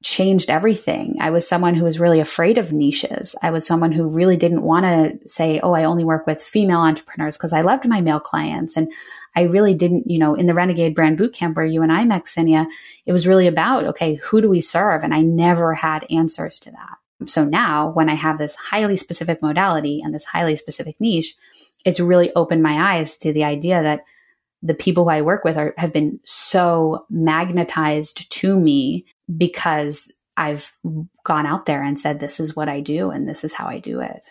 changed 0.03 0.51
everything. 0.51 1.15
I 1.19 1.31
was 1.31 1.47
someone 1.47 1.73
who 1.73 1.83
was 1.83 1.99
really 1.99 2.19
afraid 2.19 2.59
of 2.59 2.71
niches. 2.71 3.35
I 3.41 3.49
was 3.49 3.65
someone 3.65 3.91
who 3.91 4.07
really 4.07 4.37
didn't 4.37 4.61
want 4.61 4.85
to 4.85 5.27
say, 5.27 5.59
oh, 5.61 5.73
I 5.73 5.83
only 5.83 6.03
work 6.03 6.27
with 6.27 6.43
female 6.43 6.81
entrepreneurs 6.81 7.35
because 7.35 7.53
I 7.53 7.61
loved 7.61 7.87
my 7.87 8.01
male 8.01 8.19
clients. 8.19 8.77
And 8.77 8.91
I 9.35 9.41
really 9.43 9.73
didn't, 9.73 10.09
you 10.09 10.19
know, 10.19 10.35
in 10.35 10.45
the 10.45 10.53
Renegade 10.53 10.93
Brand 10.93 11.17
Bootcamp 11.17 11.55
where 11.55 11.65
you 11.65 11.81
and 11.81 11.91
I 11.91 12.05
met, 12.05 12.25
Ksenia, 12.25 12.67
it 13.07 13.13
was 13.13 13.27
really 13.27 13.47
about, 13.47 13.85
okay, 13.85 14.15
who 14.15 14.41
do 14.41 14.49
we 14.49 14.61
serve? 14.61 15.03
And 15.03 15.13
I 15.13 15.21
never 15.21 15.73
had 15.73 16.05
answers 16.11 16.59
to 16.59 16.71
that. 16.71 16.97
So 17.27 17.43
now 17.43 17.89
when 17.89 18.07
I 18.07 18.13
have 18.13 18.37
this 18.37 18.53
highly 18.53 18.97
specific 18.97 19.41
modality 19.41 20.01
and 20.03 20.13
this 20.13 20.25
highly 20.25 20.55
specific 20.55 21.01
niche, 21.01 21.35
it's 21.83 21.99
really 21.99 22.31
opened 22.35 22.61
my 22.61 22.95
eyes 22.95 23.17
to 23.17 23.33
the 23.33 23.43
idea 23.43 23.81
that 23.81 24.03
the 24.65 24.73
people 24.73 25.03
who 25.03 25.11
I 25.11 25.21
work 25.21 25.43
with 25.43 25.57
are, 25.57 25.73
have 25.77 25.93
been 25.93 26.19
so 26.25 27.05
magnetized 27.09 28.29
to 28.31 28.59
me 28.59 29.05
because 29.37 30.11
I've 30.37 30.71
gone 31.23 31.45
out 31.45 31.65
there 31.65 31.83
and 31.83 31.99
said, 31.99 32.19
this 32.19 32.39
is 32.39 32.55
what 32.55 32.67
I 32.67 32.81
do 32.81 33.11
and 33.11 33.29
this 33.29 33.43
is 33.43 33.53
how 33.53 33.67
I 33.67 33.79
do 33.79 33.99
it. 33.99 34.27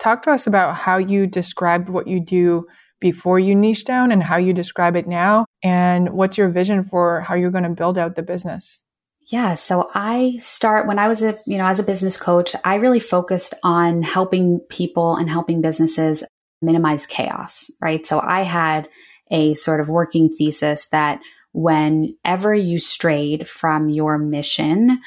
Talk 0.00 0.22
to 0.22 0.32
us 0.32 0.46
about 0.46 0.74
how 0.74 0.98
you 0.98 1.26
described 1.26 1.88
what 1.88 2.06
you 2.08 2.20
do 2.20 2.66
before 3.00 3.38
you 3.38 3.54
niche 3.54 3.84
down 3.84 4.10
and 4.10 4.22
how 4.22 4.36
you 4.36 4.52
describe 4.52 4.96
it 4.96 5.06
now. 5.06 5.46
And 5.62 6.10
what's 6.10 6.36
your 6.36 6.48
vision 6.48 6.82
for 6.82 7.20
how 7.20 7.36
you're 7.36 7.52
going 7.52 7.64
to 7.64 7.70
build 7.70 7.96
out 7.98 8.16
the 8.16 8.22
business? 8.22 8.82
Yeah. 9.28 9.54
So 9.54 9.90
I 9.94 10.38
start 10.40 10.86
when 10.86 10.98
I 10.98 11.06
was 11.06 11.22
a, 11.22 11.38
you 11.46 11.58
know, 11.58 11.66
as 11.66 11.78
a 11.78 11.84
business 11.84 12.16
coach, 12.16 12.56
I 12.64 12.76
really 12.76 13.00
focused 13.00 13.54
on 13.62 14.02
helping 14.02 14.58
people 14.68 15.16
and 15.16 15.30
helping 15.30 15.60
businesses 15.60 16.24
minimize 16.60 17.06
chaos, 17.06 17.70
right? 17.80 18.04
So 18.04 18.20
I 18.20 18.42
had 18.42 18.88
a 19.30 19.54
sort 19.54 19.80
of 19.80 19.88
working 19.88 20.28
thesis 20.28 20.86
that 20.86 21.20
whenever 21.52 22.54
you 22.54 22.78
strayed 22.78 23.48
from 23.48 23.88
your 23.88 24.18
mission 24.18 25.00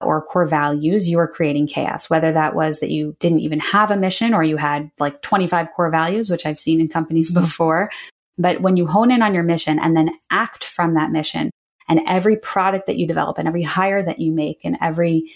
or 0.00 0.22
core 0.22 0.46
values, 0.46 1.08
you 1.08 1.16
were 1.16 1.28
creating 1.28 1.66
chaos, 1.66 2.10
whether 2.10 2.32
that 2.32 2.54
was 2.54 2.80
that 2.80 2.90
you 2.90 3.16
didn't 3.20 3.40
even 3.40 3.60
have 3.60 3.90
a 3.90 3.96
mission 3.96 4.34
or 4.34 4.42
you 4.42 4.56
had 4.56 4.90
like 4.98 5.22
25 5.22 5.68
core 5.74 5.90
values, 5.90 6.30
which 6.30 6.46
I've 6.46 6.58
seen 6.58 6.80
in 6.80 6.88
companies 6.88 7.30
before. 7.34 7.90
But 8.38 8.60
when 8.62 8.76
you 8.76 8.86
hone 8.86 9.10
in 9.10 9.22
on 9.22 9.34
your 9.34 9.42
mission 9.42 9.78
and 9.78 9.96
then 9.96 10.10
act 10.30 10.64
from 10.64 10.94
that 10.94 11.12
mission, 11.12 11.50
and 11.88 12.00
every 12.06 12.36
product 12.36 12.86
that 12.86 12.96
you 12.96 13.06
develop 13.06 13.38
and 13.38 13.46
every 13.46 13.62
hire 13.62 14.02
that 14.02 14.20
you 14.20 14.32
make 14.32 14.60
and 14.64 14.78
every 14.80 15.30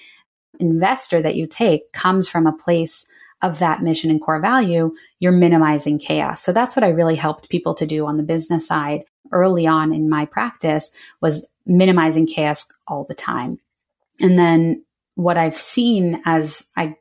investor 0.59 1.21
that 1.21 1.35
you 1.35 1.47
take 1.47 1.93
comes 1.93 2.29
from 2.29 2.47
a 2.47 2.53
place 2.53 3.07
of 3.43 3.59
that 3.59 3.83
mission 3.83 4.11
and 4.11 4.21
core 4.21 4.41
value, 4.41 4.95
you're 5.21 5.33
minimizing 5.33 5.99
chaos. 5.99 6.43
So 6.43 6.53
that's 6.53 6.75
what 6.75 6.85
I 6.85 6.89
really 6.89 7.17
helped 7.17 7.51
people 7.51 7.75
to 7.75 7.87
do 7.87 8.07
on 8.07 8.17
the 8.17 8.23
business 8.23 8.67
side 8.67 9.05
early 9.33 9.67
on 9.67 9.93
in 9.93 10.09
my 10.09 10.25
practice 10.25 10.93
was 11.21 11.49
minimizing 11.67 12.27
chaos 12.27 12.67
all 12.87 13.05
the 13.05 13.15
time. 13.15 13.59
And 14.21 14.39
then 14.39 14.85
what 15.17 15.37
I've 15.37 15.59
seen 15.59 16.23
as 16.25 16.65
I 16.77 16.97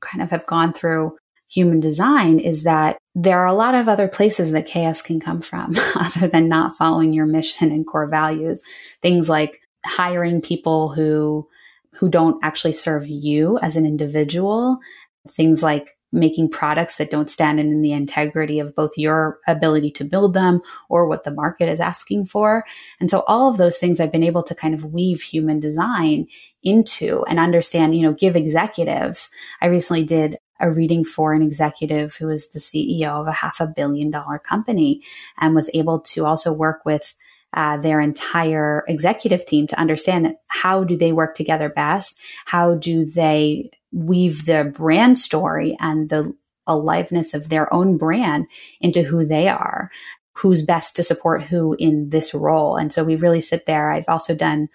kind 0.00 0.22
of 0.22 0.30
have 0.30 0.46
gone 0.46 0.72
through 0.72 1.16
human 1.48 1.80
design 1.80 2.38
is 2.38 2.64
that 2.64 2.96
there 3.14 3.38
are 3.40 3.46
a 3.46 3.54
lot 3.54 3.74
of 3.74 3.88
other 3.88 4.08
places 4.08 4.52
that 4.52 4.66
chaos 4.66 5.02
can 5.02 5.20
come 5.20 5.40
from 5.40 5.74
other 5.96 6.28
than 6.28 6.48
not 6.48 6.76
following 6.76 7.12
your 7.12 7.26
mission 7.26 7.70
and 7.70 7.86
core 7.86 8.06
values. 8.06 8.62
Things 9.00 9.28
like 9.28 9.60
hiring 9.84 10.40
people 10.40 10.90
who 10.90 11.48
who 11.96 12.08
don't 12.08 12.42
actually 12.42 12.72
serve 12.72 13.06
you 13.06 13.58
as 13.58 13.76
an 13.76 13.84
individual, 13.84 14.78
things 15.28 15.62
like 15.62 15.96
making 16.12 16.50
products 16.50 16.96
that 16.96 17.10
don't 17.10 17.30
stand 17.30 17.58
in 17.58 17.80
the 17.80 17.92
integrity 17.92 18.58
of 18.58 18.74
both 18.74 18.92
your 18.98 19.38
ability 19.46 19.90
to 19.90 20.04
build 20.04 20.34
them 20.34 20.60
or 20.90 21.06
what 21.06 21.24
the 21.24 21.30
market 21.30 21.68
is 21.68 21.80
asking 21.80 22.26
for. 22.26 22.64
And 23.00 23.10
so 23.10 23.20
all 23.26 23.50
of 23.50 23.56
those 23.56 23.78
things 23.78 23.98
I've 23.98 24.12
been 24.12 24.22
able 24.22 24.42
to 24.44 24.54
kind 24.54 24.74
of 24.74 24.92
weave 24.92 25.22
human 25.22 25.58
design 25.58 26.26
into 26.62 27.24
and 27.28 27.38
understand, 27.38 27.96
you 27.96 28.02
know, 28.02 28.12
give 28.12 28.36
executives. 28.36 29.30
I 29.62 29.66
recently 29.66 30.04
did 30.04 30.38
a 30.60 30.70
reading 30.70 31.02
for 31.02 31.32
an 31.32 31.42
executive 31.42 32.14
who 32.16 32.26
was 32.26 32.50
the 32.50 32.60
CEO 32.60 33.08
of 33.08 33.26
a 33.26 33.32
half 33.32 33.60
a 33.60 33.66
billion 33.66 34.10
dollar 34.10 34.38
company 34.38 35.02
and 35.40 35.54
was 35.54 35.70
able 35.74 36.00
to 36.00 36.26
also 36.26 36.52
work 36.52 36.84
with 36.84 37.14
uh, 37.54 37.76
their 37.78 38.00
entire 38.00 38.84
executive 38.86 39.44
team 39.44 39.66
to 39.66 39.78
understand 39.78 40.34
how 40.48 40.84
do 40.84 40.96
they 40.96 41.12
work 41.12 41.34
together 41.34 41.68
best? 41.68 42.18
How 42.44 42.74
do 42.74 43.04
they 43.04 43.70
weave 43.92 44.46
the 44.46 44.72
brand 44.74 45.18
story 45.18 45.76
and 45.80 46.08
the 46.08 46.34
aliveness 46.66 47.34
of 47.34 47.48
their 47.48 47.72
own 47.72 47.98
brand 47.98 48.46
into 48.80 49.02
who 49.02 49.24
they 49.24 49.48
are? 49.48 49.90
Who's 50.34 50.62
best 50.62 50.96
to 50.96 51.02
support 51.02 51.42
who 51.42 51.76
in 51.78 52.10
this 52.10 52.32
role? 52.32 52.76
And 52.76 52.92
so 52.92 53.04
we 53.04 53.16
really 53.16 53.42
sit 53.42 53.66
there. 53.66 53.90
I've 53.90 54.08
also 54.08 54.34
done 54.34 54.68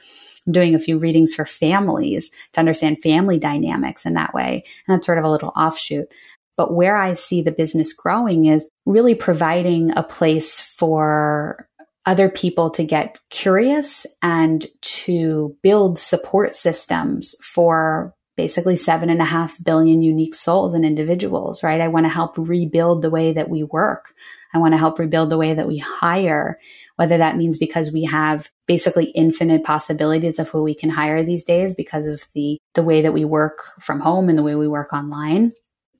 I'm 0.47 0.53
doing 0.53 0.73
a 0.73 0.79
few 0.79 0.97
readings 0.97 1.35
for 1.35 1.45
families 1.45 2.31
to 2.53 2.59
understand 2.59 3.01
family 3.01 3.37
dynamics 3.37 4.05
in 4.05 4.13
that 4.13 4.33
way. 4.33 4.63
And 4.87 4.95
that's 4.95 5.05
sort 5.05 5.17
of 5.17 5.25
a 5.25 5.29
little 5.29 5.51
offshoot. 5.55 6.07
But 6.55 6.73
where 6.73 6.97
I 6.97 7.13
see 7.13 7.41
the 7.41 7.51
business 7.51 7.93
growing 7.93 8.45
is 8.45 8.69
really 8.85 9.13
providing 9.13 9.95
a 9.95 10.03
place 10.03 10.59
for 10.59 11.67
other 12.05 12.29
people 12.29 12.69
to 12.71 12.83
get 12.85 13.19
curious 13.29 14.07
and 14.21 14.65
to 14.81 15.55
build 15.61 15.99
support 15.99 16.55
systems 16.55 17.35
for 17.43 18.15
basically 18.37 18.75
seven 18.75 19.09
and 19.09 19.21
a 19.21 19.25
half 19.25 19.61
billion 19.63 20.01
unique 20.01 20.35
souls 20.35 20.73
and 20.73 20.85
individuals, 20.85 21.63
right? 21.63 21.81
I 21.81 21.87
want 21.87 22.05
to 22.05 22.11
help 22.11 22.37
rebuild 22.37 23.01
the 23.01 23.09
way 23.09 23.33
that 23.33 23.49
we 23.49 23.63
work. 23.63 24.13
I 24.53 24.59
want 24.59 24.73
to 24.73 24.77
help 24.77 24.99
rebuild 24.99 25.29
the 25.29 25.37
way 25.37 25.55
that 25.55 25.67
we 25.67 25.77
hire, 25.79 26.59
whether 26.95 27.17
that 27.17 27.35
means 27.35 27.57
because 27.57 27.91
we 27.91 28.03
have 28.03 28.49
basically 28.67 29.05
infinite 29.05 29.63
possibilities 29.63 30.39
of 30.39 30.49
who 30.49 30.63
we 30.63 30.75
can 30.75 30.89
hire 30.89 31.23
these 31.23 31.43
days 31.43 31.75
because 31.75 32.05
of 32.05 32.23
the, 32.33 32.57
the 32.75 32.83
way 32.83 33.01
that 33.01 33.13
we 33.13 33.25
work 33.25 33.65
from 33.79 33.99
home 33.99 34.29
and 34.29 34.37
the 34.37 34.43
way 34.43 34.55
we 34.55 34.67
work 34.67 34.93
online 34.93 35.51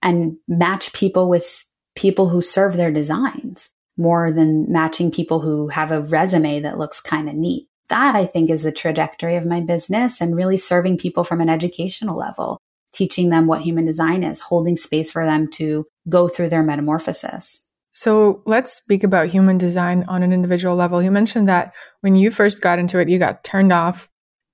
and 0.01 0.37
match 0.47 0.93
people 0.93 1.27
with 1.27 1.65
people 1.95 2.29
who 2.29 2.41
serve 2.41 2.77
their 2.77 2.91
designs 2.91 3.71
more 3.97 4.31
than 4.31 4.71
matching 4.71 5.11
people 5.11 5.39
who 5.39 5.69
have 5.69 5.91
a 5.91 6.03
resume 6.03 6.59
that 6.59 6.77
looks 6.77 7.01
kind 7.01 7.27
of 7.27 7.35
neat. 7.35 7.66
That 7.89 8.15
I 8.15 8.25
think 8.25 8.49
is 8.49 8.63
the 8.63 8.71
trajectory 8.71 9.35
of 9.35 9.45
my 9.45 9.61
business 9.61 10.19
and 10.21 10.35
really 10.35 10.57
serving 10.57 10.97
people 10.97 11.23
from 11.23 11.41
an 11.41 11.49
educational 11.49 12.17
level, 12.17 12.59
teaching 12.93 13.29
them 13.29 13.47
what 13.47 13.61
human 13.61 13.85
design 13.85 14.23
is, 14.23 14.41
holding 14.41 14.75
space 14.75 15.11
for 15.11 15.25
them 15.25 15.49
to 15.51 15.85
go 16.09 16.27
through 16.27 16.49
their 16.49 16.63
metamorphosis. 16.63 17.63
So 17.93 18.43
let's 18.45 18.73
speak 18.73 19.03
about 19.03 19.29
human 19.29 19.57
design 19.57 20.05
on 20.07 20.21
an 20.21 20.31
individual 20.31 20.75
level. 20.75 21.01
You 21.01 21.09
mentioned 21.09 21.47
that 21.47 21.73
when 22.01 22.15
you 22.15 22.29
first 22.29 22.61
got 22.61 22.77
into 22.77 22.99
it, 22.99 23.09
you 23.09 23.17
got 23.17 23.43
turned 23.43 23.73
off. 23.73 24.07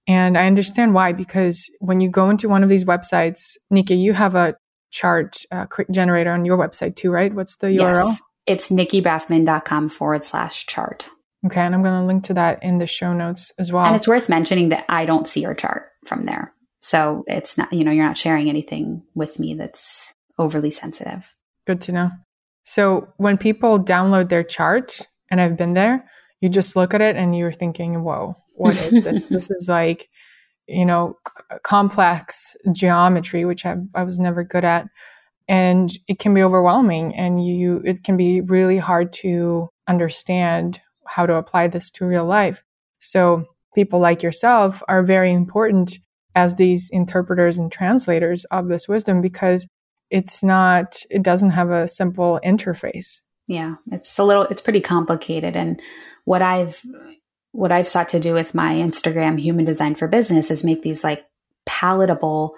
And 0.07 0.37
I 0.37 0.47
understand 0.47 0.93
why, 0.93 1.11
because 1.11 1.69
when 1.79 1.99
you 1.99 2.09
go 2.09 2.29
into 2.29 2.47
one 2.47 2.63
of 2.63 2.69
these 2.69 2.85
websites, 2.85 3.57
Nikki, 3.69 3.95
you 3.95 4.13
have 4.13 4.35
a 4.35 4.55
chart 4.91 5.37
uh, 5.51 5.65
generator 5.91 6.31
on 6.31 6.45
your 6.45 6.57
website 6.57 6.95
too, 6.95 7.11
right? 7.11 7.33
What's 7.33 7.57
the 7.57 7.67
URL? 7.67 8.05
Yes. 8.05 8.21
It's 8.45 8.69
nikkibrafman.com 8.69 9.89
forward 9.89 10.23
slash 10.23 10.65
chart. 10.65 11.09
Okay. 11.45 11.61
And 11.61 11.75
I'm 11.75 11.83
going 11.83 11.99
to 11.99 12.05
link 12.05 12.23
to 12.25 12.33
that 12.35 12.63
in 12.63 12.77
the 12.77 12.87
show 12.87 13.13
notes 13.13 13.51
as 13.59 13.71
well. 13.71 13.85
And 13.85 13.95
it's 13.95 14.07
worth 14.07 14.29
mentioning 14.29 14.69
that 14.69 14.85
I 14.89 15.05
don't 15.05 15.27
see 15.27 15.41
your 15.41 15.53
chart 15.53 15.89
from 16.05 16.25
there. 16.25 16.53
So 16.81 17.23
it's 17.27 17.57
not, 17.57 17.71
you 17.71 17.83
know, 17.83 17.91
you're 17.91 18.05
not 18.05 18.17
sharing 18.17 18.49
anything 18.49 19.03
with 19.15 19.39
me 19.39 19.53
that's 19.53 20.13
overly 20.37 20.71
sensitive. 20.71 21.33
Good 21.65 21.81
to 21.81 21.91
know. 21.91 22.09
So 22.63 23.07
when 23.17 23.37
people 23.37 23.79
download 23.79 24.29
their 24.29 24.43
chart, 24.43 25.05
and 25.29 25.41
I've 25.41 25.57
been 25.57 25.73
there, 25.73 26.05
you 26.41 26.49
just 26.49 26.75
look 26.75 26.93
at 26.93 27.01
it 27.01 27.15
and 27.15 27.35
you're 27.35 27.51
thinking, 27.51 28.03
whoa, 28.03 28.35
what 28.53 28.75
is 28.75 29.03
this? 29.03 29.25
this 29.29 29.49
is 29.49 29.67
like, 29.67 30.09
you 30.67 30.85
know, 30.85 31.17
c- 31.27 31.57
complex 31.63 32.55
geometry, 32.71 33.45
which 33.45 33.65
I, 33.65 33.77
I 33.95 34.03
was 34.03 34.19
never 34.19 34.43
good 34.43 34.63
at 34.63 34.87
and 35.47 35.91
it 36.07 36.19
can 36.19 36.33
be 36.33 36.43
overwhelming 36.43 37.13
and 37.15 37.45
you 37.45 37.81
it 37.83 38.03
can 38.03 38.17
be 38.17 38.41
really 38.41 38.77
hard 38.77 39.11
to 39.11 39.69
understand 39.87 40.79
how 41.05 41.25
to 41.25 41.35
apply 41.35 41.67
this 41.67 41.89
to 41.91 42.05
real 42.05 42.25
life. 42.25 42.63
So 42.99 43.45
people 43.75 43.99
like 43.99 44.23
yourself 44.23 44.81
are 44.87 45.03
very 45.03 45.31
important 45.31 45.97
as 46.35 46.55
these 46.55 46.89
interpreters 46.89 47.57
and 47.57 47.71
translators 47.71 48.45
of 48.45 48.67
this 48.67 48.87
wisdom 48.87 49.21
because 49.21 49.67
it's 50.09 50.43
not 50.43 50.95
it 51.09 51.23
doesn't 51.23 51.51
have 51.51 51.69
a 51.69 51.87
simple 51.87 52.39
interface. 52.43 53.21
Yeah 53.47 53.75
it's 53.91 54.17
a 54.19 54.23
little 54.23 54.43
it's 54.43 54.61
pretty 54.61 54.81
complicated. 54.81 55.55
And 55.55 55.81
what 56.25 56.41
i've 56.41 56.81
what 57.51 57.71
i've 57.71 57.87
sought 57.87 58.09
to 58.09 58.19
do 58.19 58.33
with 58.33 58.53
my 58.53 58.73
instagram 58.75 59.39
human 59.39 59.65
design 59.65 59.95
for 59.95 60.07
business 60.07 60.49
is 60.49 60.63
make 60.63 60.81
these 60.81 61.03
like 61.03 61.25
palatable 61.65 62.55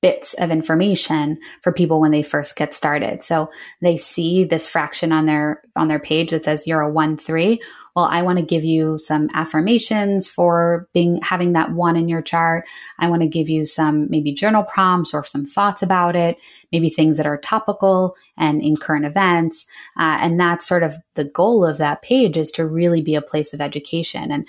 bits 0.00 0.34
of 0.34 0.50
information 0.50 1.38
for 1.62 1.72
people 1.72 2.00
when 2.00 2.12
they 2.12 2.22
first 2.22 2.54
get 2.54 2.72
started. 2.72 3.22
So 3.22 3.50
they 3.82 3.96
see 3.96 4.44
this 4.44 4.66
fraction 4.66 5.10
on 5.10 5.26
their 5.26 5.62
on 5.74 5.88
their 5.88 5.98
page 5.98 6.30
that 6.30 6.44
says 6.44 6.66
you're 6.66 6.80
a 6.80 6.90
1 6.90 7.16
3. 7.16 7.60
Well, 7.96 8.04
I 8.04 8.22
want 8.22 8.38
to 8.38 8.44
give 8.44 8.62
you 8.62 8.96
some 8.96 9.28
affirmations 9.34 10.28
for 10.28 10.88
being 10.94 11.20
having 11.22 11.54
that 11.54 11.72
1 11.72 11.96
in 11.96 12.08
your 12.08 12.22
chart. 12.22 12.64
I 13.00 13.08
want 13.08 13.22
to 13.22 13.28
give 13.28 13.48
you 13.48 13.64
some 13.64 14.08
maybe 14.08 14.32
journal 14.32 14.62
prompts 14.62 15.12
or 15.12 15.24
some 15.24 15.44
thoughts 15.44 15.82
about 15.82 16.14
it, 16.14 16.36
maybe 16.70 16.90
things 16.90 17.16
that 17.16 17.26
are 17.26 17.38
topical 17.38 18.14
and 18.36 18.62
in 18.62 18.76
current 18.76 19.04
events. 19.04 19.66
Uh, 19.98 20.18
and 20.20 20.38
that's 20.38 20.68
sort 20.68 20.84
of 20.84 20.96
the 21.14 21.24
goal 21.24 21.64
of 21.64 21.78
that 21.78 22.02
page 22.02 22.36
is 22.36 22.52
to 22.52 22.66
really 22.66 23.02
be 23.02 23.16
a 23.16 23.22
place 23.22 23.52
of 23.52 23.60
education 23.60 24.30
and 24.30 24.46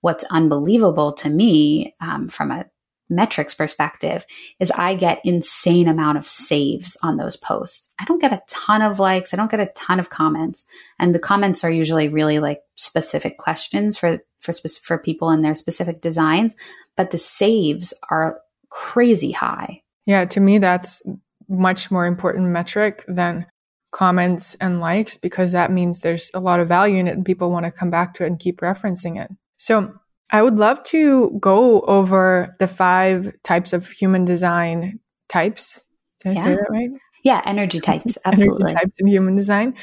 what's 0.00 0.24
unbelievable 0.24 1.12
to 1.12 1.28
me 1.28 1.94
um, 2.00 2.28
from 2.28 2.50
a 2.50 2.64
metrics 3.10 3.54
perspective 3.54 4.26
is 4.60 4.70
I 4.72 4.94
get 4.94 5.20
insane 5.24 5.88
amount 5.88 6.18
of 6.18 6.26
saves 6.26 6.96
on 7.02 7.16
those 7.16 7.36
posts. 7.36 7.90
I 7.98 8.04
don't 8.04 8.20
get 8.20 8.32
a 8.32 8.42
ton 8.48 8.82
of 8.82 8.98
likes. 8.98 9.32
I 9.32 9.36
don't 9.36 9.50
get 9.50 9.60
a 9.60 9.72
ton 9.74 9.98
of 9.98 10.10
comments. 10.10 10.66
And 10.98 11.14
the 11.14 11.18
comments 11.18 11.64
are 11.64 11.70
usually 11.70 12.08
really 12.08 12.38
like 12.38 12.62
specific 12.76 13.38
questions 13.38 13.96
for, 13.96 14.20
for, 14.40 14.52
specific 14.52 14.86
for 14.86 14.98
people 14.98 15.30
and 15.30 15.44
their 15.44 15.54
specific 15.54 16.00
designs, 16.00 16.54
but 16.96 17.10
the 17.10 17.18
saves 17.18 17.94
are 18.10 18.40
crazy 18.70 19.32
high. 19.32 19.82
Yeah. 20.06 20.24
To 20.26 20.40
me, 20.40 20.58
that's 20.58 21.02
much 21.48 21.90
more 21.90 22.06
important 22.06 22.48
metric 22.48 23.04
than 23.08 23.46
comments 23.90 24.54
and 24.60 24.80
likes 24.80 25.16
because 25.16 25.52
that 25.52 25.72
means 25.72 26.00
there's 26.00 26.30
a 26.34 26.40
lot 26.40 26.60
of 26.60 26.68
value 26.68 26.98
in 26.98 27.08
it 27.08 27.14
and 27.14 27.24
people 27.24 27.50
want 27.50 27.64
to 27.64 27.72
come 27.72 27.90
back 27.90 28.14
to 28.14 28.24
it 28.24 28.26
and 28.26 28.38
keep 28.38 28.60
referencing 28.60 29.22
it. 29.22 29.30
So 29.56 29.94
I 30.30 30.42
would 30.42 30.56
love 30.56 30.82
to 30.84 31.36
go 31.40 31.80
over 31.82 32.54
the 32.58 32.68
five 32.68 33.32
types 33.44 33.72
of 33.72 33.88
human 33.88 34.24
design 34.24 35.00
types. 35.28 35.82
Did 36.22 36.36
yeah. 36.36 36.40
I 36.40 36.44
say 36.44 36.54
that 36.54 36.70
right? 36.70 36.90
Yeah, 37.24 37.42
energy 37.44 37.80
types. 37.80 38.18
Absolutely. 38.24 38.70
energy 38.70 38.74
types 38.74 39.00
in 39.00 39.06
human 39.06 39.36
design. 39.36 39.74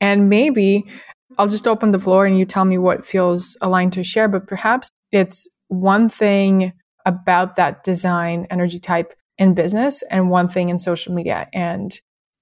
And 0.00 0.28
maybe 0.28 0.84
I'll 1.38 1.48
just 1.48 1.66
open 1.66 1.92
the 1.92 1.98
floor 1.98 2.26
and 2.26 2.38
you 2.38 2.44
tell 2.44 2.64
me 2.64 2.78
what 2.78 3.04
feels 3.04 3.56
aligned 3.60 3.92
to 3.94 4.04
share, 4.04 4.28
but 4.28 4.46
perhaps 4.46 4.88
it's 5.12 5.48
one 5.68 6.08
thing 6.08 6.72
about 7.06 7.56
that 7.56 7.82
design 7.84 8.46
energy 8.50 8.78
type 8.78 9.14
in 9.38 9.54
business 9.54 10.02
and 10.10 10.30
one 10.30 10.48
thing 10.48 10.68
in 10.68 10.78
social 10.78 11.14
media. 11.14 11.48
And 11.52 11.98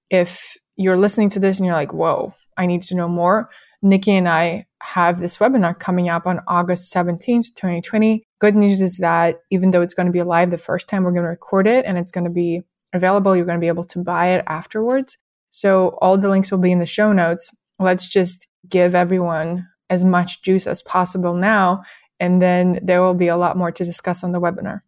if 0.09 0.57
you're 0.75 0.97
listening 0.97 1.29
to 1.29 1.39
this 1.39 1.59
and 1.59 1.65
you're 1.65 1.75
like, 1.75 1.93
whoa, 1.93 2.33
I 2.57 2.65
need 2.65 2.81
to 2.83 2.95
know 2.95 3.07
more, 3.07 3.49
Nikki 3.81 4.11
and 4.11 4.27
I 4.27 4.65
have 4.81 5.19
this 5.19 5.37
webinar 5.37 5.77
coming 5.77 6.09
up 6.09 6.27
on 6.27 6.39
August 6.47 6.93
17th, 6.93 7.55
2020. 7.55 8.23
Good 8.39 8.55
news 8.55 8.81
is 8.81 8.97
that 8.97 9.39
even 9.49 9.71
though 9.71 9.81
it's 9.81 9.93
going 9.93 10.05
to 10.05 10.11
be 10.11 10.21
live 10.21 10.51
the 10.51 10.57
first 10.57 10.87
time, 10.87 11.03
we're 11.03 11.11
going 11.11 11.23
to 11.23 11.29
record 11.29 11.67
it 11.67 11.85
and 11.85 11.97
it's 11.97 12.11
going 12.11 12.25
to 12.25 12.31
be 12.31 12.61
available. 12.93 13.35
You're 13.35 13.45
going 13.45 13.57
to 13.57 13.63
be 13.63 13.67
able 13.67 13.85
to 13.85 13.99
buy 13.99 14.29
it 14.29 14.43
afterwards. 14.47 15.17
So 15.49 15.97
all 16.01 16.17
the 16.17 16.29
links 16.29 16.51
will 16.51 16.59
be 16.59 16.71
in 16.71 16.79
the 16.79 16.85
show 16.85 17.11
notes. 17.11 17.51
Let's 17.79 18.07
just 18.07 18.47
give 18.69 18.95
everyone 18.95 19.67
as 19.89 20.03
much 20.03 20.43
juice 20.43 20.67
as 20.67 20.81
possible 20.81 21.33
now. 21.33 21.83
And 22.19 22.41
then 22.41 22.79
there 22.83 23.01
will 23.01 23.15
be 23.15 23.27
a 23.27 23.37
lot 23.37 23.57
more 23.57 23.71
to 23.71 23.83
discuss 23.83 24.23
on 24.23 24.31
the 24.31 24.39
webinar. 24.39 24.81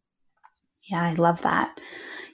Yeah, 0.83 1.03
I 1.03 1.13
love 1.13 1.41
that. 1.41 1.79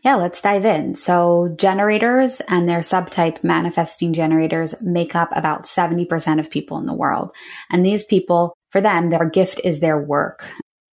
Yeah, 0.04 0.16
let's 0.16 0.42
dive 0.42 0.66
in. 0.66 0.96
So, 0.96 1.54
generators 1.58 2.42
and 2.48 2.70
their 2.70 2.80
subtype 2.80 3.44
manifesting 3.44 4.14
generators 4.14 4.74
make 4.82 5.16
up 5.16 5.30
about 5.34 5.64
70% 5.64 6.40
of 6.40 6.50
people 6.50 6.78
in 6.78 6.86
the 6.86 6.94
world. 6.94 7.36
And 7.70 7.86
these 7.86 8.04
people, 8.04 8.56
for 8.72 8.80
them, 8.80 9.10
their 9.10 9.30
gift 9.30 9.60
is 9.64 9.82
their 9.82 10.00
work. 10.00 10.50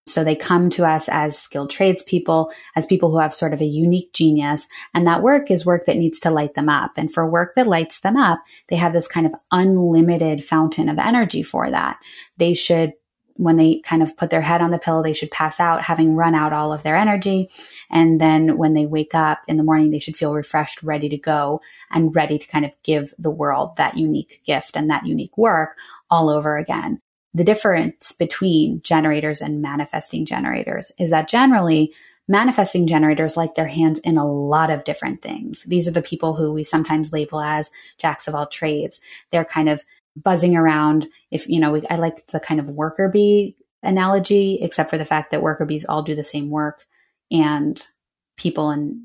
So 0.06 0.22
they 0.22 0.36
come 0.36 0.70
to 0.70 0.86
us 0.86 1.08
as 1.08 1.36
skilled 1.36 1.70
tradespeople, 1.70 2.52
as 2.76 2.86
people 2.86 3.10
who 3.10 3.18
have 3.18 3.34
sort 3.34 3.52
of 3.52 3.60
a 3.60 3.66
unique 3.66 4.12
genius. 4.12 4.68
And 4.94 5.06
that 5.06 5.22
work 5.22 5.50
is 5.50 5.66
work 5.66 5.86
that 5.86 5.96
needs 5.96 6.20
to 6.20 6.30
light 6.30 6.54
them 6.54 6.68
up. 6.68 6.92
And 6.96 7.12
for 7.12 7.28
work 7.28 7.54
that 7.56 7.66
lights 7.66 8.00
them 8.00 8.16
up, 8.16 8.40
they 8.68 8.76
have 8.76 8.92
this 8.92 9.08
kind 9.08 9.26
of 9.26 9.34
unlimited 9.50 10.44
fountain 10.44 10.88
of 10.88 10.98
energy 10.98 11.42
for 11.42 11.68
that. 11.68 11.98
They 12.36 12.54
should 12.54 12.92
when 13.37 13.57
they 13.57 13.81
kind 13.81 14.03
of 14.03 14.16
put 14.16 14.31
their 14.31 14.40
head 14.40 14.61
on 14.61 14.70
the 14.70 14.79
pillow, 14.79 15.03
they 15.03 15.12
should 15.12 15.31
pass 15.31 15.59
out 15.59 15.83
having 15.83 16.14
run 16.14 16.35
out 16.35 16.53
all 16.53 16.73
of 16.73 16.83
their 16.83 16.97
energy. 16.97 17.51
And 17.90 18.20
then 18.20 18.57
when 18.57 18.75
they 18.75 18.87
wake 18.87 19.14
up 19.14 19.40
in 19.49 19.57
the 19.57 19.64
morning, 19.64 19.90
they 19.90 19.99
should 19.99 20.16
feel 20.16 20.33
refreshed, 20.33 20.83
ready 20.83 21.09
to 21.09 21.18
go 21.18 21.61
and 21.90 22.14
ready 22.14 22.38
to 22.38 22.47
kind 22.47 22.64
of 22.64 22.75
give 22.83 23.12
the 23.18 23.31
world 23.31 23.77
that 23.77 23.97
unique 23.97 24.40
gift 24.44 24.77
and 24.77 24.88
that 24.90 25.07
unique 25.07 25.37
work 25.37 25.77
all 26.11 26.31
over 26.31 26.57
again. 26.57 27.01
The 27.35 27.44
difference 27.44 28.12
between 28.12 28.81
generators 28.83 29.40
and 29.40 29.61
manifesting 29.61 30.25
generators 30.25 30.92
is 30.99 31.11
that 31.11 31.29
generally 31.29 31.92
manifesting 32.28 32.87
generators 32.87 33.37
like 33.37 33.55
their 33.55 33.66
hands 33.66 33.99
in 33.99 34.16
a 34.16 34.26
lot 34.26 34.70
of 34.70 34.85
different 34.85 35.20
things. 35.20 35.64
These 35.64 35.87
are 35.89 35.93
the 35.93 36.01
people 36.01 36.35
who 36.35 36.53
we 36.53 36.64
sometimes 36.64 37.12
label 37.12 37.41
as 37.41 37.70
jacks 37.99 38.28
of 38.28 38.35
all 38.35 38.47
trades. 38.47 39.01
They're 39.30 39.45
kind 39.45 39.68
of 39.68 39.85
buzzing 40.16 40.56
around. 40.56 41.08
If, 41.30 41.48
you 41.48 41.60
know, 41.60 41.72
we, 41.72 41.86
I 41.88 41.96
like 41.96 42.26
the 42.28 42.40
kind 42.40 42.60
of 42.60 42.70
worker 42.70 43.08
bee 43.08 43.56
analogy, 43.82 44.58
except 44.62 44.90
for 44.90 44.98
the 44.98 45.04
fact 45.04 45.30
that 45.30 45.42
worker 45.42 45.64
bees 45.64 45.84
all 45.84 46.02
do 46.02 46.14
the 46.14 46.24
same 46.24 46.50
work 46.50 46.84
and 47.30 47.86
people 48.36 48.70
and 48.70 49.02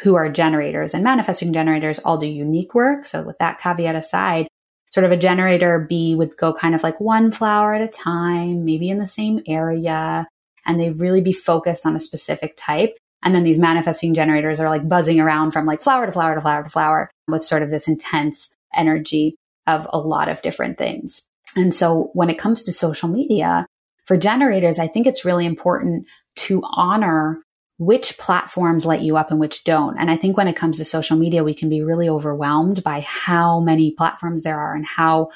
who 0.00 0.16
are 0.16 0.28
generators 0.28 0.94
and 0.94 1.04
manifesting 1.04 1.52
generators 1.52 2.00
all 2.00 2.18
do 2.18 2.26
unique 2.26 2.74
work. 2.74 3.06
So 3.06 3.22
with 3.22 3.38
that 3.38 3.60
caveat 3.60 3.94
aside, 3.94 4.48
sort 4.92 5.04
of 5.04 5.12
a 5.12 5.16
generator 5.16 5.86
bee 5.88 6.14
would 6.14 6.36
go 6.36 6.52
kind 6.52 6.74
of 6.74 6.82
like 6.82 7.00
one 7.00 7.30
flower 7.30 7.74
at 7.74 7.82
a 7.82 7.88
time, 7.88 8.64
maybe 8.64 8.88
in 8.88 8.98
the 8.98 9.06
same 9.06 9.42
area, 9.46 10.26
and 10.64 10.80
they 10.80 10.90
really 10.90 11.20
be 11.20 11.32
focused 11.32 11.86
on 11.86 11.94
a 11.94 12.00
specific 12.00 12.56
type. 12.56 12.96
And 13.22 13.34
then 13.34 13.44
these 13.44 13.58
manifesting 13.58 14.14
generators 14.14 14.60
are 14.60 14.68
like 14.68 14.88
buzzing 14.88 15.20
around 15.20 15.52
from 15.52 15.66
like 15.66 15.82
flower 15.82 16.06
to 16.06 16.12
flower 16.12 16.34
to 16.34 16.40
flower 16.40 16.62
to 16.64 16.68
flower 16.68 17.10
with 17.28 17.44
sort 17.44 17.62
of 17.62 17.70
this 17.70 17.88
intense 17.88 18.54
energy 18.74 19.36
of 19.66 19.88
a 19.92 19.98
lot 19.98 20.28
of 20.28 20.42
different 20.42 20.78
things. 20.78 21.22
And 21.54 21.74
so 21.74 22.10
when 22.12 22.30
it 22.30 22.38
comes 22.38 22.62
to 22.64 22.72
social 22.72 23.08
media, 23.08 23.66
for 24.04 24.16
generators, 24.16 24.78
I 24.78 24.86
think 24.86 25.06
it's 25.06 25.24
really 25.24 25.46
important 25.46 26.06
to 26.36 26.62
honor 26.64 27.40
which 27.78 28.16
platforms 28.18 28.86
light 28.86 29.02
you 29.02 29.16
up 29.16 29.30
and 29.30 29.40
which 29.40 29.64
don't. 29.64 29.98
And 29.98 30.10
I 30.10 30.16
think 30.16 30.36
when 30.36 30.48
it 30.48 30.56
comes 30.56 30.78
to 30.78 30.84
social 30.84 31.16
media, 31.16 31.44
we 31.44 31.54
can 31.54 31.68
be 31.68 31.82
really 31.82 32.08
overwhelmed 32.08 32.82
by 32.82 33.00
how 33.00 33.60
many 33.60 33.90
platforms 33.90 34.42
there 34.42 34.58
are 34.58 34.74
and 34.74 34.86
how 34.86 35.28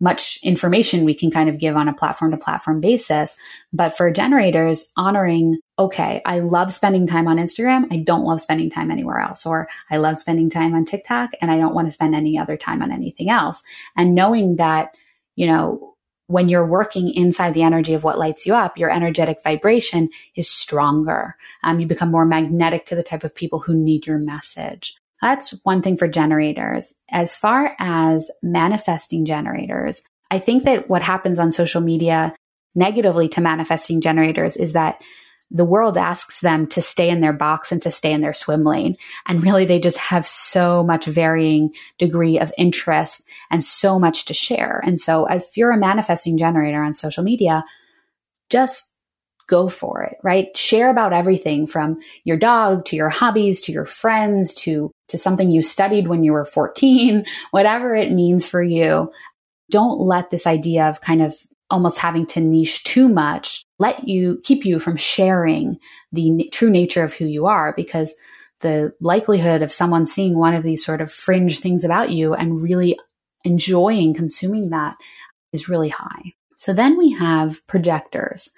much 0.00 0.38
information 0.42 1.04
we 1.04 1.14
can 1.14 1.30
kind 1.30 1.48
of 1.48 1.58
give 1.58 1.76
on 1.76 1.88
a 1.88 1.94
platform 1.94 2.30
to 2.30 2.36
platform 2.36 2.80
basis. 2.80 3.34
But 3.72 3.96
for 3.96 4.10
generators, 4.10 4.86
honoring, 4.96 5.58
okay, 5.78 6.20
I 6.26 6.40
love 6.40 6.72
spending 6.72 7.06
time 7.06 7.26
on 7.26 7.38
Instagram. 7.38 7.86
I 7.90 7.98
don't 7.98 8.24
love 8.24 8.40
spending 8.40 8.70
time 8.70 8.90
anywhere 8.90 9.18
else. 9.18 9.46
Or 9.46 9.68
I 9.90 9.96
love 9.96 10.18
spending 10.18 10.50
time 10.50 10.74
on 10.74 10.84
TikTok 10.84 11.30
and 11.40 11.50
I 11.50 11.56
don't 11.56 11.74
want 11.74 11.88
to 11.88 11.92
spend 11.92 12.14
any 12.14 12.38
other 12.38 12.56
time 12.56 12.82
on 12.82 12.92
anything 12.92 13.30
else. 13.30 13.62
And 13.96 14.14
knowing 14.14 14.56
that, 14.56 14.94
you 15.34 15.46
know, 15.46 15.94
when 16.28 16.48
you're 16.48 16.66
working 16.66 17.12
inside 17.14 17.54
the 17.54 17.62
energy 17.62 17.94
of 17.94 18.02
what 18.02 18.18
lights 18.18 18.46
you 18.46 18.54
up, 18.54 18.76
your 18.76 18.90
energetic 18.90 19.38
vibration 19.44 20.10
is 20.34 20.50
stronger. 20.50 21.36
Um, 21.62 21.78
you 21.78 21.86
become 21.86 22.10
more 22.10 22.26
magnetic 22.26 22.84
to 22.86 22.96
the 22.96 23.04
type 23.04 23.22
of 23.22 23.34
people 23.34 23.60
who 23.60 23.74
need 23.74 24.06
your 24.06 24.18
message. 24.18 24.96
That's 25.22 25.54
one 25.62 25.82
thing 25.82 25.96
for 25.96 26.08
generators. 26.08 26.94
As 27.10 27.34
far 27.34 27.74
as 27.78 28.30
manifesting 28.42 29.24
generators, 29.24 30.02
I 30.30 30.38
think 30.38 30.64
that 30.64 30.88
what 30.88 31.02
happens 31.02 31.38
on 31.38 31.52
social 31.52 31.80
media 31.80 32.34
negatively 32.74 33.28
to 33.30 33.40
manifesting 33.40 34.00
generators 34.00 34.56
is 34.56 34.74
that 34.74 35.00
the 35.50 35.64
world 35.64 35.96
asks 35.96 36.40
them 36.40 36.66
to 36.66 36.82
stay 36.82 37.08
in 37.08 37.20
their 37.20 37.32
box 37.32 37.70
and 37.70 37.80
to 37.82 37.90
stay 37.90 38.12
in 38.12 38.20
their 38.20 38.34
swim 38.34 38.64
lane. 38.64 38.96
And 39.26 39.42
really, 39.42 39.64
they 39.64 39.78
just 39.78 39.96
have 39.96 40.26
so 40.26 40.82
much 40.82 41.06
varying 41.06 41.70
degree 41.98 42.38
of 42.38 42.52
interest 42.58 43.22
and 43.50 43.62
so 43.62 43.98
much 43.98 44.24
to 44.24 44.34
share. 44.34 44.80
And 44.84 44.98
so, 44.98 45.26
if 45.26 45.56
you're 45.56 45.70
a 45.70 45.78
manifesting 45.78 46.36
generator 46.36 46.82
on 46.82 46.94
social 46.94 47.22
media, 47.22 47.64
just 48.50 48.95
go 49.46 49.68
for 49.68 50.02
it, 50.02 50.16
right? 50.22 50.56
Share 50.56 50.90
about 50.90 51.12
everything 51.12 51.66
from 51.66 51.98
your 52.24 52.36
dog 52.36 52.84
to 52.86 52.96
your 52.96 53.08
hobbies 53.08 53.60
to 53.62 53.72
your 53.72 53.84
friends 53.84 54.54
to, 54.54 54.90
to 55.08 55.18
something 55.18 55.50
you 55.50 55.62
studied 55.62 56.08
when 56.08 56.24
you 56.24 56.32
were 56.32 56.44
14, 56.44 57.24
whatever 57.50 57.94
it 57.94 58.12
means 58.12 58.44
for 58.44 58.62
you. 58.62 59.10
Don't 59.70 60.00
let 60.00 60.30
this 60.30 60.46
idea 60.46 60.88
of 60.88 61.00
kind 61.00 61.22
of 61.22 61.34
almost 61.70 61.98
having 61.98 62.26
to 62.26 62.40
niche 62.40 62.84
too 62.84 63.08
much 63.08 63.64
let 63.78 64.06
you 64.08 64.40
keep 64.44 64.64
you 64.64 64.78
from 64.78 64.96
sharing 64.96 65.78
the 66.12 66.30
n- 66.30 66.50
true 66.52 66.70
nature 66.70 67.02
of 67.02 67.12
who 67.12 67.26
you 67.26 67.46
are 67.46 67.74
because 67.76 68.14
the 68.60 68.92
likelihood 69.00 69.62
of 69.62 69.72
someone 69.72 70.06
seeing 70.06 70.38
one 70.38 70.54
of 70.54 70.62
these 70.62 70.84
sort 70.84 71.00
of 71.00 71.12
fringe 71.12 71.60
things 71.60 71.84
about 71.84 72.10
you 72.10 72.34
and 72.34 72.62
really 72.62 72.98
enjoying 73.44 74.14
consuming 74.14 74.70
that 74.70 74.96
is 75.52 75.68
really 75.68 75.90
high. 75.90 76.32
So 76.56 76.72
then 76.72 76.96
we 76.96 77.12
have 77.12 77.64
projectors. 77.66 78.50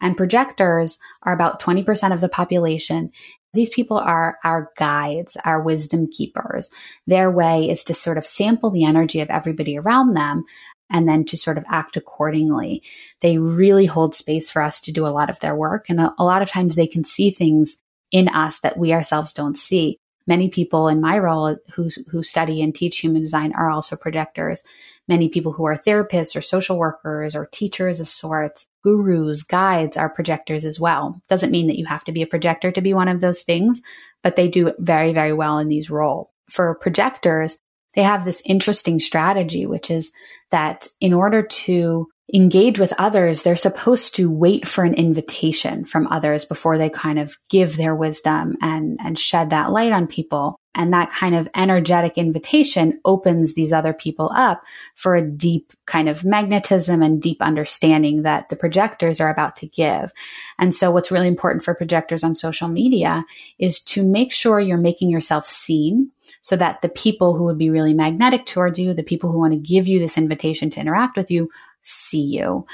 And 0.00 0.16
projectors 0.16 0.98
are 1.22 1.32
about 1.32 1.60
20% 1.60 2.12
of 2.12 2.20
the 2.20 2.28
population. 2.28 3.10
These 3.52 3.70
people 3.70 3.98
are 3.98 4.38
our 4.44 4.70
guides, 4.76 5.36
our 5.44 5.62
wisdom 5.62 6.08
keepers. 6.10 6.70
Their 7.06 7.30
way 7.30 7.68
is 7.68 7.84
to 7.84 7.94
sort 7.94 8.18
of 8.18 8.26
sample 8.26 8.70
the 8.70 8.84
energy 8.84 9.20
of 9.20 9.30
everybody 9.30 9.76
around 9.76 10.14
them 10.14 10.44
and 10.90 11.08
then 11.08 11.24
to 11.24 11.36
sort 11.36 11.58
of 11.58 11.64
act 11.68 11.96
accordingly. 11.96 12.82
They 13.20 13.38
really 13.38 13.86
hold 13.86 14.14
space 14.14 14.50
for 14.50 14.62
us 14.62 14.80
to 14.82 14.92
do 14.92 15.06
a 15.06 15.08
lot 15.08 15.30
of 15.30 15.40
their 15.40 15.54
work. 15.54 15.86
And 15.88 16.00
a, 16.00 16.14
a, 16.18 16.24
lot 16.24 16.42
of 16.42 16.48
times 16.48 16.74
they 16.74 16.86
can 16.86 17.04
see 17.04 17.30
things 17.30 17.80
in 18.10 18.28
us 18.28 18.60
that 18.60 18.76
we 18.76 18.92
ourselves 18.92 19.32
don't 19.32 19.56
see. 19.56 19.98
Many 20.26 20.48
people 20.48 20.88
in 20.88 21.00
my 21.00 21.18
role 21.18 21.56
who, 21.74 21.88
who 22.08 22.22
study 22.22 22.62
and 22.62 22.74
teach 22.74 22.98
human 22.98 23.22
design 23.22 23.52
are 23.56 23.70
also 23.70 23.96
projectors. 23.96 24.62
Many 25.10 25.28
people 25.28 25.50
who 25.50 25.64
are 25.64 25.76
therapists 25.76 26.36
or 26.36 26.40
social 26.40 26.78
workers 26.78 27.34
or 27.34 27.46
teachers 27.46 27.98
of 27.98 28.08
sorts, 28.08 28.68
gurus, 28.84 29.42
guides 29.42 29.96
are 29.96 30.08
projectors 30.08 30.64
as 30.64 30.78
well. 30.78 31.20
Doesn't 31.28 31.50
mean 31.50 31.66
that 31.66 31.76
you 31.76 31.84
have 31.86 32.04
to 32.04 32.12
be 32.12 32.22
a 32.22 32.28
projector 32.28 32.70
to 32.70 32.80
be 32.80 32.94
one 32.94 33.08
of 33.08 33.20
those 33.20 33.42
things, 33.42 33.82
but 34.22 34.36
they 34.36 34.46
do 34.46 34.72
very, 34.78 35.12
very 35.12 35.32
well 35.32 35.58
in 35.58 35.66
these 35.66 35.90
roles. 35.90 36.28
For 36.48 36.76
projectors, 36.76 37.58
they 37.94 38.04
have 38.04 38.24
this 38.24 38.40
interesting 38.46 39.00
strategy, 39.00 39.66
which 39.66 39.90
is 39.90 40.12
that 40.52 40.86
in 41.00 41.12
order 41.12 41.42
to 41.42 42.06
engage 42.32 42.78
with 42.78 42.92
others, 42.96 43.42
they're 43.42 43.56
supposed 43.56 44.14
to 44.14 44.30
wait 44.30 44.68
for 44.68 44.84
an 44.84 44.94
invitation 44.94 45.84
from 45.86 46.06
others 46.06 46.44
before 46.44 46.78
they 46.78 46.88
kind 46.88 47.18
of 47.18 47.36
give 47.48 47.76
their 47.76 47.96
wisdom 47.96 48.56
and, 48.62 48.96
and 49.02 49.18
shed 49.18 49.50
that 49.50 49.72
light 49.72 49.90
on 49.90 50.06
people. 50.06 50.56
And 50.74 50.92
that 50.92 51.10
kind 51.10 51.34
of 51.34 51.48
energetic 51.56 52.16
invitation 52.16 53.00
opens 53.04 53.54
these 53.54 53.72
other 53.72 53.92
people 53.92 54.30
up 54.34 54.62
for 54.94 55.16
a 55.16 55.22
deep 55.22 55.72
kind 55.86 56.08
of 56.08 56.24
magnetism 56.24 57.02
and 57.02 57.20
deep 57.20 57.42
understanding 57.42 58.22
that 58.22 58.50
the 58.50 58.56
projectors 58.56 59.20
are 59.20 59.30
about 59.30 59.56
to 59.56 59.66
give. 59.66 60.12
And 60.58 60.72
so 60.74 60.92
what's 60.92 61.10
really 61.10 61.26
important 61.26 61.64
for 61.64 61.74
projectors 61.74 62.22
on 62.22 62.36
social 62.36 62.68
media 62.68 63.24
is 63.58 63.80
to 63.84 64.06
make 64.06 64.32
sure 64.32 64.60
you're 64.60 64.78
making 64.78 65.10
yourself 65.10 65.46
seen 65.46 66.12
so 66.40 66.56
that 66.56 66.82
the 66.82 66.88
people 66.88 67.36
who 67.36 67.44
would 67.44 67.58
be 67.58 67.70
really 67.70 67.92
magnetic 67.92 68.46
towards 68.46 68.78
you, 68.78 68.94
the 68.94 69.02
people 69.02 69.32
who 69.32 69.38
want 69.38 69.52
to 69.52 69.58
give 69.58 69.88
you 69.88 69.98
this 69.98 70.16
invitation 70.16 70.70
to 70.70 70.80
interact 70.80 71.16
with 71.16 71.30
you, 71.30 71.50
see 71.82 72.22
you, 72.22 72.64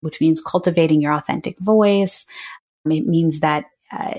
which 0.00 0.20
means 0.20 0.40
cultivating 0.40 1.00
your 1.00 1.12
authentic 1.12 1.58
voice. 1.58 2.24
It 2.84 3.06
means 3.06 3.40
that 3.40 3.66
uh, 3.92 4.14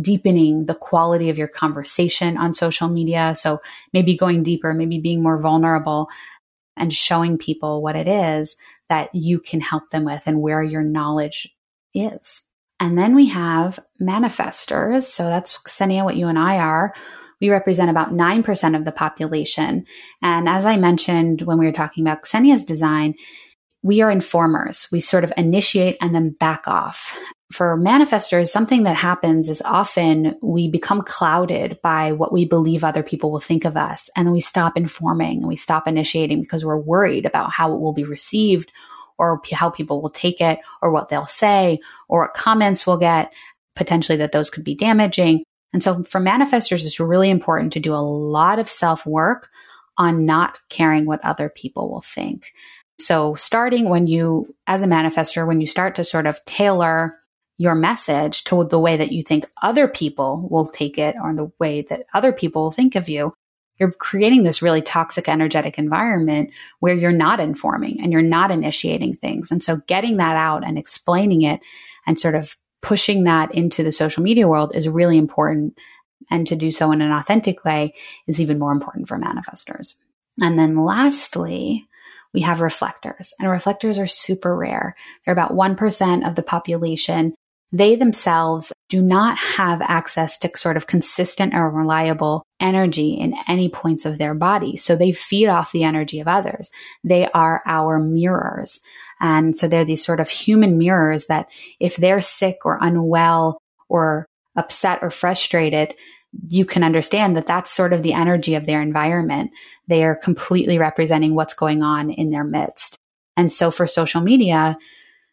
deepening 0.00 0.66
the 0.66 0.74
quality 0.74 1.30
of 1.30 1.38
your 1.38 1.48
conversation 1.48 2.36
on 2.36 2.52
social 2.52 2.88
media. 2.88 3.34
So 3.36 3.60
maybe 3.92 4.16
going 4.16 4.42
deeper, 4.42 4.74
maybe 4.74 4.98
being 4.98 5.22
more 5.22 5.40
vulnerable 5.40 6.08
and 6.76 6.92
showing 6.92 7.38
people 7.38 7.82
what 7.82 7.96
it 7.96 8.08
is 8.08 8.56
that 8.88 9.14
you 9.14 9.38
can 9.38 9.60
help 9.60 9.90
them 9.90 10.04
with 10.04 10.22
and 10.26 10.40
where 10.40 10.62
your 10.62 10.82
knowledge 10.82 11.54
is. 11.94 12.42
And 12.80 12.98
then 12.98 13.14
we 13.14 13.28
have 13.28 13.78
manifestors. 14.00 15.04
So 15.04 15.24
that's 15.24 15.56
Ksenia, 15.62 16.04
what 16.04 16.16
you 16.16 16.26
and 16.26 16.38
I 16.38 16.58
are. 16.58 16.92
We 17.40 17.48
represent 17.48 17.90
about 17.90 18.12
9% 18.12 18.76
of 18.76 18.84
the 18.84 18.92
population. 18.92 19.86
And 20.20 20.48
as 20.48 20.66
I 20.66 20.76
mentioned 20.76 21.42
when 21.42 21.58
we 21.58 21.66
were 21.66 21.72
talking 21.72 22.04
about 22.04 22.22
Ksenia's 22.22 22.64
design, 22.64 23.14
we 23.82 24.00
are 24.00 24.10
informers. 24.10 24.88
We 24.92 25.00
sort 25.00 25.24
of 25.24 25.32
initiate 25.36 25.96
and 26.00 26.14
then 26.14 26.30
back 26.30 26.66
off. 26.66 27.16
For 27.52 27.76
manifestors, 27.76 28.48
something 28.48 28.84
that 28.84 28.96
happens 28.96 29.50
is 29.50 29.60
often 29.62 30.36
we 30.40 30.68
become 30.68 31.02
clouded 31.02 31.78
by 31.82 32.12
what 32.12 32.32
we 32.32 32.46
believe 32.46 32.82
other 32.82 33.02
people 33.02 33.30
will 33.30 33.40
think 33.40 33.66
of 33.66 33.76
us. 33.76 34.08
And 34.16 34.26
then 34.26 34.32
we 34.32 34.40
stop 34.40 34.76
informing 34.76 35.38
and 35.38 35.48
we 35.48 35.56
stop 35.56 35.86
initiating 35.86 36.40
because 36.40 36.64
we're 36.64 36.78
worried 36.78 37.26
about 37.26 37.52
how 37.52 37.74
it 37.74 37.80
will 37.80 37.92
be 37.92 38.04
received 38.04 38.72
or 39.18 39.42
how 39.52 39.68
people 39.68 40.00
will 40.00 40.10
take 40.10 40.40
it 40.40 40.60
or 40.80 40.90
what 40.90 41.10
they'll 41.10 41.26
say 41.26 41.78
or 42.08 42.22
what 42.22 42.34
comments 42.34 42.86
we'll 42.86 42.96
get, 42.96 43.32
potentially 43.76 44.16
that 44.16 44.32
those 44.32 44.48
could 44.48 44.64
be 44.64 44.74
damaging. 44.74 45.44
And 45.74 45.82
so 45.82 46.02
for 46.04 46.20
manifestors, 46.20 46.86
it's 46.86 47.00
really 47.00 47.28
important 47.28 47.74
to 47.74 47.80
do 47.80 47.94
a 47.94 47.96
lot 47.96 48.58
of 48.58 48.68
self 48.68 49.04
work 49.04 49.50
on 49.98 50.24
not 50.24 50.58
caring 50.70 51.04
what 51.04 51.22
other 51.22 51.50
people 51.50 51.90
will 51.90 52.00
think. 52.00 52.52
So 52.98 53.34
starting 53.34 53.88
when 53.88 54.06
you, 54.06 54.54
as 54.66 54.80
a 54.80 54.86
manifestor, 54.86 55.46
when 55.46 55.60
you 55.60 55.66
start 55.66 55.96
to 55.96 56.04
sort 56.04 56.26
of 56.26 56.42
tailor 56.46 57.18
your 57.62 57.76
message 57.76 58.42
to 58.42 58.64
the 58.64 58.78
way 58.78 58.96
that 58.96 59.12
you 59.12 59.22
think 59.22 59.48
other 59.62 59.86
people 59.86 60.48
will 60.50 60.66
take 60.66 60.98
it 60.98 61.14
or 61.22 61.32
the 61.32 61.52
way 61.60 61.82
that 61.82 62.04
other 62.12 62.32
people 62.32 62.64
will 62.64 62.72
think 62.72 62.96
of 62.96 63.08
you, 63.08 63.32
you're 63.78 63.92
creating 63.92 64.42
this 64.42 64.62
really 64.62 64.82
toxic 64.82 65.28
energetic 65.28 65.78
environment 65.78 66.50
where 66.80 66.94
you're 66.94 67.12
not 67.12 67.38
informing 67.38 68.00
and 68.00 68.10
you're 68.10 68.20
not 68.20 68.50
initiating 68.50 69.14
things. 69.14 69.52
And 69.52 69.62
so 69.62 69.76
getting 69.86 70.16
that 70.16 70.34
out 70.34 70.66
and 70.66 70.76
explaining 70.76 71.42
it 71.42 71.60
and 72.04 72.18
sort 72.18 72.34
of 72.34 72.56
pushing 72.80 73.22
that 73.24 73.54
into 73.54 73.84
the 73.84 73.92
social 73.92 74.24
media 74.24 74.48
world 74.48 74.74
is 74.74 74.88
really 74.88 75.16
important. 75.16 75.78
And 76.30 76.44
to 76.48 76.56
do 76.56 76.72
so 76.72 76.90
in 76.90 77.00
an 77.00 77.12
authentic 77.12 77.64
way 77.64 77.94
is 78.26 78.40
even 78.40 78.58
more 78.58 78.72
important 78.72 79.06
for 79.06 79.18
manifestors. 79.18 79.94
And 80.40 80.58
then 80.58 80.84
lastly, 80.84 81.86
we 82.34 82.40
have 82.40 82.60
reflectors, 82.60 83.34
and 83.38 83.48
reflectors 83.50 83.98
are 83.98 84.06
super 84.06 84.56
rare. 84.56 84.96
They're 85.24 85.32
about 85.32 85.52
1% 85.52 86.26
of 86.26 86.34
the 86.34 86.42
population. 86.42 87.34
They 87.72 87.96
themselves 87.96 88.72
do 88.90 89.00
not 89.00 89.38
have 89.38 89.80
access 89.80 90.38
to 90.38 90.50
sort 90.54 90.76
of 90.76 90.86
consistent 90.86 91.54
or 91.54 91.70
reliable 91.70 92.42
energy 92.60 93.14
in 93.14 93.34
any 93.48 93.70
points 93.70 94.04
of 94.04 94.18
their 94.18 94.34
body. 94.34 94.76
So 94.76 94.94
they 94.94 95.12
feed 95.12 95.48
off 95.48 95.72
the 95.72 95.84
energy 95.84 96.20
of 96.20 96.28
others. 96.28 96.70
They 97.02 97.26
are 97.28 97.62
our 97.64 97.98
mirrors. 97.98 98.80
And 99.20 99.56
so 99.56 99.68
they're 99.68 99.86
these 99.86 100.04
sort 100.04 100.20
of 100.20 100.28
human 100.28 100.76
mirrors 100.76 101.26
that 101.26 101.48
if 101.80 101.96
they're 101.96 102.20
sick 102.20 102.58
or 102.64 102.78
unwell 102.80 103.58
or 103.88 104.26
upset 104.54 104.98
or 105.00 105.10
frustrated, 105.10 105.94
you 106.48 106.64
can 106.64 106.82
understand 106.84 107.36
that 107.36 107.46
that's 107.46 107.70
sort 107.70 107.92
of 107.92 108.02
the 108.02 108.12
energy 108.12 108.54
of 108.54 108.66
their 108.66 108.82
environment. 108.82 109.50
They 109.86 110.04
are 110.04 110.14
completely 110.14 110.78
representing 110.78 111.34
what's 111.34 111.54
going 111.54 111.82
on 111.82 112.10
in 112.10 112.30
their 112.30 112.44
midst. 112.44 112.96
And 113.36 113.50
so 113.50 113.70
for 113.70 113.86
social 113.86 114.20
media, 114.20 114.76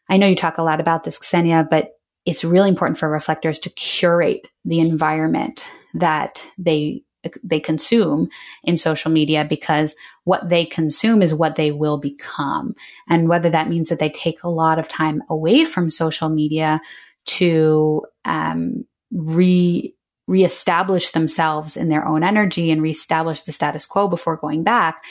I 0.09 0.17
know 0.17 0.27
you 0.27 0.35
talk 0.35 0.57
a 0.57 0.63
lot 0.63 0.79
about 0.79 1.03
this, 1.03 1.19
Ksenia, 1.19 1.69
but 1.69 1.98
it's 2.29 2.43
really 2.43 2.69
important 2.69 2.99
for 2.99 3.09
reflectors 3.09 3.57
to 3.57 3.71
curate 3.71 4.47
the 4.63 4.79
environment 4.79 5.65
that 5.95 6.45
they 6.59 7.01
they 7.43 7.59
consume 7.59 8.29
in 8.63 8.77
social 8.77 9.11
media 9.11 9.45
because 9.49 9.95
what 10.23 10.47
they 10.47 10.63
consume 10.63 11.21
is 11.23 11.33
what 11.33 11.55
they 11.55 11.71
will 11.71 11.97
become. 11.97 12.75
And 13.09 13.27
whether 13.27 13.49
that 13.49 13.67
means 13.67 13.89
that 13.89 13.99
they 13.99 14.11
take 14.11 14.43
a 14.43 14.49
lot 14.49 14.79
of 14.79 14.87
time 14.87 15.21
away 15.27 15.65
from 15.65 15.89
social 15.89 16.29
media 16.29 16.79
to 17.25 18.05
um, 18.25 18.85
re 19.11 19.93
reestablish 20.27 21.09
themselves 21.09 21.75
in 21.75 21.89
their 21.89 22.07
own 22.07 22.23
energy 22.23 22.69
and 22.69 22.83
reestablish 22.83 23.41
the 23.41 23.51
status 23.51 23.87
quo 23.87 24.07
before 24.07 24.37
going 24.37 24.63
back. 24.63 25.03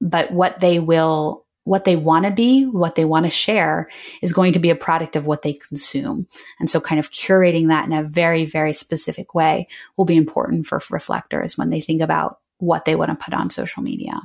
But 0.00 0.30
what 0.30 0.60
they 0.60 0.78
will 0.78 1.44
what 1.64 1.84
they 1.84 1.96
want 1.96 2.24
to 2.24 2.30
be, 2.30 2.64
what 2.64 2.94
they 2.94 3.04
want 3.04 3.26
to 3.26 3.30
share 3.30 3.88
is 4.22 4.32
going 4.32 4.52
to 4.54 4.58
be 4.58 4.70
a 4.70 4.76
product 4.76 5.14
of 5.14 5.26
what 5.26 5.42
they 5.42 5.52
consume. 5.52 6.26
And 6.58 6.70
so 6.70 6.80
kind 6.80 6.98
of 6.98 7.10
curating 7.10 7.68
that 7.68 7.86
in 7.86 7.92
a 7.92 8.02
very, 8.02 8.46
very 8.46 8.72
specific 8.72 9.34
way 9.34 9.68
will 9.96 10.06
be 10.06 10.16
important 10.16 10.66
for 10.66 10.80
reflectors 10.90 11.58
when 11.58 11.70
they 11.70 11.80
think 11.80 12.00
about 12.00 12.38
what 12.58 12.84
they 12.84 12.96
want 12.96 13.10
to 13.10 13.24
put 13.24 13.34
on 13.34 13.50
social 13.50 13.82
media. 13.82 14.20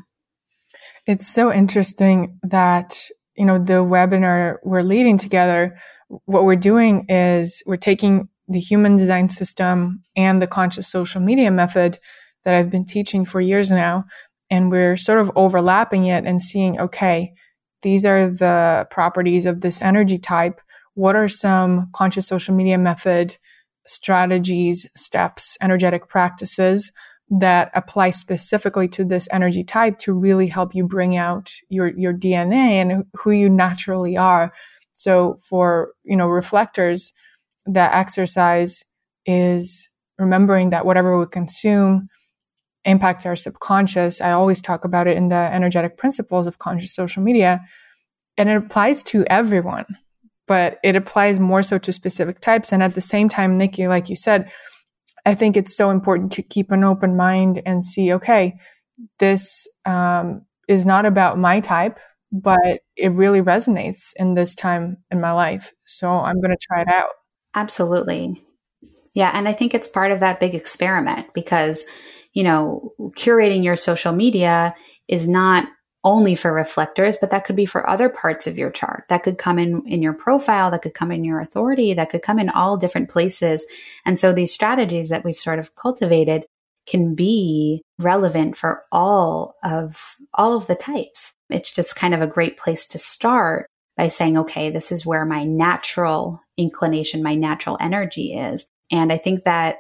It's 1.06 1.28
so 1.28 1.52
interesting 1.52 2.40
that, 2.44 3.10
you 3.36 3.46
know, 3.46 3.60
the 3.60 3.84
webinar 3.84 4.58
we're 4.64 4.82
leading 4.82 5.18
together, 5.18 5.78
what 6.26 6.46
we're 6.46 6.56
doing 6.56 7.06
is 7.10 7.64
we're 7.66 7.78
taking 7.78 8.30
the 8.48 8.60
human 8.60 8.96
design 8.96 9.30
system 9.30 10.04
and 10.16 10.42
the 10.42 10.48
conscious 10.48 10.88
social 10.88 11.22
media 11.22 11.52
method 11.52 12.00
that 12.44 12.54
I've 12.54 12.70
been 12.70 12.86
teaching 12.86 13.26
for 13.26 13.42
years 13.42 13.72
now, 13.72 14.06
and 14.56 14.72
we're 14.72 14.96
sort 14.96 15.20
of 15.20 15.30
overlapping 15.36 16.06
it 16.06 16.26
and 16.26 16.42
seeing, 16.42 16.80
okay, 16.80 17.34
these 17.82 18.06
are 18.06 18.30
the 18.30 18.88
properties 18.90 19.46
of 19.46 19.60
this 19.60 19.82
energy 19.82 20.18
type. 20.18 20.62
What 20.94 21.16
are 21.18 21.28
some 21.28 21.90
conscious 21.94 22.26
social 22.28 22.56
media 22.56 22.78
method 22.78 23.38
strategies, 23.86 24.88
steps, 24.96 25.58
energetic 25.62 26.08
practices 26.08 26.92
that 27.30 27.70
apply 27.76 28.12
specifically 28.12 28.88
to 28.88 29.04
this 29.04 29.28
energy 29.32 29.64
type 29.64 29.98
to 30.00 30.14
really 30.14 30.48
help 30.48 30.74
you 30.74 30.88
bring 30.88 31.18
out 31.18 31.52
your, 31.70 31.88
your 31.98 32.14
DNA 32.14 32.82
and 32.82 33.04
who 33.14 33.32
you 33.32 33.50
naturally 33.50 34.16
are. 34.16 34.54
So 34.94 35.38
for, 35.48 35.92
you 36.04 36.16
know, 36.16 36.28
reflectors, 36.28 37.14
that 37.66 37.94
exercise 37.94 38.86
is 39.26 39.90
remembering 40.18 40.70
that 40.70 40.86
whatever 40.86 41.20
we 41.20 41.26
consume 41.28 42.08
impacts 42.86 43.26
our 43.26 43.36
subconscious. 43.36 44.22
I 44.22 44.32
always 44.32 44.62
talk 44.62 44.86
about 44.86 45.08
it 45.08 45.18
in 45.18 45.30
the 45.30 45.36
energetic 45.36 45.98
principles 45.98 46.48
of 46.48 46.60
conscious 46.60 46.94
social 46.94 47.24
media. 47.24 47.62
And 48.38 48.50
it 48.50 48.58
applies 48.58 49.04
to 49.04 49.26
everyone, 49.26 49.86
but 50.48 50.80
it 50.84 50.96
applies 50.96 51.40
more 51.40 51.64
so 51.64 51.78
to 51.78 51.92
specific 51.92 52.40
types. 52.40 52.72
And 52.72 52.84
at 52.84 52.96
the 52.96 53.02
same 53.02 53.30
time, 53.30 53.58
Nikki, 53.58 53.88
like 53.88 54.10
you 54.10 54.16
said, 54.16 54.52
I 55.26 55.34
think 55.34 55.58
it's 55.58 55.76
so 55.76 55.90
important 55.90 56.32
to 56.34 56.44
keep 56.44 56.72
an 56.72 56.84
open 56.84 57.18
mind 57.18 57.62
and 57.66 57.84
see, 57.84 58.14
okay, 58.14 58.56
this 59.20 59.68
um, 59.86 60.46
is 60.68 60.86
not 60.86 61.06
about 61.06 61.40
my 61.40 61.60
type, 61.60 62.00
but 62.32 62.82
it 62.96 63.12
really 63.12 63.42
resonates 63.42 64.12
in 64.18 64.36
this 64.36 64.54
time 64.56 64.98
in 65.10 65.20
my 65.20 65.32
life. 65.32 65.74
So 65.86 66.12
I'm 66.12 66.42
going 66.42 66.52
to 66.52 66.68
try 66.68 66.82
it 66.82 66.88
out. 66.88 67.10
Absolutely. 67.56 68.42
Yeah. 69.14 69.32
And 69.34 69.48
I 69.48 69.54
think 69.54 69.74
it's 69.74 69.88
part 69.88 70.12
of 70.12 70.20
that 70.20 70.40
big 70.40 70.54
experiment 70.54 71.28
because 71.34 71.86
you 72.36 72.44
know, 72.44 72.92
curating 73.18 73.64
your 73.64 73.76
social 73.76 74.14
media 74.14 74.76
is 75.08 75.28
not 75.28 75.68
only 76.04 76.36
for 76.36 76.54
reflectors, 76.54 77.18
but 77.20 77.32
that 77.32 77.46
could 77.46 77.56
be 77.56 77.66
for 77.66 77.90
other 77.90 78.10
parts 78.10 78.46
of 78.46 78.60
your 78.60 78.70
chart. 78.70 79.06
That 79.10 79.24
could 79.24 79.40
come 79.40 79.58
in 79.58 79.82
in 79.88 80.04
your 80.04 80.14
profile, 80.14 80.70
that 80.70 80.84
could 80.84 80.94
come 80.94 81.12
in 81.12 81.24
your 81.24 81.40
authority, 81.40 81.96
that 81.96 82.12
could 82.12 82.22
come 82.22 82.38
in 82.38 82.50
all 82.50 82.78
different 82.78 83.10
places. 83.10 83.66
And 84.06 84.20
so 84.20 84.32
these 84.32 84.54
strategies 84.54 85.10
that 85.10 85.26
we've 85.26 85.36
sort 85.36 85.58
of 85.58 85.76
cultivated 85.76 86.46
can 86.86 87.16
be 87.16 87.82
relevant 87.98 88.56
for 88.56 88.84
all 88.92 89.56
of 89.64 90.16
all 90.36 90.56
of 90.56 90.68
the 90.68 90.76
types. 90.76 91.34
It's 91.50 91.74
just 91.74 91.96
kind 91.96 92.14
of 92.14 92.22
a 92.22 92.28
great 92.28 92.60
place 92.60 92.88
to 92.90 93.00
start 93.00 93.66
by 93.98 94.10
saying, 94.10 94.38
okay, 94.38 94.70
this 94.70 94.92
is 94.92 95.06
where 95.06 95.26
my 95.26 95.44
natural 95.44 96.42
inclination, 96.58 97.24
my 97.24 97.34
natural 97.34 97.78
energy 97.80 98.34
is. 98.34 98.68
And 98.92 99.12
I 99.12 99.18
think 99.18 99.46
that 99.46 99.78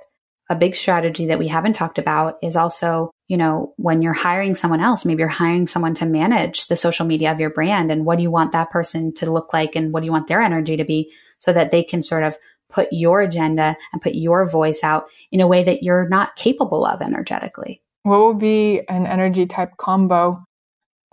a 0.49 0.55
big 0.55 0.75
strategy 0.75 1.27
that 1.27 1.39
we 1.39 1.47
haven't 1.47 1.73
talked 1.73 1.97
about 1.97 2.35
is 2.43 2.55
also, 2.55 3.11
you 3.27 3.37
know, 3.37 3.73
when 3.77 4.01
you're 4.01 4.13
hiring 4.13 4.53
someone 4.53 4.79
else, 4.79 5.05
maybe 5.05 5.19
you're 5.19 5.27
hiring 5.27 5.65
someone 5.65 5.95
to 5.95 6.05
manage 6.05 6.67
the 6.67 6.75
social 6.75 7.05
media 7.05 7.31
of 7.31 7.39
your 7.39 7.49
brand 7.49 7.91
and 7.91 8.05
what 8.05 8.17
do 8.17 8.23
you 8.23 8.31
want 8.31 8.51
that 8.51 8.69
person 8.69 9.13
to 9.15 9.31
look 9.31 9.53
like 9.53 9.75
and 9.75 9.91
what 9.91 10.01
do 10.01 10.05
you 10.05 10.11
want 10.11 10.27
their 10.27 10.41
energy 10.41 10.77
to 10.77 10.85
be 10.85 11.11
so 11.39 11.51
that 11.51 11.71
they 11.71 11.83
can 11.83 12.01
sort 12.01 12.23
of 12.23 12.37
put 12.69 12.89
your 12.91 13.21
agenda 13.21 13.75
and 13.93 14.01
put 14.01 14.15
your 14.15 14.47
voice 14.47 14.83
out 14.83 15.05
in 15.31 15.41
a 15.41 15.47
way 15.47 15.63
that 15.63 15.81
you're 15.81 16.09
not 16.09 16.35
capable 16.35 16.85
of 16.85 17.01
energetically. 17.01 17.81
What 18.03 18.25
would 18.25 18.39
be 18.39 18.81
an 18.87 19.07
energy 19.07 19.45
type 19.45 19.77
combo 19.77 20.43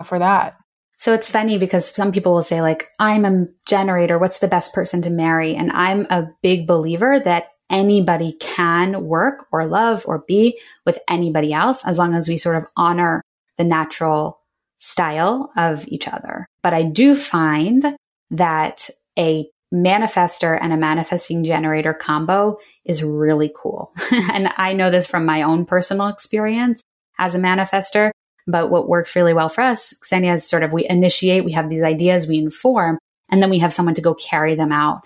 for 0.03 0.19
that? 0.19 0.57
So 0.99 1.11
it's 1.11 1.29
funny 1.29 1.57
because 1.57 1.87
some 1.87 2.11
people 2.11 2.33
will 2.33 2.43
say 2.43 2.61
like, 2.61 2.89
I'm 2.99 3.25
a 3.25 3.47
generator. 3.65 4.19
What's 4.19 4.39
the 4.39 4.47
best 4.47 4.73
person 4.73 5.01
to 5.01 5.09
marry? 5.09 5.55
And 5.55 5.71
I'm 5.71 6.05
a 6.09 6.29
big 6.41 6.67
believer 6.67 7.19
that 7.19 7.47
anybody 7.73 8.37
can 8.39 9.03
work 9.03 9.47
or 9.51 9.65
love 9.65 10.05
or 10.07 10.23
be 10.27 10.59
with 10.85 10.99
anybody 11.09 11.51
else 11.51 11.85
as 11.85 11.97
long 11.97 12.13
as 12.13 12.29
we 12.29 12.37
sort 12.37 12.55
of 12.55 12.65
honor 12.77 13.23
the 13.57 13.63
natural 13.63 14.39
style 14.77 15.51
of 15.57 15.85
each 15.87 16.07
other. 16.07 16.45
But 16.61 16.75
I 16.75 16.83
do 16.83 17.15
find 17.15 17.97
that 18.29 18.89
a 19.17 19.49
manifester 19.73 20.57
and 20.61 20.71
a 20.71 20.77
manifesting 20.77 21.43
generator 21.43 21.95
combo 21.95 22.57
is 22.85 23.03
really 23.03 23.51
cool. 23.55 23.91
and 24.31 24.49
I 24.55 24.73
know 24.73 24.91
this 24.91 25.07
from 25.07 25.25
my 25.25 25.41
own 25.41 25.65
personal 25.65 26.09
experience 26.09 26.83
as 27.17 27.33
a 27.33 27.39
manifester. 27.39 28.11
But 28.45 28.69
what 28.69 28.89
works 28.89 29.15
really 29.15 29.33
well 29.33 29.49
for 29.49 29.61
us, 29.61 29.97
Ksenia, 30.03 30.35
is 30.35 30.47
sort 30.47 30.63
of 30.63 30.73
we 30.73 30.85
initiate, 30.87 31.45
we 31.45 31.53
have 31.53 31.69
these 31.69 31.81
ideas, 31.81 32.27
we 32.27 32.37
inform, 32.37 32.99
and 33.31 33.41
then 33.41 33.49
we 33.49 33.59
have 33.59 33.73
someone 33.73 33.95
to 33.95 34.01
go 34.01 34.13
carry 34.13 34.53
them 34.53 34.71
out 34.71 35.01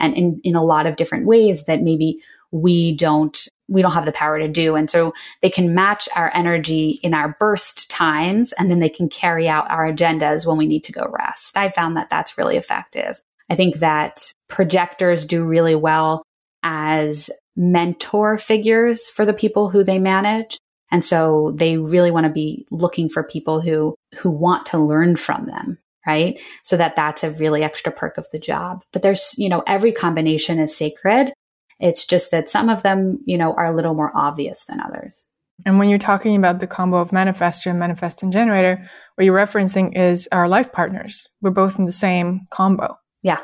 and 0.00 0.16
in, 0.16 0.40
in 0.42 0.56
a 0.56 0.64
lot 0.64 0.86
of 0.86 0.96
different 0.96 1.26
ways 1.26 1.66
that 1.66 1.82
maybe 1.82 2.20
we 2.50 2.96
don't 2.96 3.48
we 3.68 3.82
don't 3.82 3.92
have 3.92 4.04
the 4.04 4.12
power 4.12 4.38
to 4.38 4.48
do. 4.48 4.74
And 4.74 4.90
so 4.90 5.14
they 5.42 5.50
can 5.50 5.74
match 5.74 6.08
our 6.16 6.30
energy 6.34 6.98
in 7.04 7.14
our 7.14 7.36
burst 7.38 7.88
times 7.88 8.52
and 8.54 8.68
then 8.68 8.80
they 8.80 8.88
can 8.88 9.08
carry 9.08 9.48
out 9.48 9.70
our 9.70 9.90
agendas 9.90 10.44
when 10.44 10.56
we 10.56 10.66
need 10.66 10.82
to 10.84 10.92
go 10.92 11.06
rest. 11.08 11.56
I 11.56 11.68
found 11.68 11.96
that 11.96 12.10
that's 12.10 12.36
really 12.36 12.56
effective. 12.56 13.20
I 13.48 13.54
think 13.54 13.76
that 13.76 14.32
projectors 14.48 15.24
do 15.24 15.44
really 15.44 15.76
well 15.76 16.24
as 16.64 17.30
mentor 17.56 18.38
figures 18.38 19.08
for 19.08 19.24
the 19.24 19.32
people 19.32 19.70
who 19.70 19.84
they 19.84 20.00
manage. 20.00 20.58
And 20.90 21.04
so 21.04 21.52
they 21.54 21.76
really 21.76 22.10
want 22.10 22.26
to 22.26 22.32
be 22.32 22.66
looking 22.72 23.08
for 23.08 23.22
people 23.22 23.60
who 23.60 23.94
who 24.18 24.30
want 24.30 24.66
to 24.66 24.78
learn 24.78 25.14
from 25.14 25.46
them 25.46 25.78
right? 26.06 26.40
So 26.62 26.76
that 26.76 26.96
that's 26.96 27.24
a 27.24 27.30
really 27.30 27.62
extra 27.62 27.92
perk 27.92 28.18
of 28.18 28.26
the 28.32 28.38
job. 28.38 28.82
But 28.92 29.02
there's, 29.02 29.34
you 29.36 29.48
know, 29.48 29.62
every 29.66 29.92
combination 29.92 30.58
is 30.58 30.76
sacred. 30.76 31.32
It's 31.78 32.06
just 32.06 32.30
that 32.30 32.50
some 32.50 32.68
of 32.68 32.82
them, 32.82 33.18
you 33.24 33.38
know, 33.38 33.54
are 33.54 33.66
a 33.66 33.74
little 33.74 33.94
more 33.94 34.12
obvious 34.14 34.64
than 34.66 34.80
others. 34.80 35.26
And 35.66 35.78
when 35.78 35.88
you're 35.88 35.98
talking 35.98 36.36
about 36.36 36.60
the 36.60 36.66
combo 36.66 36.98
of 36.98 37.10
manifestor 37.10 37.66
and 37.66 37.78
manifest 37.78 38.22
and 38.22 38.32
generator, 38.32 38.82
what 39.14 39.24
you're 39.24 39.36
referencing 39.36 39.96
is 39.96 40.28
our 40.32 40.48
life 40.48 40.72
partners. 40.72 41.26
We're 41.42 41.50
both 41.50 41.78
in 41.78 41.84
the 41.84 41.92
same 41.92 42.46
combo. 42.50 42.96
Yeah. 43.22 43.40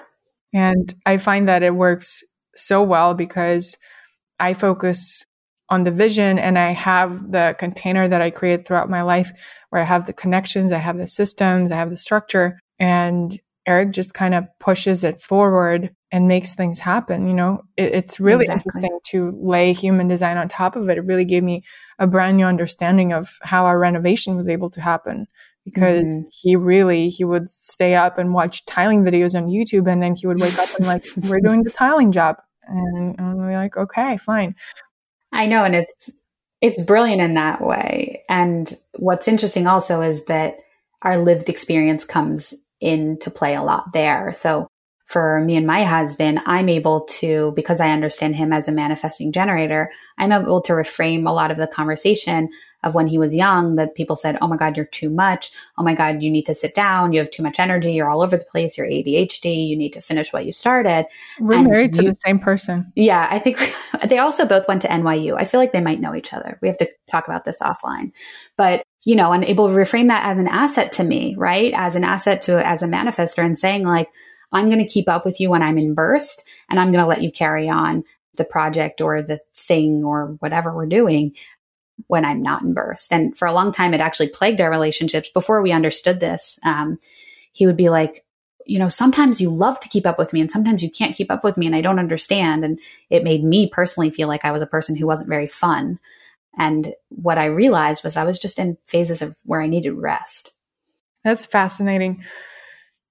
And 0.54 0.94
I 1.04 1.18
find 1.18 1.48
that 1.48 1.62
it 1.62 1.74
works 1.74 2.22
so 2.54 2.82
well 2.82 3.12
because 3.14 3.76
I 4.40 4.54
focus 4.54 5.24
on 5.68 5.84
the 5.84 5.90
vision 5.90 6.38
and 6.38 6.58
I 6.58 6.70
have 6.72 7.32
the 7.32 7.56
container 7.58 8.08
that 8.08 8.22
I 8.22 8.30
create 8.30 8.66
throughout 8.66 8.88
my 8.88 9.02
life 9.02 9.30
where 9.70 9.82
I 9.82 9.84
have 9.84 10.06
the 10.06 10.12
connections, 10.12 10.72
I 10.72 10.78
have 10.78 10.96
the 10.96 11.06
systems, 11.06 11.72
I 11.72 11.76
have 11.76 11.90
the 11.90 11.96
structure 11.96 12.58
and 12.78 13.38
Eric 13.66 13.90
just 13.90 14.14
kind 14.14 14.34
of 14.34 14.44
pushes 14.60 15.02
it 15.02 15.18
forward 15.18 15.90
and 16.12 16.28
makes 16.28 16.54
things 16.54 16.78
happen. 16.78 17.26
You 17.26 17.34
know, 17.34 17.62
it, 17.76 17.94
it's 17.94 18.20
really 18.20 18.44
exactly. 18.44 18.70
interesting 18.76 18.98
to 19.06 19.32
lay 19.42 19.72
human 19.72 20.06
design 20.06 20.36
on 20.36 20.48
top 20.48 20.76
of 20.76 20.88
it. 20.88 20.98
It 20.98 21.04
really 21.04 21.24
gave 21.24 21.42
me 21.42 21.64
a 21.98 22.06
brand 22.06 22.36
new 22.36 22.46
understanding 22.46 23.12
of 23.12 23.28
how 23.42 23.66
our 23.66 23.78
renovation 23.78 24.36
was 24.36 24.48
able 24.48 24.70
to 24.70 24.80
happen 24.80 25.26
because 25.64 26.04
mm-hmm. 26.04 26.28
he 26.30 26.54
really 26.54 27.08
he 27.08 27.24
would 27.24 27.50
stay 27.50 27.96
up 27.96 28.18
and 28.18 28.32
watch 28.32 28.64
tiling 28.66 29.02
videos 29.02 29.34
on 29.34 29.48
YouTube 29.48 29.90
and 29.90 30.00
then 30.00 30.14
he 30.14 30.26
would 30.26 30.40
wake 30.40 30.58
up 30.58 30.68
and 30.76 30.86
like 30.86 31.04
we're 31.28 31.40
doing 31.40 31.64
the 31.64 31.70
tiling 31.70 32.12
job 32.12 32.36
and 32.68 33.20
I'm 33.20 33.36
like 33.52 33.76
okay 33.76 34.16
fine 34.16 34.54
I 35.32 35.46
know. 35.46 35.64
And 35.64 35.74
it's, 35.74 36.10
it's 36.60 36.82
brilliant 36.84 37.20
in 37.20 37.34
that 37.34 37.60
way. 37.60 38.22
And 38.28 38.72
what's 38.94 39.28
interesting 39.28 39.66
also 39.66 40.00
is 40.00 40.24
that 40.26 40.58
our 41.02 41.18
lived 41.18 41.48
experience 41.48 42.04
comes 42.04 42.54
into 42.80 43.30
play 43.30 43.54
a 43.54 43.62
lot 43.62 43.92
there. 43.92 44.32
So 44.32 44.66
for 45.06 45.40
me 45.40 45.56
and 45.56 45.66
my 45.66 45.84
husband, 45.84 46.40
I'm 46.46 46.68
able 46.68 47.02
to, 47.02 47.52
because 47.54 47.80
I 47.80 47.90
understand 47.90 48.34
him 48.34 48.52
as 48.52 48.66
a 48.66 48.72
manifesting 48.72 49.32
generator, 49.32 49.90
I'm 50.18 50.32
able 50.32 50.62
to 50.62 50.72
reframe 50.72 51.28
a 51.28 51.32
lot 51.32 51.50
of 51.50 51.58
the 51.58 51.68
conversation 51.68 52.48
of 52.86 52.94
when 52.94 53.08
he 53.08 53.18
was 53.18 53.34
young 53.34 53.74
that 53.76 53.96
people 53.96 54.14
said, 54.14 54.38
Oh 54.40 54.46
my 54.46 54.56
God, 54.56 54.76
you're 54.76 54.86
too 54.86 55.10
much. 55.10 55.50
Oh 55.76 55.82
my 55.82 55.94
God, 55.94 56.22
you 56.22 56.30
need 56.30 56.46
to 56.46 56.54
sit 56.54 56.74
down. 56.74 57.12
You 57.12 57.18
have 57.18 57.30
too 57.30 57.42
much 57.42 57.58
energy. 57.58 57.92
You're 57.92 58.08
all 58.08 58.22
over 58.22 58.36
the 58.36 58.44
place. 58.44 58.78
You're 58.78 58.86
ADHD. 58.86 59.68
You 59.68 59.76
need 59.76 59.92
to 59.94 60.00
finish 60.00 60.32
what 60.32 60.46
you 60.46 60.52
started. 60.52 61.06
We're 61.40 61.56
and 61.56 61.66
married 61.66 61.96
you, 61.96 62.02
to 62.02 62.08
the 62.10 62.14
same 62.14 62.38
person. 62.38 62.92
Yeah. 62.94 63.26
I 63.28 63.40
think 63.40 63.58
they 64.08 64.18
also 64.18 64.46
both 64.46 64.68
went 64.68 64.82
to 64.82 64.88
NYU. 64.88 65.36
I 65.36 65.44
feel 65.44 65.58
like 65.58 65.72
they 65.72 65.80
might 65.80 66.00
know 66.00 66.14
each 66.14 66.32
other. 66.32 66.58
We 66.62 66.68
have 66.68 66.78
to 66.78 66.88
talk 67.08 67.26
about 67.26 67.44
this 67.44 67.60
offline. 67.60 68.12
But 68.56 68.84
you 69.04 69.16
know, 69.16 69.32
and 69.32 69.44
able 69.44 69.68
to 69.68 69.74
reframe 69.74 70.08
that 70.08 70.24
as 70.24 70.38
an 70.38 70.48
asset 70.48 70.92
to 70.92 71.04
me, 71.04 71.34
right? 71.36 71.72
As 71.76 71.94
an 71.94 72.04
asset 72.04 72.40
to, 72.42 72.64
as 72.66 72.82
a 72.82 72.88
manifester 72.88 73.44
and 73.44 73.58
saying 73.58 73.84
like, 73.84 74.08
I'm 74.52 74.66
going 74.66 74.78
to 74.78 74.88
keep 74.88 75.08
up 75.08 75.24
with 75.24 75.40
you 75.40 75.50
when 75.50 75.62
I'm 75.62 75.78
in 75.78 75.94
burst 75.94 76.44
and 76.70 76.78
I'm 76.78 76.92
going 76.92 77.02
to 77.02 77.08
let 77.08 77.22
you 77.22 77.30
carry 77.30 77.68
on 77.68 78.04
the 78.36 78.44
project 78.44 79.00
or 79.00 79.22
the 79.22 79.40
thing 79.54 80.04
or 80.04 80.36
whatever 80.40 80.74
we're 80.74 80.86
doing 80.86 81.34
when 82.08 82.24
I'm 82.24 82.42
not 82.42 82.62
in 82.62 82.74
burst. 82.74 83.12
And 83.12 83.36
for 83.36 83.46
a 83.46 83.52
long 83.52 83.72
time, 83.72 83.94
it 83.94 84.00
actually 84.00 84.28
plagued 84.28 84.60
our 84.60 84.70
relationships 84.70 85.28
before 85.30 85.62
we 85.62 85.72
understood 85.72 86.20
this. 86.20 86.58
Um, 86.62 86.98
he 87.52 87.66
would 87.66 87.76
be 87.76 87.88
like, 87.88 88.24
you 88.66 88.78
know, 88.78 88.88
sometimes 88.88 89.40
you 89.40 89.48
love 89.48 89.78
to 89.80 89.88
keep 89.88 90.06
up 90.06 90.18
with 90.18 90.32
me 90.32 90.40
and 90.40 90.50
sometimes 90.50 90.82
you 90.82 90.90
can't 90.90 91.14
keep 91.14 91.30
up 91.30 91.44
with 91.44 91.56
me 91.56 91.66
and 91.66 91.74
I 91.74 91.80
don't 91.80 91.98
understand. 91.98 92.64
And 92.64 92.78
it 93.10 93.24
made 93.24 93.44
me 93.44 93.68
personally 93.68 94.10
feel 94.10 94.28
like 94.28 94.44
I 94.44 94.52
was 94.52 94.62
a 94.62 94.66
person 94.66 94.96
who 94.96 95.06
wasn't 95.06 95.28
very 95.28 95.46
fun. 95.46 95.98
And 96.58 96.94
what 97.08 97.38
I 97.38 97.46
realized 97.46 98.02
was 98.02 98.16
I 98.16 98.24
was 98.24 98.38
just 98.38 98.58
in 98.58 98.76
phases 98.86 99.22
of 99.22 99.36
where 99.44 99.60
I 99.60 99.66
needed 99.66 99.92
rest. 99.92 100.52
That's 101.22 101.46
fascinating. 101.46 102.24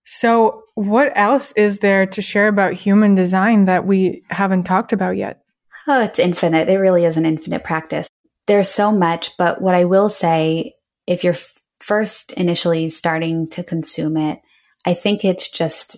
So, 0.06 0.64
what 0.76 1.12
else 1.16 1.52
is 1.54 1.80
there 1.80 2.06
to 2.06 2.22
share 2.22 2.48
about 2.48 2.74
human 2.74 3.16
design 3.16 3.66
that 3.66 3.88
we 3.88 4.24
haven't 4.30 4.64
talked 4.64 4.94
about 4.94 5.18
yet? 5.18 5.42
Oh, 5.88 6.02
it's 6.02 6.20
infinite. 6.20 6.70
It 6.70 6.78
really 6.78 7.06
is 7.06 7.18
an 7.18 7.26
infinite 7.26 7.64
practice. 7.64 8.08
There's 8.48 8.70
so 8.70 8.92
much, 8.92 9.38
but 9.38 9.62
what 9.62 9.76
I 9.76 9.86
will 9.86 10.10
say, 10.10 10.76
if 11.08 11.24
you're 11.24 11.34
f- 11.34 11.58
first 11.80 12.32
initially 12.34 12.90
starting 12.90 13.50
to 13.50 13.64
consume 13.64 14.18
it, 14.18 14.40
I 14.86 14.94
think 14.94 15.26
it's 15.26 15.50
just, 15.50 15.98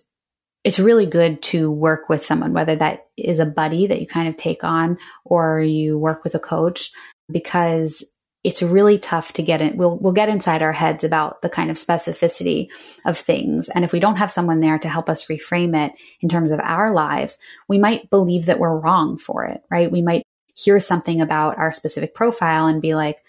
it's 0.64 0.80
really 0.80 1.06
good 1.06 1.42
to 1.44 1.70
work 1.70 2.10
with 2.10 2.26
someone, 2.26 2.54
whether 2.54 2.76
that 2.76 3.08
is 3.18 3.40
a 3.40 3.46
buddy 3.46 3.88
that 3.88 4.00
you 4.00 4.08
kind 4.08 4.30
of 4.30 4.38
take 4.38 4.64
on 4.64 4.98
or 5.26 5.60
you 5.60 5.98
work 5.98 6.24
with 6.24 6.36
a 6.36 6.40
coach, 6.40 6.92
because 7.30 8.06
it's 8.44 8.62
really 8.62 8.98
tough 8.98 9.34
to 9.34 9.44
get 9.44 9.62
in. 9.62 9.76
We'll, 9.76 9.98
we'll 9.98 10.14
get 10.14 10.30
inside 10.30 10.62
our 10.62 10.72
heads 10.72 11.04
about 11.04 11.42
the 11.42 11.50
kind 11.50 11.70
of 11.70 11.76
specificity 11.76 12.68
of 13.06 13.18
things. 13.18 13.68
And 13.68 13.84
if 13.84 13.92
we 13.92 14.00
don't 14.00 14.16
have 14.16 14.32
someone 14.32 14.62
there 14.62 14.80
to 14.80 14.88
help 14.88 15.10
us 15.10 15.28
reframe 15.28 15.76
it 15.76 15.92
in 16.22 16.30
terms 16.30 16.52
of 16.52 16.62
our 16.62 16.94
lives, 16.94 17.38
we 17.68 17.78
might 17.78 18.10
believe 18.10 18.46
that 18.46 18.60
we're 18.60 18.80
wrong 18.80 19.18
for 19.18 19.44
it, 19.44 19.62
right? 19.70 19.92
We 19.92 20.02
might 20.02 20.24
hear 20.58 20.80
something 20.80 21.22
about 21.22 21.58
our 21.58 21.72
specific 21.72 22.16
profile 22.16 22.66
and 22.66 22.82
be 22.82 22.96
like, 22.96 23.24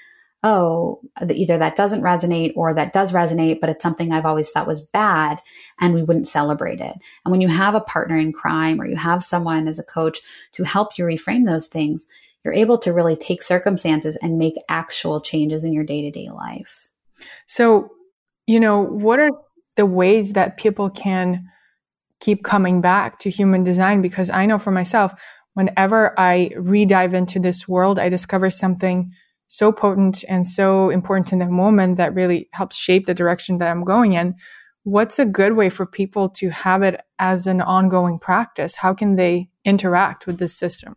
oh, 0.45 1.01
either 1.35 1.59
that 1.59 1.76
doesn't 1.76 2.03
resonate 2.03 2.53
or 2.55 2.72
that 2.72 2.93
does 2.93 3.12
resonate, 3.12 3.61
but 3.61 3.68
it's 3.68 3.83
something 3.83 4.12
I've 4.12 4.26
always 4.26 4.51
thought 4.51 4.68
was 4.68 4.81
bad 4.81 5.41
and 5.81 5.95
we 5.95 6.03
wouldn't 6.03 6.29
celebrate 6.29 6.81
it. 6.81 6.95
And 7.24 7.33
when 7.33 7.41
you 7.41 7.49
have 7.49 7.74
a 7.74 7.81
partner 7.81 8.16
in 8.16 8.33
crime 8.33 8.81
or 8.81 8.87
you 8.87 8.97
have 8.97 9.24
someone 9.24 9.66
as 9.66 9.79
a 9.79 9.85
coach 9.85 10.20
to 10.53 10.62
help 10.62 10.97
you 10.97 11.05
reframe 11.05 11.45
those 11.45 11.66
things, 11.66 12.07
you're 12.45 12.55
able 12.55 12.79
to 12.79 12.93
really 12.93 13.16
take 13.16 13.43
circumstances 13.43 14.16
and 14.16 14.39
make 14.39 14.55
actual 14.68 15.20
changes 15.20 15.64
in 15.64 15.72
your 15.72 15.85
day 15.85 16.03
to 16.03 16.11
day 16.11 16.31
life. 16.31 16.89
So, 17.47 17.91
you 18.47 18.61
know, 18.61 18.81
what 18.81 19.18
are 19.18 19.33
the 19.76 19.87
ways 19.87 20.35
that 20.35 20.57
people 20.57 20.89
can 20.89 21.45
keep 22.20 22.45
coming 22.45 22.81
back 22.81 23.18
to 23.20 23.31
human 23.31 23.64
design? 23.64 24.03
Because 24.03 24.31
I 24.31 24.47
know 24.47 24.59
for 24.59 24.70
myself, 24.70 25.12
whenever 25.59 26.15
I 26.17 26.53
re-dive 26.57 27.15
into 27.15 27.41
this 27.41 27.67
world, 27.67 27.99
I 27.99 28.09
discover 28.09 28.49
something 28.49 29.11
so 29.49 29.73
potent 29.73 30.23
and 30.29 30.47
so 30.47 30.89
important 30.89 31.33
in 31.33 31.41
the 31.41 31.49
moment 31.49 31.97
that 31.97 32.15
really 32.15 32.49
helps 32.53 32.77
shape 32.77 33.07
the 33.07 33.15
direction 33.15 33.59
that 33.59 33.69
I'm 33.69 33.83
going 33.83 34.13
in. 34.13 34.37
What's 34.85 35.19
a 35.19 35.25
good 35.25 35.57
way 35.57 35.69
for 35.69 35.85
people 35.85 36.29
to 36.37 36.51
have 36.51 36.83
it 36.85 37.01
as 37.19 37.49
an 37.49 37.61
ongoing 37.61 38.21
practice? 38.21 38.77
How 38.77 38.95
can 38.95 39.17
they 39.17 39.49
interact 39.65 40.29
with 40.29 40.39
this 40.39 40.57
system? 40.57 40.95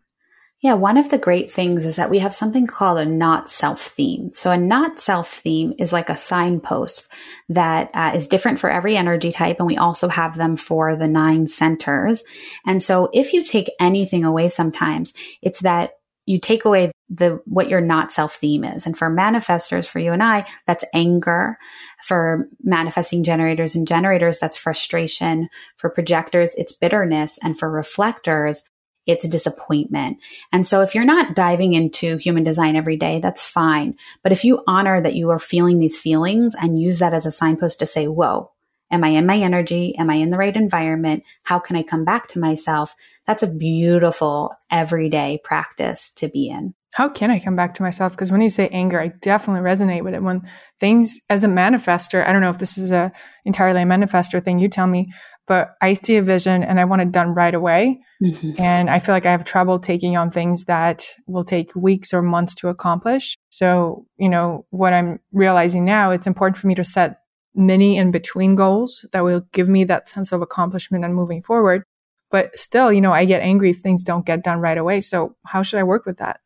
Yeah, 0.62 0.74
one 0.74 0.96
of 0.96 1.10
the 1.10 1.18
great 1.18 1.50
things 1.50 1.84
is 1.84 1.96
that 1.96 2.08
we 2.08 2.20
have 2.20 2.36
something 2.36 2.68
called 2.68 2.98
a 2.98 3.04
not 3.04 3.50
self 3.50 3.80
theme. 3.82 4.32
So, 4.32 4.52
a 4.52 4.56
not 4.56 5.00
self 5.00 5.28
theme 5.28 5.74
is 5.76 5.92
like 5.92 6.08
a 6.08 6.16
signpost 6.16 7.08
that 7.48 7.90
uh, 7.94 8.12
is 8.14 8.28
different 8.28 8.60
for 8.60 8.70
every 8.70 8.96
energy 8.96 9.32
type, 9.32 9.56
and 9.58 9.66
we 9.66 9.76
also 9.76 10.06
have 10.06 10.36
them 10.36 10.56
for 10.56 10.94
the 10.94 11.08
nine 11.08 11.48
centers. 11.48 12.22
And 12.64 12.80
so, 12.80 13.10
if 13.12 13.32
you 13.32 13.42
take 13.42 13.72
anything 13.80 14.24
away, 14.24 14.48
sometimes 14.48 15.12
it's 15.42 15.60
that 15.60 15.94
you 16.26 16.38
take 16.38 16.64
away 16.64 16.92
the 17.10 17.40
what 17.44 17.68
your 17.68 17.80
not 17.80 18.12
self 18.12 18.34
theme 18.36 18.62
is. 18.62 18.86
And 18.86 18.96
for 18.96 19.10
manifestors, 19.10 19.88
for 19.88 19.98
you 19.98 20.12
and 20.12 20.22
I, 20.22 20.46
that's 20.68 20.84
anger. 20.94 21.58
For 22.04 22.48
manifesting 22.62 23.24
generators 23.24 23.74
and 23.74 23.86
generators, 23.86 24.38
that's 24.38 24.56
frustration. 24.56 25.48
For 25.76 25.90
projectors, 25.90 26.54
it's 26.54 26.72
bitterness. 26.72 27.38
And 27.42 27.58
for 27.58 27.68
reflectors, 27.68 28.62
it's 29.06 29.28
disappointment. 29.28 30.18
And 30.52 30.66
so 30.66 30.82
if 30.82 30.94
you're 30.94 31.04
not 31.04 31.34
diving 31.34 31.72
into 31.72 32.16
human 32.18 32.44
design 32.44 32.76
every 32.76 32.96
day, 32.96 33.18
that's 33.20 33.46
fine. 33.46 33.96
But 34.22 34.32
if 34.32 34.44
you 34.44 34.62
honor 34.66 35.00
that 35.00 35.14
you 35.14 35.30
are 35.30 35.38
feeling 35.38 35.78
these 35.78 35.98
feelings 35.98 36.54
and 36.54 36.80
use 36.80 36.98
that 37.00 37.14
as 37.14 37.26
a 37.26 37.32
signpost 37.32 37.78
to 37.80 37.86
say, 37.86 38.06
whoa, 38.06 38.52
am 38.90 39.02
I 39.02 39.08
in 39.08 39.26
my 39.26 39.38
energy? 39.38 39.96
Am 39.96 40.10
I 40.10 40.14
in 40.14 40.30
the 40.30 40.38
right 40.38 40.54
environment? 40.54 41.24
How 41.42 41.58
can 41.58 41.76
I 41.76 41.82
come 41.82 42.04
back 42.04 42.28
to 42.28 42.38
myself? 42.38 42.94
That's 43.26 43.42
a 43.42 43.52
beautiful 43.52 44.54
everyday 44.70 45.40
practice 45.42 46.12
to 46.14 46.28
be 46.28 46.48
in. 46.48 46.74
How 46.92 47.08
can 47.08 47.30
I 47.30 47.40
come 47.40 47.56
back 47.56 47.72
to 47.74 47.82
myself? 47.82 48.12
Because 48.12 48.30
when 48.30 48.42
you 48.42 48.50
say 48.50 48.68
anger, 48.68 49.00
I 49.00 49.08
definitely 49.22 49.62
resonate 49.62 50.04
with 50.04 50.12
it. 50.12 50.22
When 50.22 50.42
things 50.78 51.18
as 51.30 51.42
a 51.42 51.48
manifester, 51.48 52.26
I 52.26 52.32
don't 52.32 52.42
know 52.42 52.50
if 52.50 52.58
this 52.58 52.76
is 52.76 52.90
a 52.90 53.10
entirely 53.46 53.80
a 53.80 53.86
manifester 53.86 54.44
thing, 54.44 54.58
you 54.58 54.68
tell 54.68 54.86
me, 54.86 55.10
but 55.46 55.74
I 55.80 55.94
see 55.94 56.16
a 56.16 56.22
vision 56.22 56.62
and 56.62 56.78
I 56.78 56.84
want 56.84 57.02
it 57.02 57.12
done 57.12 57.34
right 57.34 57.54
away. 57.54 58.00
Mm-hmm. 58.22 58.60
And 58.60 58.88
I 58.88 58.98
feel 58.98 59.14
like 59.14 59.26
I 59.26 59.32
have 59.32 59.44
trouble 59.44 59.78
taking 59.78 60.16
on 60.16 60.30
things 60.30 60.64
that 60.66 61.06
will 61.26 61.44
take 61.44 61.74
weeks 61.74 62.14
or 62.14 62.22
months 62.22 62.54
to 62.56 62.68
accomplish. 62.68 63.36
So, 63.50 64.06
you 64.16 64.28
know, 64.28 64.66
what 64.70 64.92
I'm 64.92 65.18
realizing 65.32 65.84
now, 65.84 66.10
it's 66.10 66.26
important 66.26 66.56
for 66.56 66.68
me 66.68 66.74
to 66.76 66.84
set 66.84 67.18
mini 67.54 67.96
in 67.96 68.10
between 68.10 68.54
goals 68.54 69.04
that 69.12 69.24
will 69.24 69.42
give 69.52 69.68
me 69.68 69.84
that 69.84 70.08
sense 70.08 70.32
of 70.32 70.40
accomplishment 70.40 71.04
and 71.04 71.14
moving 71.14 71.42
forward. 71.42 71.82
But 72.30 72.58
still, 72.58 72.92
you 72.92 73.00
know, 73.00 73.12
I 73.12 73.24
get 73.26 73.42
angry 73.42 73.70
if 73.70 73.78
things 73.78 74.02
don't 74.02 74.24
get 74.24 74.42
done 74.42 74.60
right 74.60 74.78
away. 74.78 75.00
So 75.02 75.36
how 75.44 75.62
should 75.62 75.80
I 75.80 75.82
work 75.82 76.06
with 76.06 76.18
that? 76.18 76.40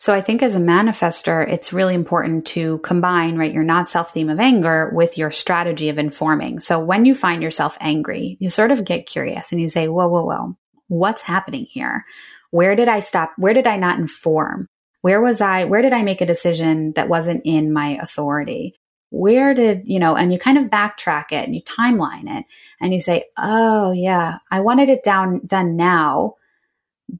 So 0.00 0.14
I 0.14 0.22
think 0.22 0.42
as 0.42 0.54
a 0.54 0.60
manifester, 0.60 1.46
it's 1.46 1.74
really 1.74 1.94
important 1.94 2.46
to 2.48 2.78
combine, 2.78 3.36
right, 3.36 3.52
your 3.52 3.62
not 3.62 3.86
self 3.86 4.14
theme 4.14 4.30
of 4.30 4.40
anger 4.40 4.90
with 4.94 5.18
your 5.18 5.30
strategy 5.30 5.90
of 5.90 5.98
informing. 5.98 6.58
So 6.60 6.80
when 6.80 7.04
you 7.04 7.14
find 7.14 7.42
yourself 7.42 7.76
angry, 7.80 8.38
you 8.40 8.48
sort 8.48 8.70
of 8.70 8.86
get 8.86 9.04
curious 9.04 9.52
and 9.52 9.60
you 9.60 9.68
say, 9.68 9.88
whoa, 9.88 10.08
whoa, 10.08 10.24
whoa, 10.24 10.56
what's 10.88 11.20
happening 11.20 11.66
here? 11.66 12.06
Where 12.50 12.74
did 12.74 12.88
I 12.88 13.00
stop? 13.00 13.32
Where 13.36 13.52
did 13.52 13.66
I 13.66 13.76
not 13.76 13.98
inform? 13.98 14.68
Where 15.02 15.20
was 15.20 15.42
I? 15.42 15.64
Where 15.64 15.82
did 15.82 15.92
I 15.92 16.02
make 16.02 16.22
a 16.22 16.26
decision 16.26 16.92
that 16.92 17.10
wasn't 17.10 17.42
in 17.44 17.70
my 17.70 17.98
authority? 18.00 18.76
Where 19.10 19.52
did, 19.52 19.82
you 19.84 19.98
know, 19.98 20.16
and 20.16 20.32
you 20.32 20.38
kind 20.38 20.56
of 20.56 20.70
backtrack 20.70 21.32
it 21.32 21.44
and 21.44 21.54
you 21.54 21.62
timeline 21.62 22.38
it 22.38 22.46
and 22.80 22.94
you 22.94 23.02
say, 23.02 23.26
oh 23.36 23.92
yeah, 23.92 24.38
I 24.50 24.60
wanted 24.60 24.88
it 24.88 25.02
down, 25.02 25.42
done 25.46 25.76
now 25.76 26.36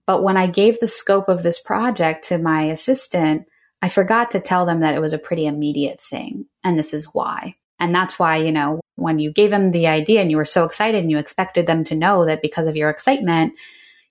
but 0.07 0.23
when 0.23 0.37
I 0.37 0.47
gave 0.47 0.79
the 0.79 0.89
scope 0.89 1.29
of 1.29 1.43
this 1.43 1.61
project 1.61 2.25
to 2.29 2.39
my 2.39 2.65
assistant, 2.65 3.47
I 3.83 3.89
forgot 3.89 4.31
to 4.33 4.41
tell 4.41 4.67
them 4.67 4.81
that 4.81 4.95
it 4.95 5.01
was 5.01 5.13
a 5.13 5.19
pretty 5.19 5.47
immediate 5.47 6.01
thing. 6.01 6.47
And 6.65 6.79
this 6.79 6.93
is 6.93 7.07
why. 7.07 7.57
And 7.79 7.95
that's 7.95 8.19
why, 8.19 8.37
you 8.37 8.53
know, 8.53 8.81
when 8.97 9.19
you 9.19 9.33
gave 9.33 9.51
them 9.51 9.71
the 9.71 9.87
idea 9.87 10.21
and 10.21 10.31
you 10.31 10.37
were 10.37 10.45
so 10.45 10.65
excited 10.65 11.01
and 11.01 11.11
you 11.11 11.19
expected 11.19 11.67
them 11.67 11.85
to 11.85 11.95
know 11.95 12.27
that 12.27 12.43
because 12.43 12.67
of 12.67 12.77
your 12.77 12.91
excitement, 12.91 13.55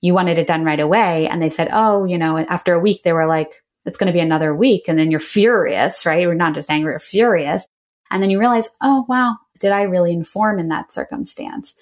you 0.02 0.14
wanted 0.14 0.40
it 0.40 0.48
done 0.48 0.64
right 0.64 0.80
away. 0.80 1.28
And 1.28 1.42
they 1.42 1.50
said, 1.50 1.70
oh, 1.72 2.06
you 2.06 2.18
know, 2.18 2.38
after 2.38 2.74
a 2.74 2.80
week, 2.80 3.04
they 3.04 3.14
were 3.14 3.28
like, 3.28 3.52
it's 3.86 3.98
going 3.98 4.08
to 4.08 4.14
be 4.14 4.20
another 4.20 4.56
week. 4.56 4.88
And 4.88 4.98
then 4.98 5.12
you're 5.12 5.20
furious, 5.20 6.06
right? 6.06 6.22
You're 6.22 6.34
not 6.34 6.56
just 6.56 6.72
angry, 6.72 6.94
you're 6.94 7.00
furious. 7.00 7.68
And 8.10 8.24
then 8.24 8.32
you 8.32 8.40
realize, 8.40 8.70
oh, 8.82 9.06
wow, 9.08 9.36
did 9.60 9.72
I 9.72 9.84
really 9.84 10.14
inform 10.14 10.58
in 10.58 10.70
that 10.70 10.92
circumstance? 10.92 11.76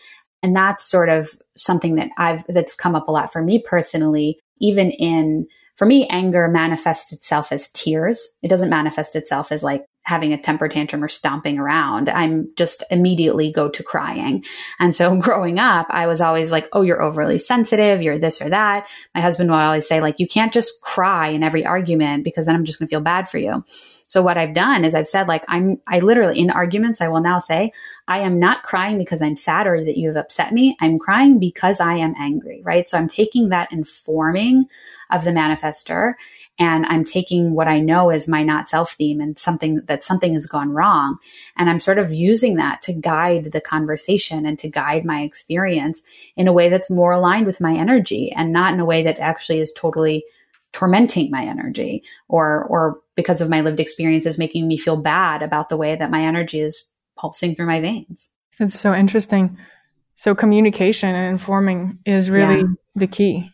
And 0.44 0.56
that's 0.56 0.90
sort 0.90 1.10
of 1.10 1.30
something 1.56 1.96
that 1.96 2.10
I've, 2.18 2.44
that's 2.48 2.76
come 2.76 2.96
up 2.96 3.08
a 3.08 3.12
lot 3.12 3.34
for 3.34 3.42
me 3.42 3.64
personally, 3.66 4.40
even 4.60 4.92
in, 4.92 5.48
for 5.76 5.86
me, 5.86 6.08
anger 6.08 6.48
manifests 6.48 7.14
itself 7.14 7.52
as 7.52 7.70
tears. 7.72 8.28
It 8.42 8.48
doesn't 8.48 8.70
manifest 8.70 9.16
itself 9.16 9.52
as 9.52 9.64
like 9.64 9.86
having 10.08 10.32
a 10.32 10.42
temper 10.42 10.70
tantrum 10.70 11.04
or 11.04 11.10
stomping 11.10 11.60
around. 11.60 12.08
I'm 12.08 12.48
just 12.56 12.82
immediately 12.90 13.52
go 13.52 13.68
to 13.68 13.84
crying. 13.84 14.44
And 14.80 14.96
so 14.96 15.16
growing 15.20 15.60
up, 15.60 15.86
I 15.90 16.08
was 16.08 16.22
always 16.22 16.50
like, 16.52 16.70
oh, 16.72 16.82
you're 16.82 17.02
overly 17.02 17.38
sensitive. 17.38 18.02
You're 18.02 18.18
this 18.18 18.42
or 18.42 18.50
that. 18.50 18.88
My 19.14 19.20
husband 19.20 19.52
would 19.52 19.58
always 19.58 19.86
say, 19.86 20.00
like, 20.00 20.20
you 20.20 20.26
can't 20.26 20.54
just 20.54 20.82
cry 20.82 21.28
in 21.28 21.44
every 21.44 21.66
argument 21.66 22.24
because 22.24 22.46
then 22.46 22.56
I'm 22.56 22.64
just 22.64 22.80
going 22.80 22.88
to 22.88 22.90
feel 22.90 23.02
bad 23.02 23.30
for 23.30 23.38
you. 23.38 23.66
So 24.08 24.22
what 24.22 24.38
I've 24.38 24.54
done 24.54 24.86
is 24.86 24.96
I've 24.96 25.08
said 25.08 25.28
like 25.28 25.44
I'm 25.48 25.80
I 25.86 26.00
literally 26.00 26.40
in 26.40 26.50
arguments 26.50 27.02
I 27.02 27.10
will 27.10 27.20
now 27.20 27.40
say 27.40 27.72
I 28.08 28.20
am 28.20 28.40
not 28.40 28.64
crying 28.64 28.98
because 28.98 29.22
I'm 29.22 29.36
sad 29.36 29.68
or 29.68 29.84
that 29.84 29.98
you 29.98 30.08
have 30.08 30.18
upset 30.18 30.54
me. 30.54 30.78
I'm 30.80 30.98
crying 30.98 31.40
because 31.40 31.80
I 31.80 31.96
am 31.96 32.16
angry, 32.18 32.62
right? 32.64 32.88
So 32.88 32.98
I'm 32.98 33.10
taking 33.10 33.50
that 33.50 33.72
informing 33.72 34.66
of 35.10 35.24
the 35.24 35.32
manifester 35.32 36.14
and 36.60 36.86
I'm 36.88 37.04
taking 37.04 37.54
what 37.54 37.68
I 37.68 37.80
know 37.80 38.10
is 38.10 38.28
my 38.28 38.44
not 38.44 38.68
self 38.68 38.94
theme 38.94 39.22
and 39.22 39.38
something 39.38 39.82
that 39.86 40.04
something 40.04 40.34
has 40.34 40.48
gone 40.48 40.72
wrong. 40.72 41.18
And 41.56 41.70
I'm 41.70 41.80
sort 41.80 42.00
of 42.00 42.12
using 42.12 42.56
that 42.56 42.82
to 42.84 42.94
guide 42.94 43.52
the 43.52 43.62
conversation 43.62 44.46
and 44.46 44.58
to 44.60 44.70
guide 44.70 45.06
my 45.06 45.22
experience 45.22 46.04
in 46.36 46.48
a 46.48 46.54
way 46.54 46.70
that's 46.70 46.90
more 46.90 47.12
aligned 47.12 47.46
with 47.46 47.62
my 47.62 47.76
energy 47.76 48.32
and 48.32 48.52
not 48.52 48.74
in 48.74 48.80
a 48.80 48.86
way 48.86 49.04
that 49.04 49.20
actually 49.20 49.60
is 49.60 49.72
totally 49.72 50.24
tormenting 50.74 51.32
my 51.32 51.44
energy 51.44 52.04
or 52.28 52.66
or 52.66 53.00
because 53.16 53.42
of 53.42 53.50
my 53.50 53.62
lived 53.62 53.80
experiences 53.80 54.38
making 54.38 54.68
me 54.68 54.78
feel 54.78 54.98
bad 54.98 55.42
about 55.42 55.70
the 55.70 55.78
way 55.78 55.96
that 55.96 56.12
my 56.12 56.22
energy 56.22 56.60
is 56.60 56.90
pulsing 57.18 57.56
through 57.56 57.66
my 57.66 57.82
veins. 57.82 58.30
It's 58.60 58.80
so 58.80 58.94
interesting. 58.94 59.58
So 60.14 60.36
communication 60.36 61.14
and 61.14 61.32
informing 61.32 62.00
is 62.06 62.30
really 62.30 62.62
yeah. 62.62 62.68
the 62.96 63.08
key 63.08 63.52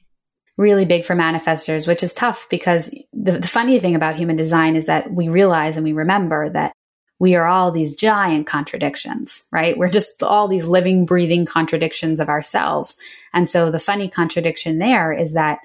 really 0.57 0.85
big 0.85 1.03
for 1.03 1.15
manifestors, 1.15 1.87
which 1.87 2.03
is 2.03 2.13
tough 2.13 2.47
because 2.49 2.93
the, 3.11 3.33
the 3.39 3.47
funny 3.47 3.79
thing 3.79 3.95
about 3.95 4.15
human 4.15 4.35
design 4.35 4.75
is 4.75 4.85
that 4.85 5.11
we 5.11 5.27
realize 5.27 5.77
and 5.77 5.83
we 5.83 5.93
remember 5.93 6.49
that 6.49 6.73
we 7.19 7.35
are 7.35 7.47
all 7.47 7.71
these 7.71 7.95
giant 7.95 8.47
contradictions, 8.47 9.45
right? 9.51 9.77
We're 9.77 9.89
just 9.89 10.21
all 10.21 10.47
these 10.47 10.65
living, 10.65 11.05
breathing 11.05 11.45
contradictions 11.45 12.19
of 12.19 12.29
ourselves. 12.29 12.97
And 13.33 13.49
so 13.49 13.71
the 13.71 13.79
funny 13.79 14.09
contradiction 14.09 14.77
there 14.77 15.11
is 15.11 15.33
that 15.33 15.59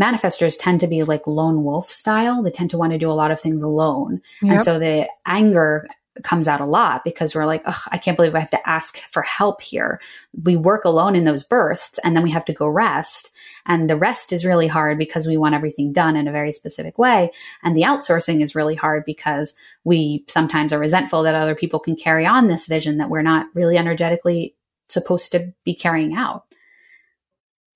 manifestors 0.00 0.56
tend 0.58 0.80
to 0.80 0.86
be 0.86 1.02
like 1.02 1.26
lone 1.26 1.64
wolf 1.64 1.90
style. 1.90 2.42
They 2.42 2.50
tend 2.50 2.70
to 2.70 2.78
want 2.78 2.92
to 2.92 2.98
do 2.98 3.10
a 3.10 3.12
lot 3.12 3.30
of 3.30 3.40
things 3.40 3.62
alone. 3.62 4.20
Yep. 4.40 4.52
And 4.52 4.62
so 4.62 4.78
the 4.78 5.08
anger 5.26 5.86
comes 6.22 6.46
out 6.46 6.60
a 6.60 6.66
lot 6.66 7.04
because 7.04 7.34
we're 7.34 7.46
like, 7.46 7.62
I 7.90 7.96
can't 7.96 8.16
believe 8.16 8.34
I 8.34 8.40
have 8.40 8.50
to 8.50 8.68
ask 8.68 8.98
for 8.98 9.22
help 9.22 9.62
here. 9.62 9.98
We 10.42 10.56
work 10.56 10.84
alone 10.84 11.16
in 11.16 11.24
those 11.24 11.42
bursts 11.42 11.98
and 12.04 12.14
then 12.14 12.22
we 12.22 12.30
have 12.30 12.44
to 12.46 12.52
go 12.52 12.66
rest. 12.66 13.30
And 13.64 13.88
the 13.88 13.96
rest 13.96 14.32
is 14.32 14.44
really 14.44 14.66
hard 14.66 14.98
because 14.98 15.26
we 15.26 15.38
want 15.38 15.54
everything 15.54 15.92
done 15.92 16.16
in 16.16 16.28
a 16.28 16.32
very 16.32 16.52
specific 16.52 16.98
way. 16.98 17.30
And 17.62 17.74
the 17.74 17.82
outsourcing 17.82 18.42
is 18.42 18.54
really 18.54 18.74
hard 18.74 19.04
because 19.06 19.56
we 19.84 20.24
sometimes 20.28 20.72
are 20.72 20.78
resentful 20.78 21.22
that 21.22 21.34
other 21.34 21.54
people 21.54 21.80
can 21.80 21.96
carry 21.96 22.26
on 22.26 22.48
this 22.48 22.66
vision 22.66 22.98
that 22.98 23.08
we're 23.08 23.22
not 23.22 23.46
really 23.54 23.78
energetically 23.78 24.54
supposed 24.88 25.32
to 25.32 25.54
be 25.64 25.74
carrying 25.74 26.14
out. 26.14 26.44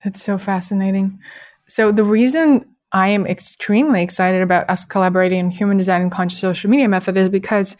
That's 0.03 0.21
so 0.21 0.37
fascinating. 0.37 1.19
So 1.67 1.91
the 1.91 2.03
reason 2.03 2.65
I 2.91 3.09
am 3.09 3.27
extremely 3.27 4.01
excited 4.01 4.41
about 4.41 4.69
us 4.69 4.85
collaborating 4.85 5.39
in 5.39 5.51
human 5.51 5.77
design 5.77 6.01
and 6.01 6.11
conscious 6.11 6.39
social 6.39 6.69
media 6.69 6.87
method 6.87 7.17
is 7.17 7.29
because 7.29 7.75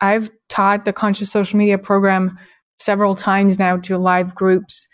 I've 0.00 0.30
taught 0.48 0.84
the 0.84 0.92
conscious 0.92 1.30
social 1.30 1.58
media 1.58 1.78
program 1.78 2.38
several 2.78 3.14
times 3.14 3.58
now 3.58 3.76
to 3.78 3.98
live 3.98 4.34
groups. 4.34 4.86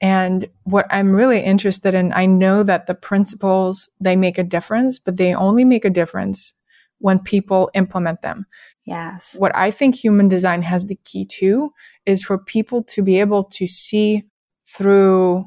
And 0.00 0.48
what 0.64 0.86
I'm 0.90 1.12
really 1.12 1.40
interested 1.40 1.94
in, 1.94 2.12
I 2.12 2.26
know 2.26 2.62
that 2.62 2.86
the 2.86 2.94
principles, 2.94 3.88
they 4.00 4.16
make 4.16 4.38
a 4.38 4.44
difference, 4.44 4.98
but 4.98 5.16
they 5.16 5.34
only 5.34 5.64
make 5.64 5.84
a 5.84 5.90
difference 5.90 6.54
when 6.98 7.18
people 7.18 7.70
implement 7.74 8.22
them. 8.22 8.46
Yes. 8.84 9.34
What 9.38 9.54
I 9.54 9.70
think 9.70 9.94
human 9.94 10.28
design 10.28 10.62
has 10.62 10.86
the 10.86 10.98
key 11.04 11.26
to 11.38 11.70
is 12.06 12.24
for 12.24 12.38
people 12.38 12.82
to 12.84 13.02
be 13.02 13.20
able 13.20 13.44
to 13.44 13.66
see 13.66 14.24
through 14.66 15.44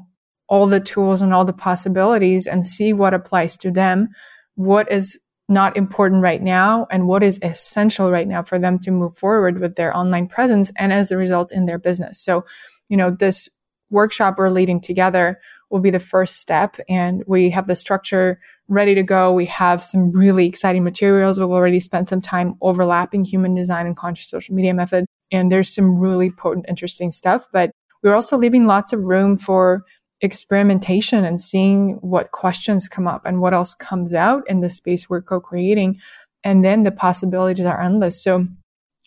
all 0.48 0.66
the 0.66 0.80
tools 0.80 1.22
and 1.22 1.34
all 1.34 1.44
the 1.44 1.52
possibilities 1.52 2.46
and 2.46 2.66
see 2.66 2.92
what 2.92 3.14
applies 3.14 3.56
to 3.58 3.70
them, 3.70 4.08
what 4.54 4.90
is 4.90 5.18
not 5.48 5.76
important 5.76 6.22
right 6.22 6.42
now 6.42 6.86
and 6.90 7.06
what 7.06 7.22
is 7.22 7.38
essential 7.42 8.10
right 8.10 8.26
now 8.26 8.42
for 8.42 8.58
them 8.58 8.78
to 8.80 8.90
move 8.90 9.16
forward 9.16 9.60
with 9.60 9.76
their 9.76 9.96
online 9.96 10.26
presence 10.26 10.72
and 10.76 10.92
as 10.92 11.10
a 11.10 11.16
result 11.16 11.52
in 11.52 11.66
their 11.66 11.78
business. 11.78 12.20
So, 12.20 12.44
you 12.88 12.96
know, 12.96 13.10
this 13.10 13.48
workshop 13.90 14.34
we're 14.38 14.50
leading 14.50 14.80
together 14.80 15.38
will 15.70 15.80
be 15.80 15.90
the 15.90 16.00
first 16.00 16.36
step 16.38 16.76
and 16.88 17.22
we 17.26 17.50
have 17.50 17.66
the 17.66 17.76
structure 17.76 18.40
ready 18.68 18.94
to 18.94 19.02
go. 19.02 19.32
We 19.32 19.46
have 19.46 19.82
some 19.82 20.10
really 20.10 20.46
exciting 20.46 20.82
materials. 20.84 21.38
We've 21.38 21.48
already 21.48 21.80
spent 21.80 22.08
some 22.08 22.20
time 22.20 22.54
overlapping 22.60 23.24
human 23.24 23.54
design 23.54 23.86
and 23.86 23.96
conscious 23.96 24.28
social 24.28 24.54
media 24.54 24.74
method. 24.74 25.06
And 25.30 25.50
there's 25.50 25.72
some 25.72 25.98
really 25.98 26.30
potent, 26.30 26.66
interesting 26.68 27.10
stuff, 27.10 27.46
but 27.52 27.70
we're 28.02 28.14
also 28.14 28.36
leaving 28.36 28.66
lots 28.66 28.92
of 28.92 29.04
room 29.06 29.36
for 29.36 29.82
experimentation 30.20 31.24
and 31.24 31.40
seeing 31.40 31.98
what 32.00 32.32
questions 32.32 32.88
come 32.88 33.06
up 33.06 33.22
and 33.24 33.40
what 33.40 33.54
else 33.54 33.74
comes 33.74 34.14
out 34.14 34.42
in 34.48 34.60
the 34.60 34.70
space 34.70 35.08
we're 35.08 35.22
co-creating. 35.22 35.98
And 36.44 36.64
then 36.64 36.84
the 36.84 36.92
possibilities 36.92 37.66
are 37.66 37.80
endless. 37.80 38.22
So 38.22 38.46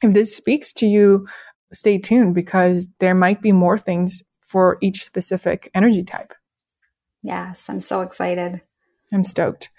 if 0.04 0.14
this 0.14 0.36
speaks 0.36 0.72
to 0.74 0.86
you, 0.86 1.28
stay 1.74 1.98
tuned 1.98 2.36
because 2.36 2.88
there 3.00 3.16
might 3.16 3.42
be 3.42 3.52
more 3.52 3.78
things 3.78 4.24
for 4.42 4.78
each 4.82 5.04
specific 5.04 5.70
energy 5.74 6.04
type. 6.04 6.34
Yes, 7.22 7.70
I'm 7.70 7.80
so 7.80 8.02
excited. 8.02 8.62
I'm 9.12 9.24
stoked. 9.24 9.70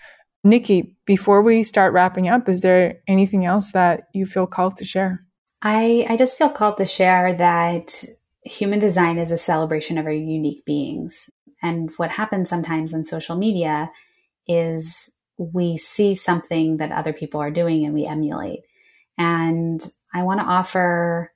Nikki, 0.43 0.97
before 1.07 1.43
we 1.43 1.62
start 1.62 1.93
wrapping 1.93 2.28
up, 2.28 2.49
is 2.49 2.61
there 2.61 3.01
anything 3.07 3.45
else 3.45 3.72
that 3.72 4.05
you 4.14 4.24
feel 4.24 4.47
called 4.47 4.76
to 4.78 4.85
share? 4.85 5.24
I, 5.62 6.07
I 6.09 6.16
just 6.16 6.39
feel 6.39 6.49
called 6.49 6.78
to 6.78 6.87
share 6.87 7.35
that 7.35 8.05
human 8.43 8.78
design 8.78 9.18
is 9.18 9.30
a 9.30 9.38
celebration 9.38 9.99
of 9.99 10.07
our 10.07 10.12
unique 10.12 10.64
beings. 10.64 11.30
And 11.62 11.91
what 11.97 12.11
happens 12.11 12.49
sometimes 12.49 12.95
on 12.95 13.05
social 13.05 13.36
media 13.36 13.91
is 14.47 15.11
we 15.36 15.76
see 15.76 16.14
something 16.14 16.78
that 16.78 16.93
other 16.93 17.12
people 17.12 17.41
are 17.41 17.51
doing 17.51 17.84
and 17.84 17.95
we 17.95 18.07
emulate. 18.07 18.61
And 19.18 19.84
I 20.14 20.22
want 20.22 20.41
to 20.41 20.47
offer 20.47 21.32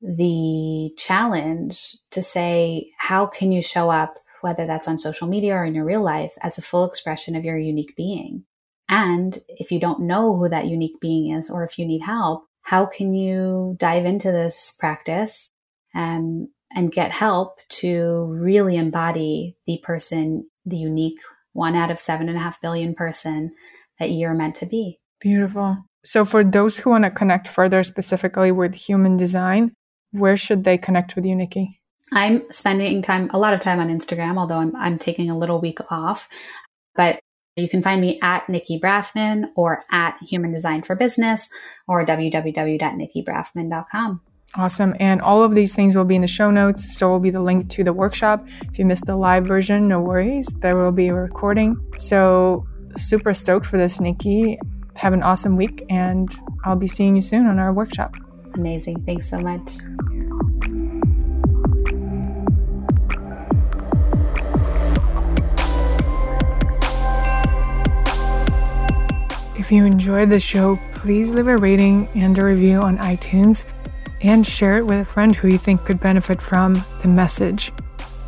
the 0.00 0.90
challenge 0.96 1.96
to 2.12 2.22
say, 2.22 2.90
how 2.98 3.26
can 3.26 3.52
you 3.52 3.62
show 3.62 3.90
up, 3.90 4.14
whether 4.40 4.66
that's 4.66 4.88
on 4.88 4.98
social 4.98 5.28
media 5.28 5.54
or 5.54 5.64
in 5.64 5.74
your 5.74 5.84
real 5.84 6.02
life, 6.02 6.32
as 6.40 6.56
a 6.56 6.62
full 6.62 6.84
expression 6.84 7.36
of 7.36 7.44
your 7.44 7.58
unique 7.58 7.94
being? 7.96 8.44
And 8.88 9.38
if 9.48 9.70
you 9.70 9.78
don't 9.78 10.00
know 10.00 10.36
who 10.36 10.48
that 10.48 10.66
unique 10.66 10.98
being 11.00 11.36
is, 11.36 11.50
or 11.50 11.64
if 11.64 11.78
you 11.78 11.86
need 11.86 12.00
help, 12.02 12.46
how 12.62 12.86
can 12.86 13.14
you 13.14 13.76
dive 13.78 14.04
into 14.04 14.32
this 14.32 14.74
practice 14.78 15.49
um, 15.94 16.48
and 16.74 16.92
get 16.92 17.12
help 17.12 17.58
to 17.68 18.26
really 18.30 18.76
embody 18.76 19.56
the 19.66 19.80
person, 19.82 20.48
the 20.64 20.76
unique 20.76 21.18
one 21.52 21.74
out 21.74 21.90
of 21.90 21.98
seven 21.98 22.28
and 22.28 22.38
a 22.38 22.40
half 22.40 22.60
billion 22.60 22.94
person 22.94 23.52
that 23.98 24.10
you're 24.10 24.34
meant 24.34 24.54
to 24.56 24.66
be. 24.66 24.98
Beautiful. 25.20 25.84
So, 26.04 26.24
for 26.24 26.42
those 26.42 26.78
who 26.78 26.90
want 26.90 27.04
to 27.04 27.10
connect 27.10 27.46
further 27.46 27.84
specifically 27.84 28.52
with 28.52 28.74
human 28.74 29.16
design, 29.16 29.72
where 30.12 30.36
should 30.36 30.64
they 30.64 30.78
connect 30.78 31.14
with 31.14 31.26
you, 31.26 31.34
Nikki? 31.34 31.80
I'm 32.12 32.50
spending 32.50 33.02
time, 33.02 33.30
a 33.32 33.38
lot 33.38 33.54
of 33.54 33.60
time 33.60 33.78
on 33.78 33.88
Instagram, 33.88 34.38
although 34.38 34.58
I'm, 34.58 34.74
I'm 34.74 34.98
taking 34.98 35.30
a 35.30 35.38
little 35.38 35.60
week 35.60 35.78
off. 35.90 36.28
But 36.94 37.20
you 37.56 37.68
can 37.68 37.82
find 37.82 38.00
me 38.00 38.18
at 38.22 38.48
Nikki 38.48 38.80
Brafman 38.80 39.50
or 39.54 39.84
at 39.90 40.16
Human 40.22 40.52
Design 40.52 40.82
for 40.82 40.96
Business 40.96 41.48
or 41.86 42.04
www.nikkibrafman.com. 42.04 44.20
Awesome. 44.56 44.94
And 44.98 45.20
all 45.20 45.44
of 45.44 45.54
these 45.54 45.76
things 45.76 45.94
will 45.94 46.04
be 46.04 46.16
in 46.16 46.22
the 46.22 46.28
show 46.28 46.50
notes. 46.50 46.96
So 46.96 47.08
will 47.08 47.20
be 47.20 47.30
the 47.30 47.40
link 47.40 47.70
to 47.70 47.84
the 47.84 47.92
workshop. 47.92 48.46
If 48.62 48.78
you 48.78 48.84
missed 48.84 49.06
the 49.06 49.16
live 49.16 49.46
version, 49.46 49.86
no 49.86 50.00
worries. 50.00 50.46
There 50.60 50.76
will 50.76 50.92
be 50.92 51.08
a 51.08 51.14
recording. 51.14 51.76
So 51.96 52.66
super 52.96 53.32
stoked 53.32 53.64
for 53.64 53.78
this, 53.78 54.00
Nikki. 54.00 54.58
Have 54.96 55.12
an 55.12 55.22
awesome 55.22 55.56
week 55.56 55.84
and 55.88 56.36
I'll 56.64 56.76
be 56.76 56.88
seeing 56.88 57.14
you 57.14 57.22
soon 57.22 57.46
on 57.46 57.58
our 57.60 57.72
workshop. 57.72 58.14
Amazing. 58.54 59.04
Thanks 59.04 59.30
so 59.30 59.38
much. 59.38 59.78
If 69.56 69.70
you 69.70 69.84
enjoyed 69.84 70.30
the 70.30 70.40
show, 70.40 70.80
please 70.94 71.30
leave 71.30 71.46
a 71.46 71.56
rating 71.56 72.08
and 72.16 72.36
a 72.36 72.44
review 72.44 72.80
on 72.80 72.98
iTunes 72.98 73.64
and 74.20 74.46
share 74.46 74.78
it 74.78 74.86
with 74.86 75.00
a 75.00 75.04
friend 75.04 75.34
who 75.34 75.48
you 75.48 75.58
think 75.58 75.84
could 75.84 76.00
benefit 76.00 76.40
from 76.40 76.84
the 77.02 77.08
message. 77.08 77.72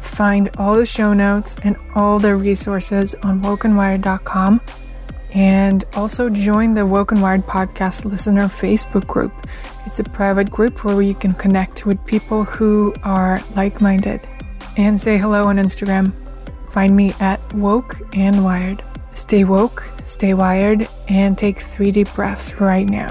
Find 0.01 0.51
all 0.59 0.76
the 0.76 0.86
show 0.86 1.12
notes 1.12 1.57
and 1.62 1.76
all 1.95 2.18
the 2.18 2.36
resources 2.36 3.14
on 3.22 3.40
wokenwired.com 3.43 4.61
and 5.34 5.84
also 5.95 6.28
join 6.28 6.74
the 6.74 6.84
Woke 6.84 7.12
and 7.12 7.22
Wired 7.22 7.47
podcast 7.47 8.05
listener 8.05 8.43
Facebook 8.43 9.07
group. 9.07 9.32
It's 9.86 9.99
a 9.99 10.05
private 10.05 10.51
group 10.51 10.84
where 10.84 11.01
you 11.01 11.14
can 11.14 11.32
connect 11.34 11.86
with 11.86 12.05
people 12.05 12.45
who 12.45 12.95
are 13.03 13.40
like 13.57 13.80
minded. 13.80 14.26
And 14.76 15.01
say 15.01 15.18
hello 15.18 15.45
on 15.45 15.57
Instagram. 15.57 16.12
Find 16.70 16.97
me 16.97 17.14
at 17.20 17.53
Woke 17.55 17.99
and 18.14 18.45
Wired. 18.45 18.82
Stay 19.14 19.45
woke, 19.45 19.90
stay 20.07 20.32
wired, 20.32 20.88
and 21.09 21.36
take 21.36 21.61
three 21.61 21.90
deep 21.90 22.12
breaths 22.14 22.55
right 22.55 22.88
now. 22.88 23.11